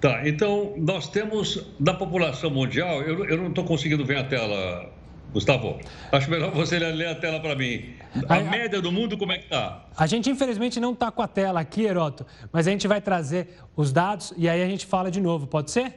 Tá, 0.00 0.28
então 0.28 0.74
nós 0.76 1.08
temos 1.08 1.64
da 1.78 1.94
população 1.94 2.50
mundial, 2.50 3.02
eu, 3.02 3.24
eu 3.24 3.36
não 3.36 3.48
estou 3.48 3.64
conseguindo 3.64 4.04
ver 4.04 4.18
a 4.18 4.24
tela, 4.24 4.92
Gustavo. 5.34 5.80
Acho 6.12 6.30
melhor 6.30 6.52
você 6.52 6.78
ler 6.78 7.08
a 7.08 7.14
tela 7.16 7.40
para 7.40 7.56
mim. 7.56 7.92
A, 8.28 8.36
a, 8.36 8.40
média 8.40 8.80
do 8.80 8.92
mundo, 8.92 9.18
como 9.18 9.32
é 9.32 9.38
que 9.38 9.44
está? 9.44 9.84
A 9.96 10.06
gente, 10.06 10.30
infelizmente, 10.30 10.78
não 10.78 10.92
está 10.92 11.10
com 11.10 11.20
a 11.20 11.26
tela 11.26 11.58
aqui, 11.60 11.82
Heroto, 11.82 12.24
mas 12.52 12.68
a 12.68 12.70
gente 12.70 12.86
vai 12.86 13.00
trazer 13.00 13.58
os 13.76 13.92
dados 13.92 14.32
e 14.36 14.48
aí 14.48 14.62
a 14.62 14.66
gente 14.66 14.86
fala 14.86 15.10
de 15.10 15.20
novo, 15.20 15.48
pode 15.48 15.72
ser? 15.72 15.92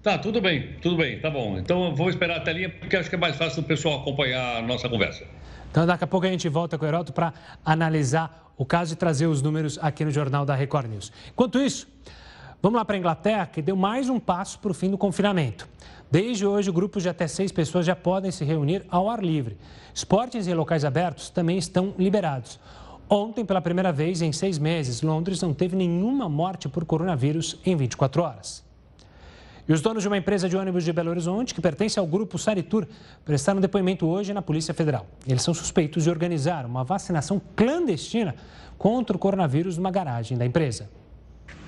Tá, 0.00 0.16
tudo 0.16 0.40
bem, 0.40 0.76
tudo 0.80 0.96
bem, 0.96 1.18
tá 1.18 1.28
bom. 1.28 1.58
Então 1.58 1.86
eu 1.86 1.94
vou 1.94 2.08
esperar 2.08 2.36
a 2.36 2.40
telinha 2.40 2.70
porque 2.70 2.96
acho 2.96 3.08
que 3.08 3.16
é 3.16 3.18
mais 3.18 3.34
fácil 3.34 3.62
o 3.62 3.64
pessoal 3.64 4.00
acompanhar 4.00 4.58
a 4.58 4.62
nossa 4.62 4.88
conversa. 4.88 5.24
Então 5.70 5.84
daqui 5.84 6.04
a 6.04 6.06
pouco 6.06 6.24
a 6.24 6.30
gente 6.30 6.48
volta 6.48 6.78
com 6.78 6.84
o 6.84 6.88
Heroto 6.88 7.12
para 7.12 7.34
analisar 7.64 8.52
o 8.56 8.64
caso 8.64 8.92
e 8.92 8.96
trazer 8.96 9.26
os 9.26 9.42
números 9.42 9.76
aqui 9.82 10.04
no 10.04 10.12
Jornal 10.12 10.46
da 10.46 10.54
Record 10.54 10.88
News. 10.88 11.10
Enquanto 11.32 11.58
isso, 11.58 11.88
vamos 12.62 12.78
lá 12.78 12.84
para 12.84 12.94
a 12.94 12.98
Inglaterra, 12.98 13.46
que 13.46 13.60
deu 13.60 13.74
mais 13.74 14.08
um 14.08 14.20
passo 14.20 14.60
para 14.60 14.70
o 14.70 14.74
fim 14.74 14.88
do 14.88 14.96
confinamento. 14.96 15.66
Desde 16.10 16.46
hoje, 16.46 16.70
grupos 16.70 17.02
de 17.02 17.08
até 17.08 17.26
seis 17.26 17.50
pessoas 17.50 17.86
já 17.86 17.96
podem 17.96 18.30
se 18.30 18.44
reunir 18.44 18.84
ao 18.88 19.10
ar 19.10 19.22
livre. 19.22 19.56
Esportes 19.92 20.46
em 20.46 20.54
locais 20.54 20.84
abertos 20.84 21.30
também 21.30 21.58
estão 21.58 21.94
liberados. 21.98 22.60
Ontem, 23.08 23.44
pela 23.44 23.60
primeira 23.60 23.92
vez 23.92 24.22
em 24.22 24.32
seis 24.32 24.58
meses, 24.58 25.02
Londres 25.02 25.42
não 25.42 25.52
teve 25.52 25.76
nenhuma 25.76 26.28
morte 26.28 26.68
por 26.68 26.84
coronavírus 26.84 27.58
em 27.64 27.76
24 27.76 28.22
horas. 28.22 28.64
E 29.66 29.72
os 29.72 29.80
donos 29.80 30.02
de 30.02 30.08
uma 30.08 30.18
empresa 30.18 30.48
de 30.48 30.56
ônibus 30.56 30.84
de 30.84 30.92
Belo 30.92 31.10
Horizonte, 31.10 31.54
que 31.54 31.60
pertence 31.60 31.98
ao 31.98 32.06
grupo 32.06 32.38
Saritur, 32.38 32.86
prestaram 33.24 33.60
depoimento 33.60 34.06
hoje 34.06 34.34
na 34.34 34.42
Polícia 34.42 34.74
Federal. 34.74 35.06
Eles 35.26 35.42
são 35.42 35.54
suspeitos 35.54 36.04
de 36.04 36.10
organizar 36.10 36.66
uma 36.66 36.84
vacinação 36.84 37.40
clandestina 37.56 38.34
contra 38.76 39.16
o 39.16 39.18
coronavírus 39.18 39.78
numa 39.78 39.90
garagem 39.90 40.36
da 40.36 40.44
empresa. 40.44 40.90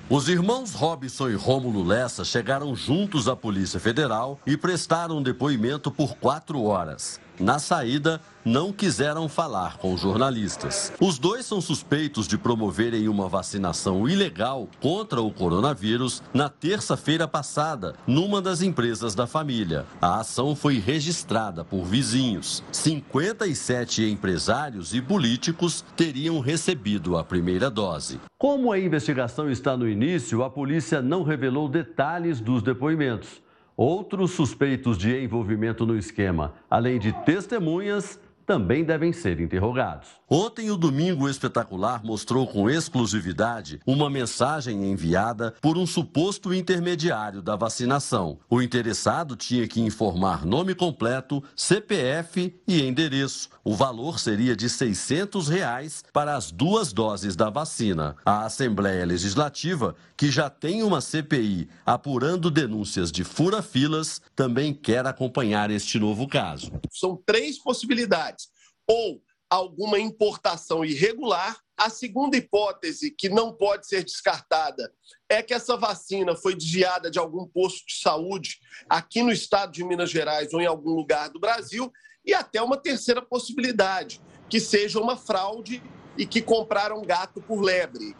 Os 0.09 0.29
irmãos 0.29 0.73
Robson 0.73 1.27
e 1.29 1.35
Rômulo 1.35 1.83
Lessa 1.83 2.23
chegaram 2.23 2.73
juntos 2.73 3.27
à 3.27 3.35
Polícia 3.35 3.77
Federal 3.77 4.39
e 4.47 4.55
prestaram 4.55 5.21
depoimento 5.21 5.91
por 5.91 6.15
quatro 6.15 6.63
horas. 6.63 7.19
Na 7.39 7.59
saída, 7.59 8.19
não 8.43 8.73
quiseram 8.73 9.29
falar 9.29 9.77
com 9.77 9.95
jornalistas. 9.95 10.91
Os 10.99 11.19
dois 11.19 11.45
são 11.45 11.61
suspeitos 11.61 12.27
de 12.27 12.35
promoverem 12.35 13.07
uma 13.07 13.29
vacinação 13.29 14.09
ilegal 14.09 14.67
contra 14.81 15.21
o 15.21 15.31
coronavírus 15.31 16.23
na 16.33 16.49
terça-feira 16.49 17.27
passada, 17.27 17.93
numa 18.07 18.41
das 18.41 18.63
empresas 18.63 19.13
da 19.13 19.27
família. 19.27 19.85
A 20.01 20.19
ação 20.19 20.55
foi 20.55 20.79
registrada 20.79 21.63
por 21.63 21.83
vizinhos. 21.83 22.63
57 22.71 24.03
empresários 24.09 24.95
e 24.95 25.01
políticos 25.01 25.85
teriam 25.95 26.39
recebido 26.39 27.17
a 27.17 27.23
primeira 27.23 27.69
dose. 27.69 28.19
Como 28.39 28.71
a 28.71 28.79
investigação 28.79 29.51
está 29.51 29.77
no 29.77 29.87
início, 29.87 30.43
a 30.43 30.49
polícia 30.49 31.03
não 31.03 31.21
revelou 31.21 31.69
detalhes 31.69 32.39
dos 32.39 32.63
depoimentos. 32.63 33.45
Outros 33.77 34.31
suspeitos 34.31 34.97
de 34.97 35.23
envolvimento 35.23 35.85
no 35.85 35.95
esquema, 35.95 36.55
além 36.67 36.97
de 36.97 37.13
testemunhas, 37.23 38.19
também 38.47 38.83
devem 38.83 39.11
ser 39.11 39.41
interrogados. 39.41 40.07
Ontem, 40.27 40.71
o 40.71 40.77
Domingo 40.77 41.29
Espetacular 41.29 42.03
mostrou 42.03 42.47
com 42.47 42.69
exclusividade 42.69 43.79
uma 43.85 44.09
mensagem 44.09 44.89
enviada 44.89 45.53
por 45.61 45.77
um 45.77 45.85
suposto 45.85 46.53
intermediário 46.53 47.41
da 47.41 47.57
vacinação. 47.57 48.39
O 48.49 48.61
interessado 48.61 49.35
tinha 49.35 49.67
que 49.67 49.81
informar 49.81 50.45
nome 50.45 50.73
completo, 50.73 51.43
CPF 51.55 52.55
e 52.65 52.81
endereço. 52.81 53.49
O 53.67 53.75
valor 53.75 54.17
seria 54.17 54.55
de 54.55 54.69
600 54.69 55.49
reais 55.49 56.01
para 56.13 56.37
as 56.37 56.53
duas 56.53 56.93
doses 56.93 57.35
da 57.35 57.49
vacina. 57.49 58.15
A 58.25 58.45
Assembleia 58.45 59.05
Legislativa, 59.05 59.93
que 60.15 60.31
já 60.31 60.49
tem 60.49 60.83
uma 60.83 61.01
CPI 61.01 61.67
apurando 61.85 62.49
denúncias 62.49 63.11
de 63.11 63.25
fura-filas, 63.25 64.21
também 64.33 64.73
quer 64.73 65.05
acompanhar 65.05 65.69
este 65.69 65.99
novo 65.99 66.29
caso. 66.29 66.71
São 66.89 67.21
três 67.25 67.59
possibilidades. 67.59 68.47
Ou 68.87 69.21
alguma 69.49 69.99
importação 69.99 70.83
irregular. 70.83 71.57
A 71.77 71.89
segunda 71.89 72.35
hipótese, 72.35 73.11
que 73.11 73.29
não 73.29 73.53
pode 73.53 73.87
ser 73.87 74.03
descartada, 74.03 74.91
é 75.29 75.43
que 75.43 75.53
essa 75.53 75.77
vacina 75.77 76.35
foi 76.35 76.55
desviada 76.55 77.11
de 77.11 77.19
algum 77.19 77.45
posto 77.45 77.85
de 77.85 77.99
saúde 77.99 78.59
aqui 78.89 79.21
no 79.21 79.31
estado 79.31 79.71
de 79.71 79.83
Minas 79.83 80.09
Gerais 80.09 80.53
ou 80.53 80.61
em 80.61 80.65
algum 80.65 80.91
lugar 80.91 81.29
do 81.29 81.39
Brasil. 81.39 81.91
E 82.25 82.33
até 82.33 82.61
uma 82.61 82.77
terceira 82.77 83.21
possibilidade, 83.21 84.19
que 84.49 84.59
seja 84.59 84.99
uma 84.99 85.15
fraude 85.15 85.81
e 86.17 86.25
que 86.25 86.41
compraram 86.41 87.01
gato 87.03 87.41
por 87.41 87.61
lebre. 87.61 88.15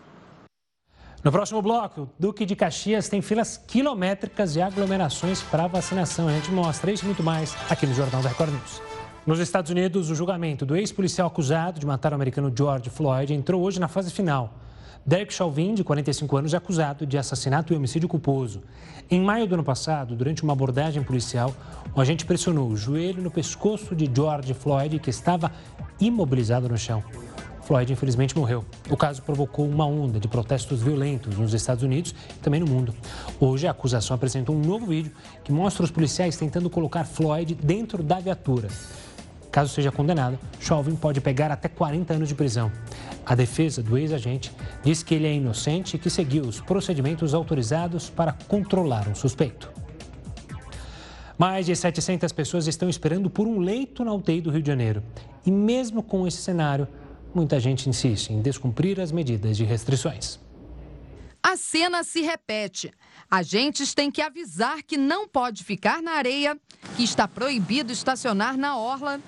No 1.24 1.32
próximo 1.32 1.62
bloco, 1.62 2.10
Duque 2.18 2.46
de 2.46 2.56
Caxias 2.56 3.10
tem 3.10 3.22
filas 3.22 3.58
quilométricas 3.58 4.56
e 4.56 4.62
aglomerações 4.62 5.42
para 5.42 5.68
vacinação. 5.68 6.28
A 6.28 6.32
gente 6.32 6.52
mostra 6.52 6.92
isso 6.92 7.04
e 7.04 7.08
muito 7.08 7.24
mais 7.24 7.56
aqui 7.70 7.86
no 7.88 7.94
Jornal 7.94 8.22
da 8.22 8.30
Record 8.30 8.54
News. 8.54 8.97
Nos 9.28 9.40
Estados 9.40 9.70
Unidos, 9.70 10.10
o 10.10 10.16
julgamento 10.16 10.66
do 10.66 10.74
ex-policial 10.74 11.28
acusado 11.28 11.82
de 11.82 11.86
matar 11.86 12.14
o 12.14 12.16
americano 12.16 12.50
George 12.58 12.90
Floyd 12.90 13.34
entrou 13.34 13.62
hoje 13.62 13.78
na 13.78 13.90
fase 13.90 14.10
final. 14.10 14.54
Derek 15.06 15.34
Chauvin, 15.34 15.74
de 15.74 15.84
45 15.84 16.38
anos, 16.38 16.54
é 16.54 16.58
acusado 16.58 17.06
de 17.06 17.18
assassinato 17.18 17.74
e 17.74 17.76
homicídio 17.76 18.08
culposo. 18.08 18.64
Em 19.12 19.20
maio 19.20 19.46
do 19.46 19.56
ano 19.56 19.66
passado, 19.66 20.16
durante 20.16 20.44
uma 20.44 20.54
abordagem 20.54 21.04
policial, 21.04 21.54
o 21.94 22.00
agente 22.00 22.26
pressionou 22.26 22.70
o 22.70 22.78
joelho 22.78 23.22
no 23.22 23.30
pescoço 23.30 23.94
de 23.94 24.10
George 24.16 24.54
Floyd, 24.54 24.98
que 24.98 25.10
estava 25.10 25.52
imobilizado 26.00 26.70
no 26.70 26.78
chão. 26.78 27.04
Floyd, 27.64 27.92
infelizmente, 27.92 28.34
morreu. 28.34 28.64
O 28.90 28.96
caso 28.96 29.22
provocou 29.22 29.68
uma 29.68 29.86
onda 29.86 30.22
de 30.22 30.28
protestos 30.30 30.82
violentos 30.82 31.38
nos 31.38 31.54
Estados 31.54 31.84
Unidos 31.84 32.16
e 32.30 32.40
também 32.40 32.62
no 32.62 32.68
mundo. 32.68 32.96
Hoje, 33.42 33.68
a 33.68 33.72
acusação 33.72 34.16
apresentou 34.16 34.56
um 34.56 34.62
novo 34.62 34.86
vídeo 34.86 35.12
que 35.44 35.52
mostra 35.52 35.84
os 35.84 35.92
policiais 35.92 36.38
tentando 36.38 36.70
colocar 36.70 37.04
Floyd 37.04 37.56
dentro 37.56 38.02
da 38.02 38.22
viatura. 38.22 38.70
Caso 39.52 39.74
seja 39.74 39.92
condenado, 39.92 40.38
Chauvin 40.60 40.96
pode 40.96 41.22
pegar 41.22 41.52
até 41.52 41.68
40 41.68 42.14
anos 42.14 42.30
de 42.30 42.36
prisão. 42.36 42.72
A 43.26 43.36
defesa 43.36 43.82
do 43.82 43.98
ex-agente 43.98 44.52
diz 44.84 45.04
que 45.04 45.16
ele 45.16 45.28
é 45.28 45.34
inocente 45.34 45.96
e 45.96 46.00
que 46.00 46.10
seguiu 46.10 46.44
os 46.44 46.62
procedimentos 46.62 47.34
autorizados 47.34 48.10
para 48.10 48.34
controlar 48.48 49.08
um 49.08 49.16
suspeito. 49.16 49.72
Mais 51.38 51.66
de 51.66 51.76
700 51.76 52.32
pessoas 52.32 52.68
estão 52.68 52.90
esperando 52.90 53.30
por 53.30 53.48
um 53.48 53.60
leito 53.60 54.04
na 54.04 54.14
UTI 54.14 54.42
do 54.42 54.50
Rio 54.50 54.62
de 54.62 54.68
Janeiro. 54.68 55.04
E 55.46 55.52
mesmo 55.52 56.02
com 56.02 56.26
esse 56.26 56.38
cenário, 56.38 56.88
muita 57.34 57.60
gente 57.60 57.88
insiste 57.88 58.32
em 58.32 58.42
descumprir 58.42 59.00
as 59.00 59.12
medidas 59.12 59.56
de 59.56 59.64
restrições. 59.64 60.40
A 61.44 61.56
cena 61.56 62.04
se 62.04 62.22
repete. 62.22 62.92
Agentes 63.30 63.94
têm 63.94 64.10
que 64.10 64.22
avisar 64.22 64.82
que 64.82 64.98
não 64.98 65.28
pode 65.28 65.64
ficar 65.64 66.02
na 66.02 66.14
areia, 66.14 66.58
que 66.96 67.04
está 67.04 67.28
proibido 67.28 67.92
estacionar 67.92 68.58
na 68.58 68.78
orla 68.78 69.22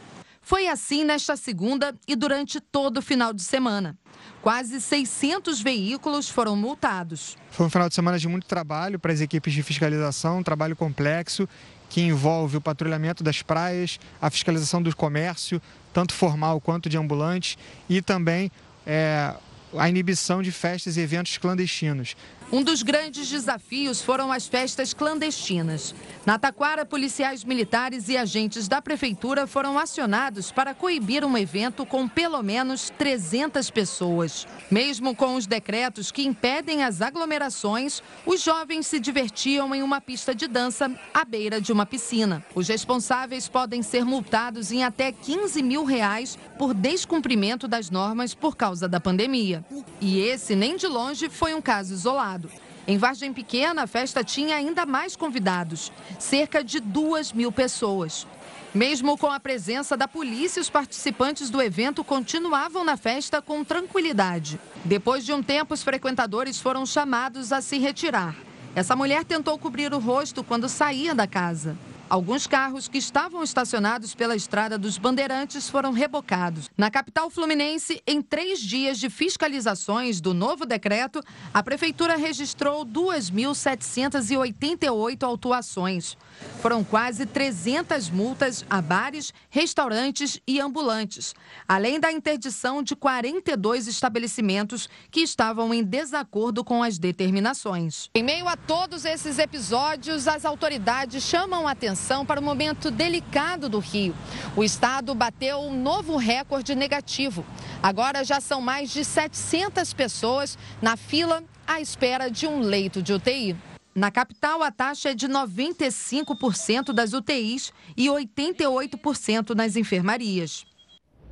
foi 0.50 0.68
assim 0.68 1.04
nesta 1.04 1.38
segunda 1.38 1.95
e 2.08 2.16
durante 2.16 2.60
todo 2.60 2.97
o 2.97 3.02
final 3.04 3.32
de 3.32 3.43
semana. 3.43 3.95
Quase 4.41 4.82
600 4.82 5.62
veículos 5.62 6.28
foram 6.28 6.56
multados. 6.56 7.38
Foi 7.52 7.68
um 7.68 7.70
final 7.70 7.88
de 7.88 7.93
semana 7.93 8.18
de 8.18 8.28
muito 8.28 8.47
trabalho 8.47 8.97
para 8.97 9.14
as 9.14 9.22
equipes 9.22 9.54
de 9.54 9.62
fiscalização, 9.62 10.39
um 10.39 10.43
trabalho 10.43 10.76
complexo 10.76 11.47
que 11.88 12.02
envolve 12.02 12.58
o 12.58 12.62
patrulhamento 12.62 13.24
das 13.24 13.43
praias, 13.43 14.00
a 14.20 14.32
fiscalização 14.32 14.82
do 14.82 14.95
comércio, 14.95 15.62
tanto 15.93 16.16
formal 16.16 16.60
quanto 16.60 16.89
de 16.89 16.97
ambulante, 16.97 17.56
e 17.88 18.02
também 18.02 18.52
é, 18.88 19.36
a 19.78 19.88
inibição 19.88 20.41
de 20.41 20.52
festas 20.52 20.97
e 20.97 21.02
eventos 21.02 21.38
clandestinos. 21.38 22.16
Um 22.52 22.64
dos 22.64 22.82
grandes 22.82 23.30
desafios 23.30 24.02
foram 24.02 24.32
as 24.32 24.47
festas 24.47 24.91
clandestinas. 24.91 25.93
Na 26.26 26.39
Taquara, 26.39 26.84
policiais 26.84 27.43
militares 27.43 28.10
e 28.10 28.18
agentes 28.18 28.68
da 28.68 28.82
prefeitura 28.82 29.45
foram 29.45 29.78
acionados 29.78 30.52
para 30.52 30.74
coibir 30.74 31.24
um 31.24 31.38
evento 31.38 31.86
com 31.86 32.08
pelo 32.08 32.41
menos 32.41 32.89
300 32.97 33.70
pessoas. 33.70 34.47
Mesmo 34.72 35.16
com 35.16 35.36
os 35.36 35.45
decretos 35.45 36.12
que 36.12 36.26
impedem 36.26 36.84
as 36.84 37.04
aglomerações, 37.04 38.02
os 38.26 38.41
jovens 38.41 38.88
se 38.88 39.00
divertiam 39.00 39.74
em 39.76 39.84
uma 39.84 40.02
pista 40.02 40.34
de 40.34 40.47
dança 40.47 40.91
à 41.14 41.24
beira 41.24 41.62
de 41.62 41.72
uma 41.72 41.86
piscina. 41.86 42.43
Os 42.56 42.68
responsáveis 42.68 43.47
podem 43.47 43.84
ser 43.84 44.04
multados 44.04 44.72
em 44.72 44.84
até 44.84 45.12
15 45.12 45.62
mil 45.62 45.84
reais 45.84 46.36
por 46.58 46.74
descumprimento 46.74 47.68
das 47.68 47.91
normas 47.91 48.34
por 48.34 48.58
causa 48.58 48.88
da 48.88 49.00
pandemia. 49.00 49.64
E 50.02 50.20
esse, 50.20 50.56
nem 50.56 50.76
de 50.76 50.88
longe, 50.88 51.30
foi 51.30 51.54
um 51.54 51.62
caso 51.62 51.93
isolado. 51.93 52.39
Em 52.88 52.97
Vargem 52.97 53.32
Pequena, 53.32 53.84
a 53.84 53.88
festa 53.88 54.23
tinha 54.23 54.55
ainda 54.55 54.86
mais 54.86 55.15
convidados, 55.15 55.91
cerca 56.17 56.63
de 56.63 56.80
duas 56.80 57.32
mil 57.32 57.51
pessoas. 57.51 58.25
Mesmo 58.73 59.17
com 59.17 59.32
a 59.32 59.39
presença 59.39 59.97
da 59.97 60.07
polícia, 60.07 60.61
os 60.61 60.69
participantes 60.69 61.49
do 61.49 61.61
evento 61.61 62.03
continuavam 62.03 62.84
na 62.84 62.95
festa 62.95 63.41
com 63.41 63.63
tranquilidade. 63.63 64.59
Depois 64.86 65.25
de 65.25 65.34
um 65.34 65.41
tempo, 65.41 65.73
os 65.73 65.82
frequentadores 65.82 66.59
foram 66.59 66.86
chamados 66.86 67.51
a 67.51 67.61
se 67.61 67.80
retirar. 67.80 68.36
Essa 68.75 68.95
mulher 68.95 69.23
tentou 69.23 69.57
cobrir 69.57 69.91
o 69.93 69.99
rosto 69.99 70.43
quando 70.43 70.69
saía 70.69 71.15
da 71.15 71.25
casa. 71.25 71.75
Alguns 72.10 72.47
carros 72.47 72.88
que 72.88 72.97
estavam 72.97 73.43
estacionados 73.43 74.16
pela 74.16 74.36
estrada 74.36 74.80
dos 74.80 74.97
Bandeirantes 74.97 75.70
foram 75.70 75.91
rebocados. 75.91 76.68
Na 76.76 76.89
capital 76.89 77.30
fluminense, 77.30 78.01
em 78.07 78.20
três 78.20 78.60
dias 78.60 78.97
de 78.97 79.12
fiscalizações 79.12 80.20
do 80.20 80.34
novo 80.34 80.66
decreto, 80.66 81.22
a 81.53 81.62
prefeitura 81.62 82.16
registrou 82.16 82.84
2.788 82.84 85.22
autuações. 85.22 86.18
Foram 86.62 86.84
quase 86.84 87.26
300 87.26 88.10
multas 88.10 88.66
a 88.70 88.82
bares, 88.82 89.34
restaurantes 89.50 90.42
e 90.46 90.60
ambulantes, 90.60 91.34
além 91.68 92.00
da 92.00 92.12
interdição 92.12 92.84
de 92.84 92.96
42 92.96 93.88
estabelecimentos 93.88 94.90
que 95.10 95.22
estavam 95.22 95.74
em 95.74 95.84
desacordo 95.84 96.64
com 96.64 96.84
as 96.84 96.98
determinações. 96.98 98.10
Em 98.14 98.24
meio 98.24 98.48
a 98.48 98.58
todos 98.58 99.06
esses 99.06 99.40
episódios, 99.40 100.28
as 100.28 100.44
autoridades 100.44 101.24
chamam 101.24 101.68
atenção 101.68 102.26
para 102.26 102.42
o 102.42 102.44
momento 102.44 102.92
delicado 102.92 103.70
do 103.70 103.80
Rio. 103.80 104.14
O 104.56 104.64
estado 104.64 105.16
bateu 105.16 105.60
um 105.60 105.82
novo 105.82 106.18
recorde 106.18 106.76
negativo. 106.76 107.46
Agora 107.82 108.24
já 108.24 108.42
são 108.42 108.60
mais 108.60 108.92
de 108.92 109.06
700 109.06 109.94
pessoas 109.94 110.58
na 110.82 110.98
fila 110.98 111.44
à 111.66 111.80
espera 111.80 112.30
de 112.30 112.48
um 112.48 112.60
leito 112.60 113.02
de 113.02 113.14
UTI. 113.14 113.56
Na 113.96 114.12
capital, 114.12 114.62
a 114.62 114.72
taxa 114.72 115.10
é 115.10 115.14
de 115.16 115.28
95% 115.28 116.94
das 116.94 117.14
UTIs 117.14 117.74
e 117.98 118.08
88% 118.08 119.56
nas 119.56 119.76
enfermarias. 119.76 120.66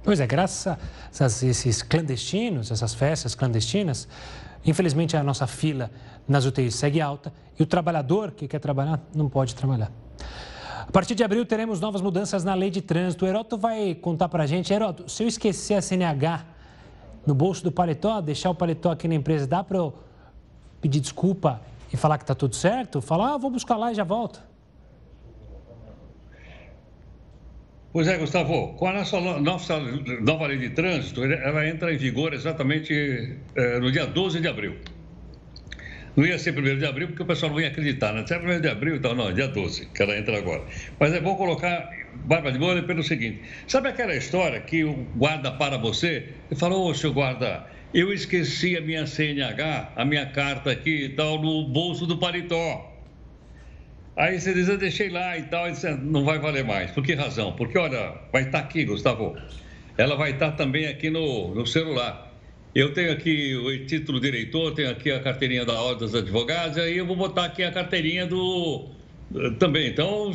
Pois 0.04 0.20
é, 0.20 0.28
graças 0.28 0.78
a 1.20 1.46
esses 1.46 1.82
clandestinos, 1.82 2.72
essas 2.72 2.94
festas 2.94 3.36
clandestinas, 3.36 4.08
infelizmente 4.66 5.16
a 5.16 5.24
nossa 5.24 5.46
fila 5.46 5.92
nas 6.28 6.46
UTIs 6.46 6.76
segue 6.76 7.00
alta 7.02 7.34
e 7.60 7.64
o 7.64 7.66
trabalhador 7.66 8.32
que 8.32 8.48
quer 8.48 8.60
trabalhar 8.60 9.02
não 9.14 9.30
pode 9.30 9.54
trabalhar. 9.54 9.92
A 10.80 10.92
partir 10.92 11.14
de 11.14 11.24
abril 11.24 11.46
teremos 11.46 11.82
novas 11.82 12.02
mudanças 12.02 12.44
na 12.44 12.54
lei 12.54 12.70
de 12.70 12.82
trânsito. 12.82 13.26
O 13.26 13.28
Heroto 13.28 13.58
vai 13.58 13.94
contar 13.94 14.30
para 14.30 14.44
a 14.44 14.48
gente. 14.48 14.74
Heroto, 14.74 15.10
se 15.10 15.24
eu 15.24 15.28
esquecer 15.28 15.74
a 15.74 15.82
CNH 15.82 16.46
no 17.26 17.36
bolso 17.36 17.62
do 17.62 17.72
paletó, 17.72 18.22
deixar 18.22 18.50
o 18.50 18.56
paletó 18.56 18.92
aqui 18.92 19.08
na 19.08 19.16
empresa, 19.16 19.46
dá 19.46 19.62
para 19.62 19.78
eu 19.78 19.94
pedir 20.80 21.02
desculpa 21.02 21.62
e 21.92 21.98
falar 21.98 22.18
que 22.18 22.24
está 22.24 22.36
tudo 22.36 22.56
certo? 22.56 23.02
Falar, 23.02 23.34
ah, 23.34 23.38
vou 23.38 23.50
buscar 23.50 23.78
lá 23.78 23.92
e 23.92 23.96
já 23.96 24.04
volto. 24.04 24.42
Pois 27.94 28.08
é, 28.08 28.18
Gustavo, 28.18 28.74
com 28.74 28.88
a 28.88 28.94
nossa, 28.94 29.20
nossa 29.20 29.80
nova 30.22 30.48
lei 30.48 30.58
de 30.58 30.70
trânsito, 30.70 31.24
ela 31.24 31.68
entra 31.68 31.92
em 31.94 31.98
vigor 31.98 32.34
exatamente 32.34 33.38
é, 33.56 33.80
no 33.80 33.92
dia 33.92 34.06
12 34.06 34.40
de 34.40 34.48
abril. 34.48 34.76
Não 36.16 36.26
ia 36.26 36.38
ser 36.40 36.58
1 36.58 36.80
de 36.80 36.86
abril, 36.86 37.08
porque 37.10 37.22
o 37.22 37.26
pessoal 37.28 37.52
não 37.52 37.62
ia 37.62 37.68
acreditar, 37.68 38.12
né? 38.12 38.26
Se 38.26 38.34
é 38.34 38.40
1 38.40 38.60
de 38.60 38.68
abril, 38.68 38.96
então 38.96 39.14
não, 39.14 39.32
dia 39.32 39.48
12, 39.48 39.86
que 39.88 40.02
ela 40.02 40.18
entra 40.18 40.36
agora. 40.36 40.64
Mas 41.00 41.14
é 41.14 41.20
bom 41.20 41.36
colocar 41.36 41.92
barba 42.26 42.52
de 42.52 42.58
molho 42.58 42.84
pelo 42.88 43.04
seguinte: 43.04 43.42
sabe 43.68 43.90
aquela 43.90 44.16
história 44.16 44.60
que 44.62 44.84
o 44.84 44.94
guarda 45.16 45.52
para 45.52 45.78
você 45.78 46.30
e 46.50 46.56
falou, 46.56 46.90
ô, 46.90 46.94
seu 46.94 47.14
guarda, 47.14 47.68
eu 47.94 48.12
esqueci 48.14 48.76
a 48.78 48.82
minha 48.82 49.06
CNH, 49.06 49.94
a 49.96 50.06
minha 50.06 50.26
carta 50.26 50.72
aqui 50.72 51.06
e 51.06 51.10
tal, 51.10 51.42
no 51.42 51.68
bolso 51.68 52.06
do 52.06 52.18
paletó. 52.18 52.94
Aí 54.16 54.40
você 54.40 54.54
diz, 54.54 54.68
eu 54.68 54.78
deixei 54.78 55.10
lá 55.10 55.38
e 55.38 55.44
tal, 55.44 55.68
e 55.68 55.72
disse, 55.72 55.90
não 55.92 56.26
vai 56.26 56.40
valer 56.40 56.64
mais. 56.64 56.92
Por 56.92 57.04
que 57.04 57.14
razão? 57.14 57.54
Porque, 57.54 57.78
olha, 57.78 58.16
vai 58.32 58.44
estar 58.44 58.60
aqui, 58.60 58.84
Gustavo. 58.84 59.38
Ela 59.98 60.16
vai 60.16 60.32
estar 60.32 60.52
também 60.54 60.88
aqui 60.88 61.10
no, 61.10 61.54
no 61.54 61.66
celular. 61.68 62.28
Eu 62.74 62.94
tenho 62.94 63.12
aqui 63.12 63.56
o 63.56 63.86
título 63.86 64.20
diretor, 64.20 64.74
tenho 64.74 64.92
aqui 64.92 65.12
a 65.12 65.20
carteirinha 65.20 65.66
da 65.66 65.74
Ordem 65.82 66.00
dos 66.00 66.16
Advogados, 66.16 66.78
aí 66.78 66.98
eu 66.98 67.06
vou 67.06 67.16
botar 67.16 67.46
aqui 67.46 67.64
a 67.64 67.72
carteirinha 67.72 68.26
do. 68.26 68.90
Também. 69.60 69.90
Então, 69.90 70.32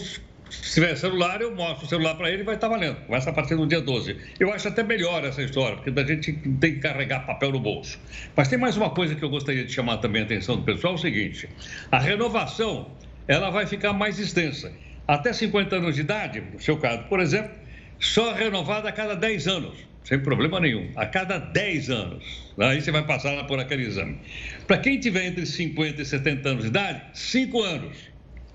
se 0.60 0.74
tiver 0.74 0.94
celular, 0.96 1.40
eu 1.40 1.54
mostro 1.54 1.86
o 1.86 1.88
celular 1.88 2.14
para 2.14 2.30
ele 2.30 2.42
e 2.42 2.44
vai 2.44 2.56
estar 2.56 2.68
valendo. 2.68 2.96
Começa 3.06 3.30
a 3.30 3.32
partir 3.32 3.54
do 3.56 3.66
dia 3.66 3.80
12. 3.80 4.16
Eu 4.38 4.52
acho 4.52 4.68
até 4.68 4.82
melhor 4.82 5.24
essa 5.24 5.42
história, 5.42 5.76
porque 5.78 5.98
a 5.98 6.04
gente 6.04 6.32
tem 6.32 6.74
que 6.74 6.80
carregar 6.80 7.20
papel 7.20 7.52
no 7.52 7.60
bolso. 7.60 7.98
Mas 8.36 8.48
tem 8.48 8.58
mais 8.58 8.76
uma 8.76 8.90
coisa 8.90 9.14
que 9.14 9.22
eu 9.22 9.30
gostaria 9.30 9.64
de 9.64 9.72
chamar 9.72 9.96
também 9.98 10.22
a 10.22 10.24
atenção 10.26 10.56
do 10.56 10.62
pessoal: 10.62 10.92
é 10.92 10.96
o 10.96 10.98
seguinte: 10.98 11.48
a 11.90 11.98
renovação 11.98 12.90
ela 13.26 13.50
vai 13.50 13.66
ficar 13.66 13.94
mais 13.94 14.18
extensa. 14.18 14.70
Até 15.08 15.32
50 15.32 15.76
anos 15.76 15.94
de 15.94 16.02
idade, 16.02 16.40
no 16.40 16.60
seu 16.60 16.76
caso, 16.76 17.04
por 17.04 17.18
exemplo, 17.18 17.52
só 17.98 18.34
renovada 18.34 18.88
a 18.88 18.92
cada 18.92 19.14
10 19.14 19.48
anos, 19.48 19.78
sem 20.04 20.20
problema 20.20 20.60
nenhum, 20.60 20.90
a 20.96 21.06
cada 21.06 21.38
10 21.38 21.90
anos. 21.90 22.52
Aí 22.58 22.80
você 22.80 22.92
vai 22.92 23.04
passar 23.04 23.44
por 23.46 23.58
aquele 23.58 23.84
exame. 23.84 24.18
Para 24.66 24.78
quem 24.78 25.00
tiver 25.00 25.26
entre 25.26 25.46
50 25.46 26.02
e 26.02 26.04
70 26.04 26.48
anos 26.48 26.62
de 26.62 26.68
idade, 26.68 27.02
5 27.14 27.62
anos. 27.62 27.96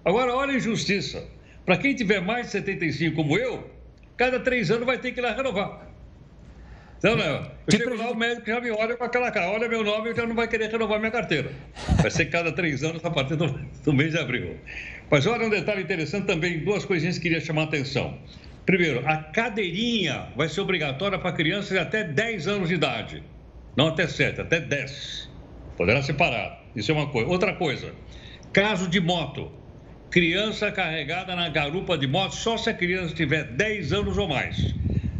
Agora, 0.05 0.33
olha 0.33 0.53
a 0.53 0.55
injustiça. 0.55 1.36
Para 1.67 1.75
quem 1.75 1.93
tiver 1.93 2.21
mais 2.21 2.45
de 2.45 2.53
75 2.53 3.13
como 3.13 3.37
eu, 3.37 3.69
cada 4.15 4.39
3 4.39 4.71
anos 4.71 4.85
vai 4.85 4.97
ter 4.97 5.11
que 5.11 5.19
ir 5.19 5.21
lá 5.21 5.33
renovar. 5.33 5.85
Então, 6.97 7.13
não, 7.17 7.25
eu 7.25 7.51
chego 7.69 7.93
lá, 7.93 8.09
o 8.09 8.15
médico 8.15 8.47
já 8.47 8.61
me 8.61 8.71
olha 8.71 8.95
com 8.95 9.03
aquela 9.03 9.29
cara, 9.31 9.51
olha 9.51 9.67
meu 9.67 9.83
nome, 9.83 10.11
e 10.11 10.15
já 10.15 10.25
não 10.25 10.33
vai 10.33 10.47
querer 10.47 10.71
renovar 10.71 10.97
minha 10.97 11.11
carteira. 11.11 11.51
Vai 12.01 12.09
ser 12.09 12.27
cada 12.27 12.53
três 12.53 12.85
anos 12.85 13.03
a 13.03 13.11
partir 13.11 13.35
do, 13.35 13.47
do 13.83 13.91
mês 13.91 14.13
de 14.13 14.17
abril. 14.17 14.55
Mas 15.11 15.27
olha 15.27 15.45
um 15.45 15.49
detalhe 15.49 15.83
interessante 15.83 16.25
também, 16.25 16.59
duas 16.59 16.85
coisinhas 16.85 17.17
que 17.17 17.23
queria 17.23 17.41
chamar 17.41 17.63
a 17.63 17.65
atenção. 17.65 18.17
Primeiro, 18.65 19.05
a 19.05 19.17
cadeirinha 19.17 20.29
vai 20.37 20.47
ser 20.47 20.61
obrigatória 20.61 21.19
para 21.19 21.33
crianças 21.33 21.71
de 21.71 21.79
até 21.79 22.01
10 22.01 22.47
anos 22.47 22.69
de 22.69 22.75
idade. 22.75 23.21
Não 23.75 23.89
até 23.89 24.07
7, 24.07 24.39
até 24.39 24.61
10. 24.61 25.29
Poderá 25.75 26.01
separar. 26.01 26.63
Isso 26.73 26.91
é 26.91 26.93
uma 26.93 27.07
coisa. 27.07 27.29
Outra 27.29 27.53
coisa, 27.55 27.93
caso 28.53 28.87
de 28.87 29.01
moto. 29.01 29.51
Criança 30.17 30.71
carregada 30.71 31.35
na 31.35 31.47
garupa 31.47 31.95
de 31.95 32.07
moto 32.07 32.33
só 32.33 32.57
se 32.57 32.71
a 32.71 32.73
criança 32.73 33.13
tiver 33.13 33.43
10 33.43 33.93
anos 33.93 34.17
ou 34.17 34.27
mais. 34.27 34.73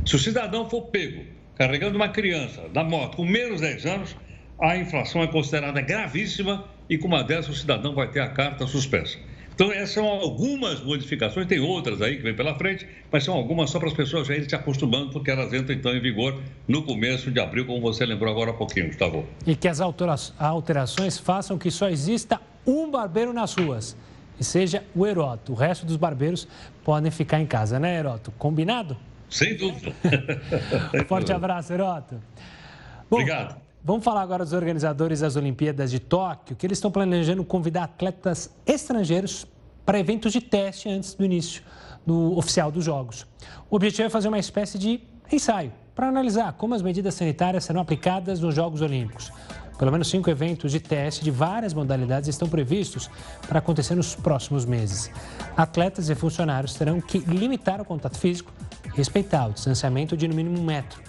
Se 0.04 0.16
o 0.16 0.18
cidadão 0.18 0.68
for 0.68 0.88
pego 0.88 1.24
carregando 1.56 1.96
uma 1.96 2.10
criança 2.10 2.64
na 2.74 2.84
moto 2.84 3.18
com 3.18 3.24
menos 3.24 3.62
de 3.62 3.68
10 3.68 3.86
anos, 3.86 4.16
a 4.60 4.76
inflação 4.76 5.22
é 5.22 5.28
considerada 5.28 5.82
gravíssima 5.82 6.66
e 6.90 6.98
com 6.98 7.08
uma 7.08 7.24
dessas 7.24 7.50
o 7.50 7.60
cidadão 7.60 7.94
vai 7.94 8.10
ter 8.10 8.22
a 8.22 8.30
carta 8.30 8.66
suspensa. 8.66 9.20
Então, 9.54 9.72
essas 9.72 9.92
são 9.92 10.08
algumas 10.08 10.82
modificações, 10.82 11.46
tem 11.46 11.60
outras 11.60 12.02
aí 12.02 12.18
que 12.18 12.24
vem 12.24 12.36
pela 12.36 12.56
frente, 12.56 12.88
mas 13.12 13.24
são 13.24 13.36
algumas 13.36 13.70
só 13.70 13.78
para 13.78 13.90
as 13.90 13.94
pessoas 13.94 14.28
já 14.28 14.34
irem 14.34 14.50
se 14.50 14.56
acostumando, 14.56 15.12
porque 15.12 15.30
elas 15.30 15.54
entram 15.54 15.76
então 15.76 15.96
em 15.96 16.02
vigor 16.02 16.42
no 16.68 16.82
começo 16.82 17.30
de 17.30 17.40
abril, 17.40 17.68
como 17.68 17.80
você 17.82 18.04
lembrou 18.04 18.32
agora 18.32 18.50
há 18.50 18.54
pouquinho, 18.56 18.88
Gustavo. 18.88 19.28
E 19.46 19.56
que 19.56 19.68
as 19.68 19.80
alterações 19.80 21.20
façam 21.20 21.56
que 21.56 21.70
só 21.70 21.88
exista 21.88 22.42
um 22.66 22.90
barbeiro 22.90 23.32
nas 23.32 23.54
ruas, 23.54 23.96
e 24.40 24.44
seja 24.44 24.84
o 24.96 25.06
Heroto. 25.06 25.54
O 25.54 25.56
resto 25.56 25.86
dos 25.86 25.96
barbeiros 25.96 26.48
podem 26.84 27.12
ficar 27.12 27.40
em 27.40 27.46
casa, 27.46 27.80
né, 27.80 27.98
Heroto? 27.98 28.32
Combinado? 28.38 28.98
Sem 29.30 29.58
dúvida. 29.58 29.94
Forte 31.08 31.34
abraço, 31.34 31.74
Heroto. 31.74 32.16
Bom, 33.10 33.18
Obrigado. 33.18 33.56
Vamos 33.84 34.04
falar 34.04 34.22
agora 34.22 34.44
dos 34.44 34.54
organizadores 34.54 35.22
das 35.22 35.36
Olimpíadas 35.36 35.90
de 35.90 36.00
Tóquio, 36.00 36.56
que 36.56 36.66
eles 36.66 36.78
estão 36.78 36.92
planejando 36.92 37.44
convidar 37.44 37.84
atletas 37.84 38.50
estrangeiros 38.66 39.48
para 39.86 39.98
eventos 39.98 40.34
de 40.34 40.42
teste 40.42 40.90
antes 40.90 41.14
do 41.14 41.24
início 41.24 41.64
do 42.06 42.38
oficial 42.38 42.70
dos 42.70 42.84
Jogos. 42.84 43.26
O 43.70 43.76
objetivo 43.78 44.08
é 44.08 44.10
fazer 44.10 44.28
uma 44.28 44.40
espécie 44.40 44.78
de 44.78 45.00
ensaio 45.32 45.72
para 45.96 46.10
analisar 46.10 46.54
como 46.54 46.76
as 46.76 46.82
medidas 46.82 47.14
sanitárias 47.14 47.64
serão 47.64 47.80
aplicadas 47.80 48.40
nos 48.40 48.54
Jogos 48.54 48.82
Olímpicos. 48.82 49.32
Pelo 49.78 49.92
menos 49.92 50.10
cinco 50.10 50.30
eventos 50.30 50.72
de 50.72 50.80
teste 50.80 51.24
de 51.24 51.32
várias 51.32 51.74
modalidades 51.74 52.28
estão 52.28 52.48
previstos 52.48 53.10
para 53.48 53.60
acontecer 53.60 53.96
nos 53.96 54.16
próximos 54.16 54.66
meses. 54.66 55.12
Atletas 55.56 56.10
e 56.10 56.16
funcionários 56.16 56.74
terão 56.74 57.00
que 57.00 57.20
limitar 57.20 57.80
o 57.80 57.86
contato 57.86 58.18
físico 58.18 58.52
respeitar 58.98 59.48
o 59.48 59.54
distanciamento 59.54 60.18
de 60.18 60.28
no 60.28 60.34
mínimo 60.34 60.60
um 60.60 60.64
metro. 60.64 61.00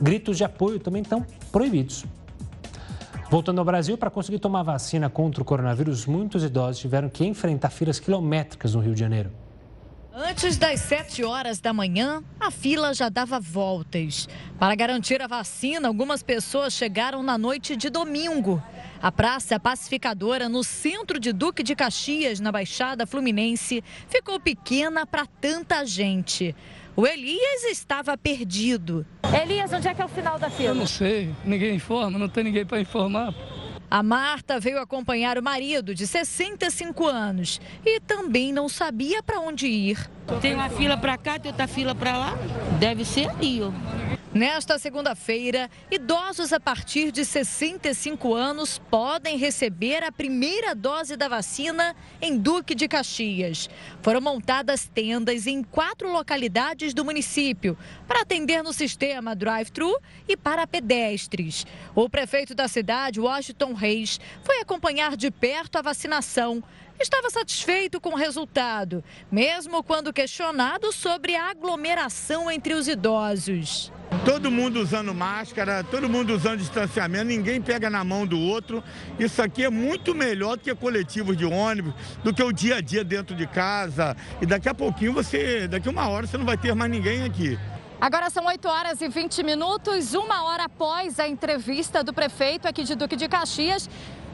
Gritos 0.00 0.38
de 0.38 0.44
apoio 0.44 0.80
também 0.80 1.02
estão 1.02 1.24
proibidos. 1.52 2.04
Voltando 3.30 3.58
ao 3.58 3.64
Brasil, 3.64 3.98
para 3.98 4.08
conseguir 4.08 4.38
tomar 4.38 4.62
vacina 4.62 5.10
contra 5.10 5.42
o 5.42 5.44
coronavírus, 5.44 6.06
muitos 6.06 6.42
idosos 6.42 6.80
tiveram 6.80 7.10
que 7.10 7.26
enfrentar 7.26 7.70
filas 7.70 8.00
quilométricas 8.00 8.74
no 8.74 8.80
Rio 8.80 8.94
de 8.94 9.00
Janeiro. 9.00 9.30
Antes 10.18 10.56
das 10.56 10.80
7 10.80 11.24
horas 11.24 11.60
da 11.60 11.74
manhã, 11.74 12.24
a 12.40 12.50
fila 12.50 12.94
já 12.94 13.10
dava 13.10 13.38
voltas. 13.38 14.26
Para 14.58 14.74
garantir 14.74 15.20
a 15.20 15.26
vacina, 15.26 15.88
algumas 15.88 16.22
pessoas 16.22 16.72
chegaram 16.72 17.22
na 17.22 17.36
noite 17.36 17.76
de 17.76 17.90
domingo. 17.90 18.62
A 19.02 19.12
Praça 19.12 19.60
Pacificadora, 19.60 20.48
no 20.48 20.64
centro 20.64 21.20
de 21.20 21.34
Duque 21.34 21.62
de 21.62 21.76
Caxias, 21.76 22.40
na 22.40 22.50
Baixada 22.50 23.06
Fluminense, 23.06 23.84
ficou 24.08 24.40
pequena 24.40 25.04
para 25.04 25.26
tanta 25.26 25.84
gente. 25.84 26.56
O 26.96 27.06
Elias 27.06 27.64
estava 27.64 28.16
perdido. 28.16 29.04
Elias, 29.42 29.70
onde 29.70 29.86
é 29.86 29.92
que 29.92 30.00
é 30.00 30.04
o 30.06 30.08
final 30.08 30.38
da 30.38 30.48
fila? 30.48 30.70
Eu 30.70 30.74
não 30.74 30.86
sei, 30.86 31.28
ninguém 31.44 31.74
informa, 31.74 32.18
não 32.18 32.30
tem 32.30 32.42
ninguém 32.42 32.64
para 32.64 32.80
informar. 32.80 33.34
A 33.90 34.02
Marta 34.02 34.58
veio 34.58 34.80
acompanhar 34.80 35.38
o 35.38 35.42
marido 35.42 35.94
de 35.94 36.06
65 36.06 37.06
anos 37.06 37.60
e 37.84 38.00
também 38.00 38.52
não 38.52 38.68
sabia 38.68 39.22
para 39.22 39.40
onde 39.40 39.66
ir. 39.66 40.10
Tem 40.40 40.54
uma 40.54 40.68
fila 40.68 40.96
para 40.96 41.16
cá, 41.16 41.38
tem 41.38 41.50
outra 41.50 41.68
fila 41.68 41.94
para 41.94 42.16
lá. 42.16 42.34
Deve 42.80 43.04
ser 43.04 43.30
ali, 43.30 43.62
ó. 43.62 43.70
Nesta 44.36 44.78
segunda-feira, 44.78 45.70
idosos 45.90 46.52
a 46.52 46.60
partir 46.60 47.10
de 47.10 47.24
65 47.24 48.34
anos 48.34 48.78
podem 48.90 49.38
receber 49.38 50.04
a 50.04 50.12
primeira 50.12 50.74
dose 50.74 51.16
da 51.16 51.26
vacina 51.26 51.96
em 52.20 52.36
Duque 52.36 52.74
de 52.74 52.86
Caxias. 52.86 53.70
Foram 54.02 54.20
montadas 54.20 54.90
tendas 54.94 55.46
em 55.46 55.62
quatro 55.62 56.12
localidades 56.12 56.92
do 56.92 57.02
município 57.02 57.78
para 58.06 58.20
atender 58.20 58.62
no 58.62 58.74
sistema 58.74 59.34
drive-thru 59.34 59.98
e 60.28 60.36
para 60.36 60.66
pedestres. 60.66 61.64
O 61.94 62.06
prefeito 62.06 62.54
da 62.54 62.68
cidade, 62.68 63.18
Washington 63.18 63.72
Reis, 63.72 64.20
foi 64.44 64.60
acompanhar 64.60 65.16
de 65.16 65.30
perto 65.30 65.76
a 65.76 65.82
vacinação 65.82 66.62
estava 66.98 67.30
satisfeito 67.30 68.00
com 68.00 68.10
o 68.10 68.16
resultado, 68.16 69.04
mesmo 69.30 69.82
quando 69.82 70.12
questionado 70.12 70.92
sobre 70.92 71.34
a 71.34 71.50
aglomeração 71.50 72.50
entre 72.50 72.74
os 72.74 72.88
idosos. 72.88 73.92
Todo 74.24 74.50
mundo 74.50 74.80
usando 74.80 75.14
máscara, 75.14 75.84
todo 75.84 76.08
mundo 76.08 76.34
usando 76.34 76.58
distanciamento, 76.58 77.26
ninguém 77.26 77.60
pega 77.60 77.90
na 77.90 78.02
mão 78.04 78.26
do 78.26 78.38
outro. 78.38 78.82
Isso 79.18 79.42
aqui 79.42 79.64
é 79.64 79.70
muito 79.70 80.14
melhor 80.14 80.56
do 80.56 80.62
que 80.62 80.74
coletivos 80.74 81.36
de 81.36 81.44
ônibus, 81.44 81.92
do 82.22 82.32
que 82.32 82.42
o 82.42 82.52
dia 82.52 82.76
a 82.76 82.80
dia 82.80 83.04
dentro 83.04 83.34
de 83.36 83.46
casa. 83.46 84.16
E 84.40 84.46
daqui 84.46 84.68
a 84.68 84.74
pouquinho 84.74 85.12
você, 85.12 85.68
daqui 85.68 85.88
a 85.88 85.90
uma 85.90 86.08
hora 86.08 86.26
você 86.26 86.38
não 86.38 86.44
vai 86.44 86.56
ter 86.56 86.74
mais 86.74 86.90
ninguém 86.90 87.24
aqui. 87.24 87.58
Agora 88.00 88.28
são 88.28 88.44
8 88.46 88.68
horas 88.68 89.00
e 89.00 89.08
20 89.08 89.42
minutos, 89.42 90.12
uma 90.12 90.44
hora 90.44 90.64
após 90.64 91.18
a 91.18 91.26
entrevista 91.26 92.04
do 92.04 92.12
prefeito 92.12 92.68
aqui 92.68 92.84
de 92.84 92.94
Duque 92.94 93.16
de 93.16 93.26
Caxias 93.26 93.88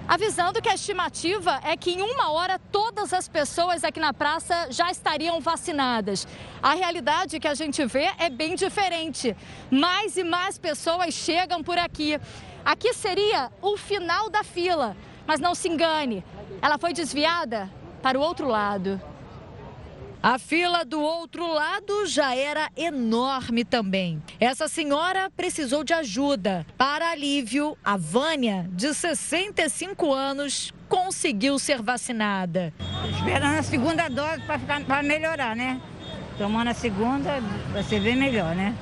avisando 0.07 0.61
que 0.61 0.69
a 0.69 0.75
estimativa 0.75 1.61
é 1.65 1.77
que 1.77 1.93
em 1.93 2.03
uma 2.03 2.31
hora 2.33 2.59
todas 2.59 3.13
as 3.13 3.29
pessoas 3.29 3.85
aqui 3.85 4.01
na 4.01 4.13
praça 4.13 4.69
já 4.71 4.91
estariam 4.91 5.41
vacinadas. 5.41 6.27
A 6.63 6.75
realidade 6.75 7.39
que 7.39 7.49
a 7.49 7.55
gente 7.55 7.85
vê 7.87 8.11
é 8.19 8.29
bem 8.29 8.55
diferente. 8.55 9.37
Mais 9.71 10.17
e 10.17 10.25
mais 10.25 10.59
pessoas 10.59 11.15
chegam 11.15 11.63
por 11.63 11.79
aqui. 11.79 12.19
Aqui 12.65 12.93
seria 12.95 13.51
o 13.61 13.77
final 13.77 14.31
da 14.31 14.45
fila, 14.45 14.97
mas 15.27 15.41
não 15.41 15.55
se 15.55 15.69
engane, 15.69 16.25
ela 16.61 16.79
foi 16.79 16.93
desviada 16.93 17.71
para 18.01 18.19
o 18.19 18.23
outro 18.23 18.47
lado. 18.47 19.01
A 20.23 20.39
fila 20.39 20.85
do 20.85 21.01
outro 21.01 21.53
lado 21.53 22.07
já 22.07 22.33
era 22.33 22.71
enorme 22.77 23.65
também. 23.65 24.23
Essa 24.39 24.69
senhora 24.69 25.29
precisou 25.37 25.83
de 25.83 25.93
ajuda. 25.93 26.65
Para 26.79 27.11
alívio, 27.11 27.77
a 27.85 27.97
Vânia, 27.97 28.71
de 28.71 28.95
65 28.95 30.13
anos, 30.13 30.73
conseguiu 30.89 31.59
ser 31.59 31.83
vacinada. 31.83 32.73
Esperando 33.11 33.59
a 33.59 33.63
segunda 33.65 34.09
dose 34.09 34.43
para 34.87 35.03
melhorar, 35.03 35.57
né? 35.57 35.81
Tomando 36.39 36.69
a 36.69 36.75
segunda, 36.75 37.41
vai 37.73 37.83
ser 37.83 38.01
bem 38.01 38.15
melhor, 38.15 38.55
né? 38.55 38.77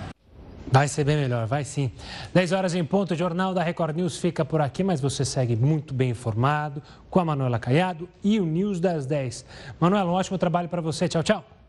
Vai 0.72 0.86
ser 0.86 1.04
bem 1.04 1.16
melhor, 1.16 1.46
vai 1.46 1.64
sim. 1.64 1.90
10 2.32 2.52
horas 2.52 2.74
em 2.74 2.84
ponto, 2.84 3.12
o 3.12 3.16
Jornal 3.16 3.52
da 3.52 3.62
Record 3.62 3.96
News 3.96 4.18
fica 4.18 4.44
por 4.44 4.60
aqui, 4.60 4.84
mas 4.84 5.00
você 5.00 5.24
segue 5.24 5.56
muito 5.56 5.92
bem 5.92 6.10
informado 6.10 6.82
com 7.08 7.18
a 7.18 7.24
Manuela 7.24 7.58
Caiado 7.58 8.08
e 8.22 8.38
o 8.38 8.46
News 8.46 8.78
das 8.78 9.04
10. 9.06 9.44
Manuela, 9.80 10.10
um 10.10 10.14
ótimo 10.14 10.38
trabalho 10.38 10.68
para 10.68 10.80
você. 10.80 11.08
Tchau, 11.08 11.22
tchau. 11.22 11.59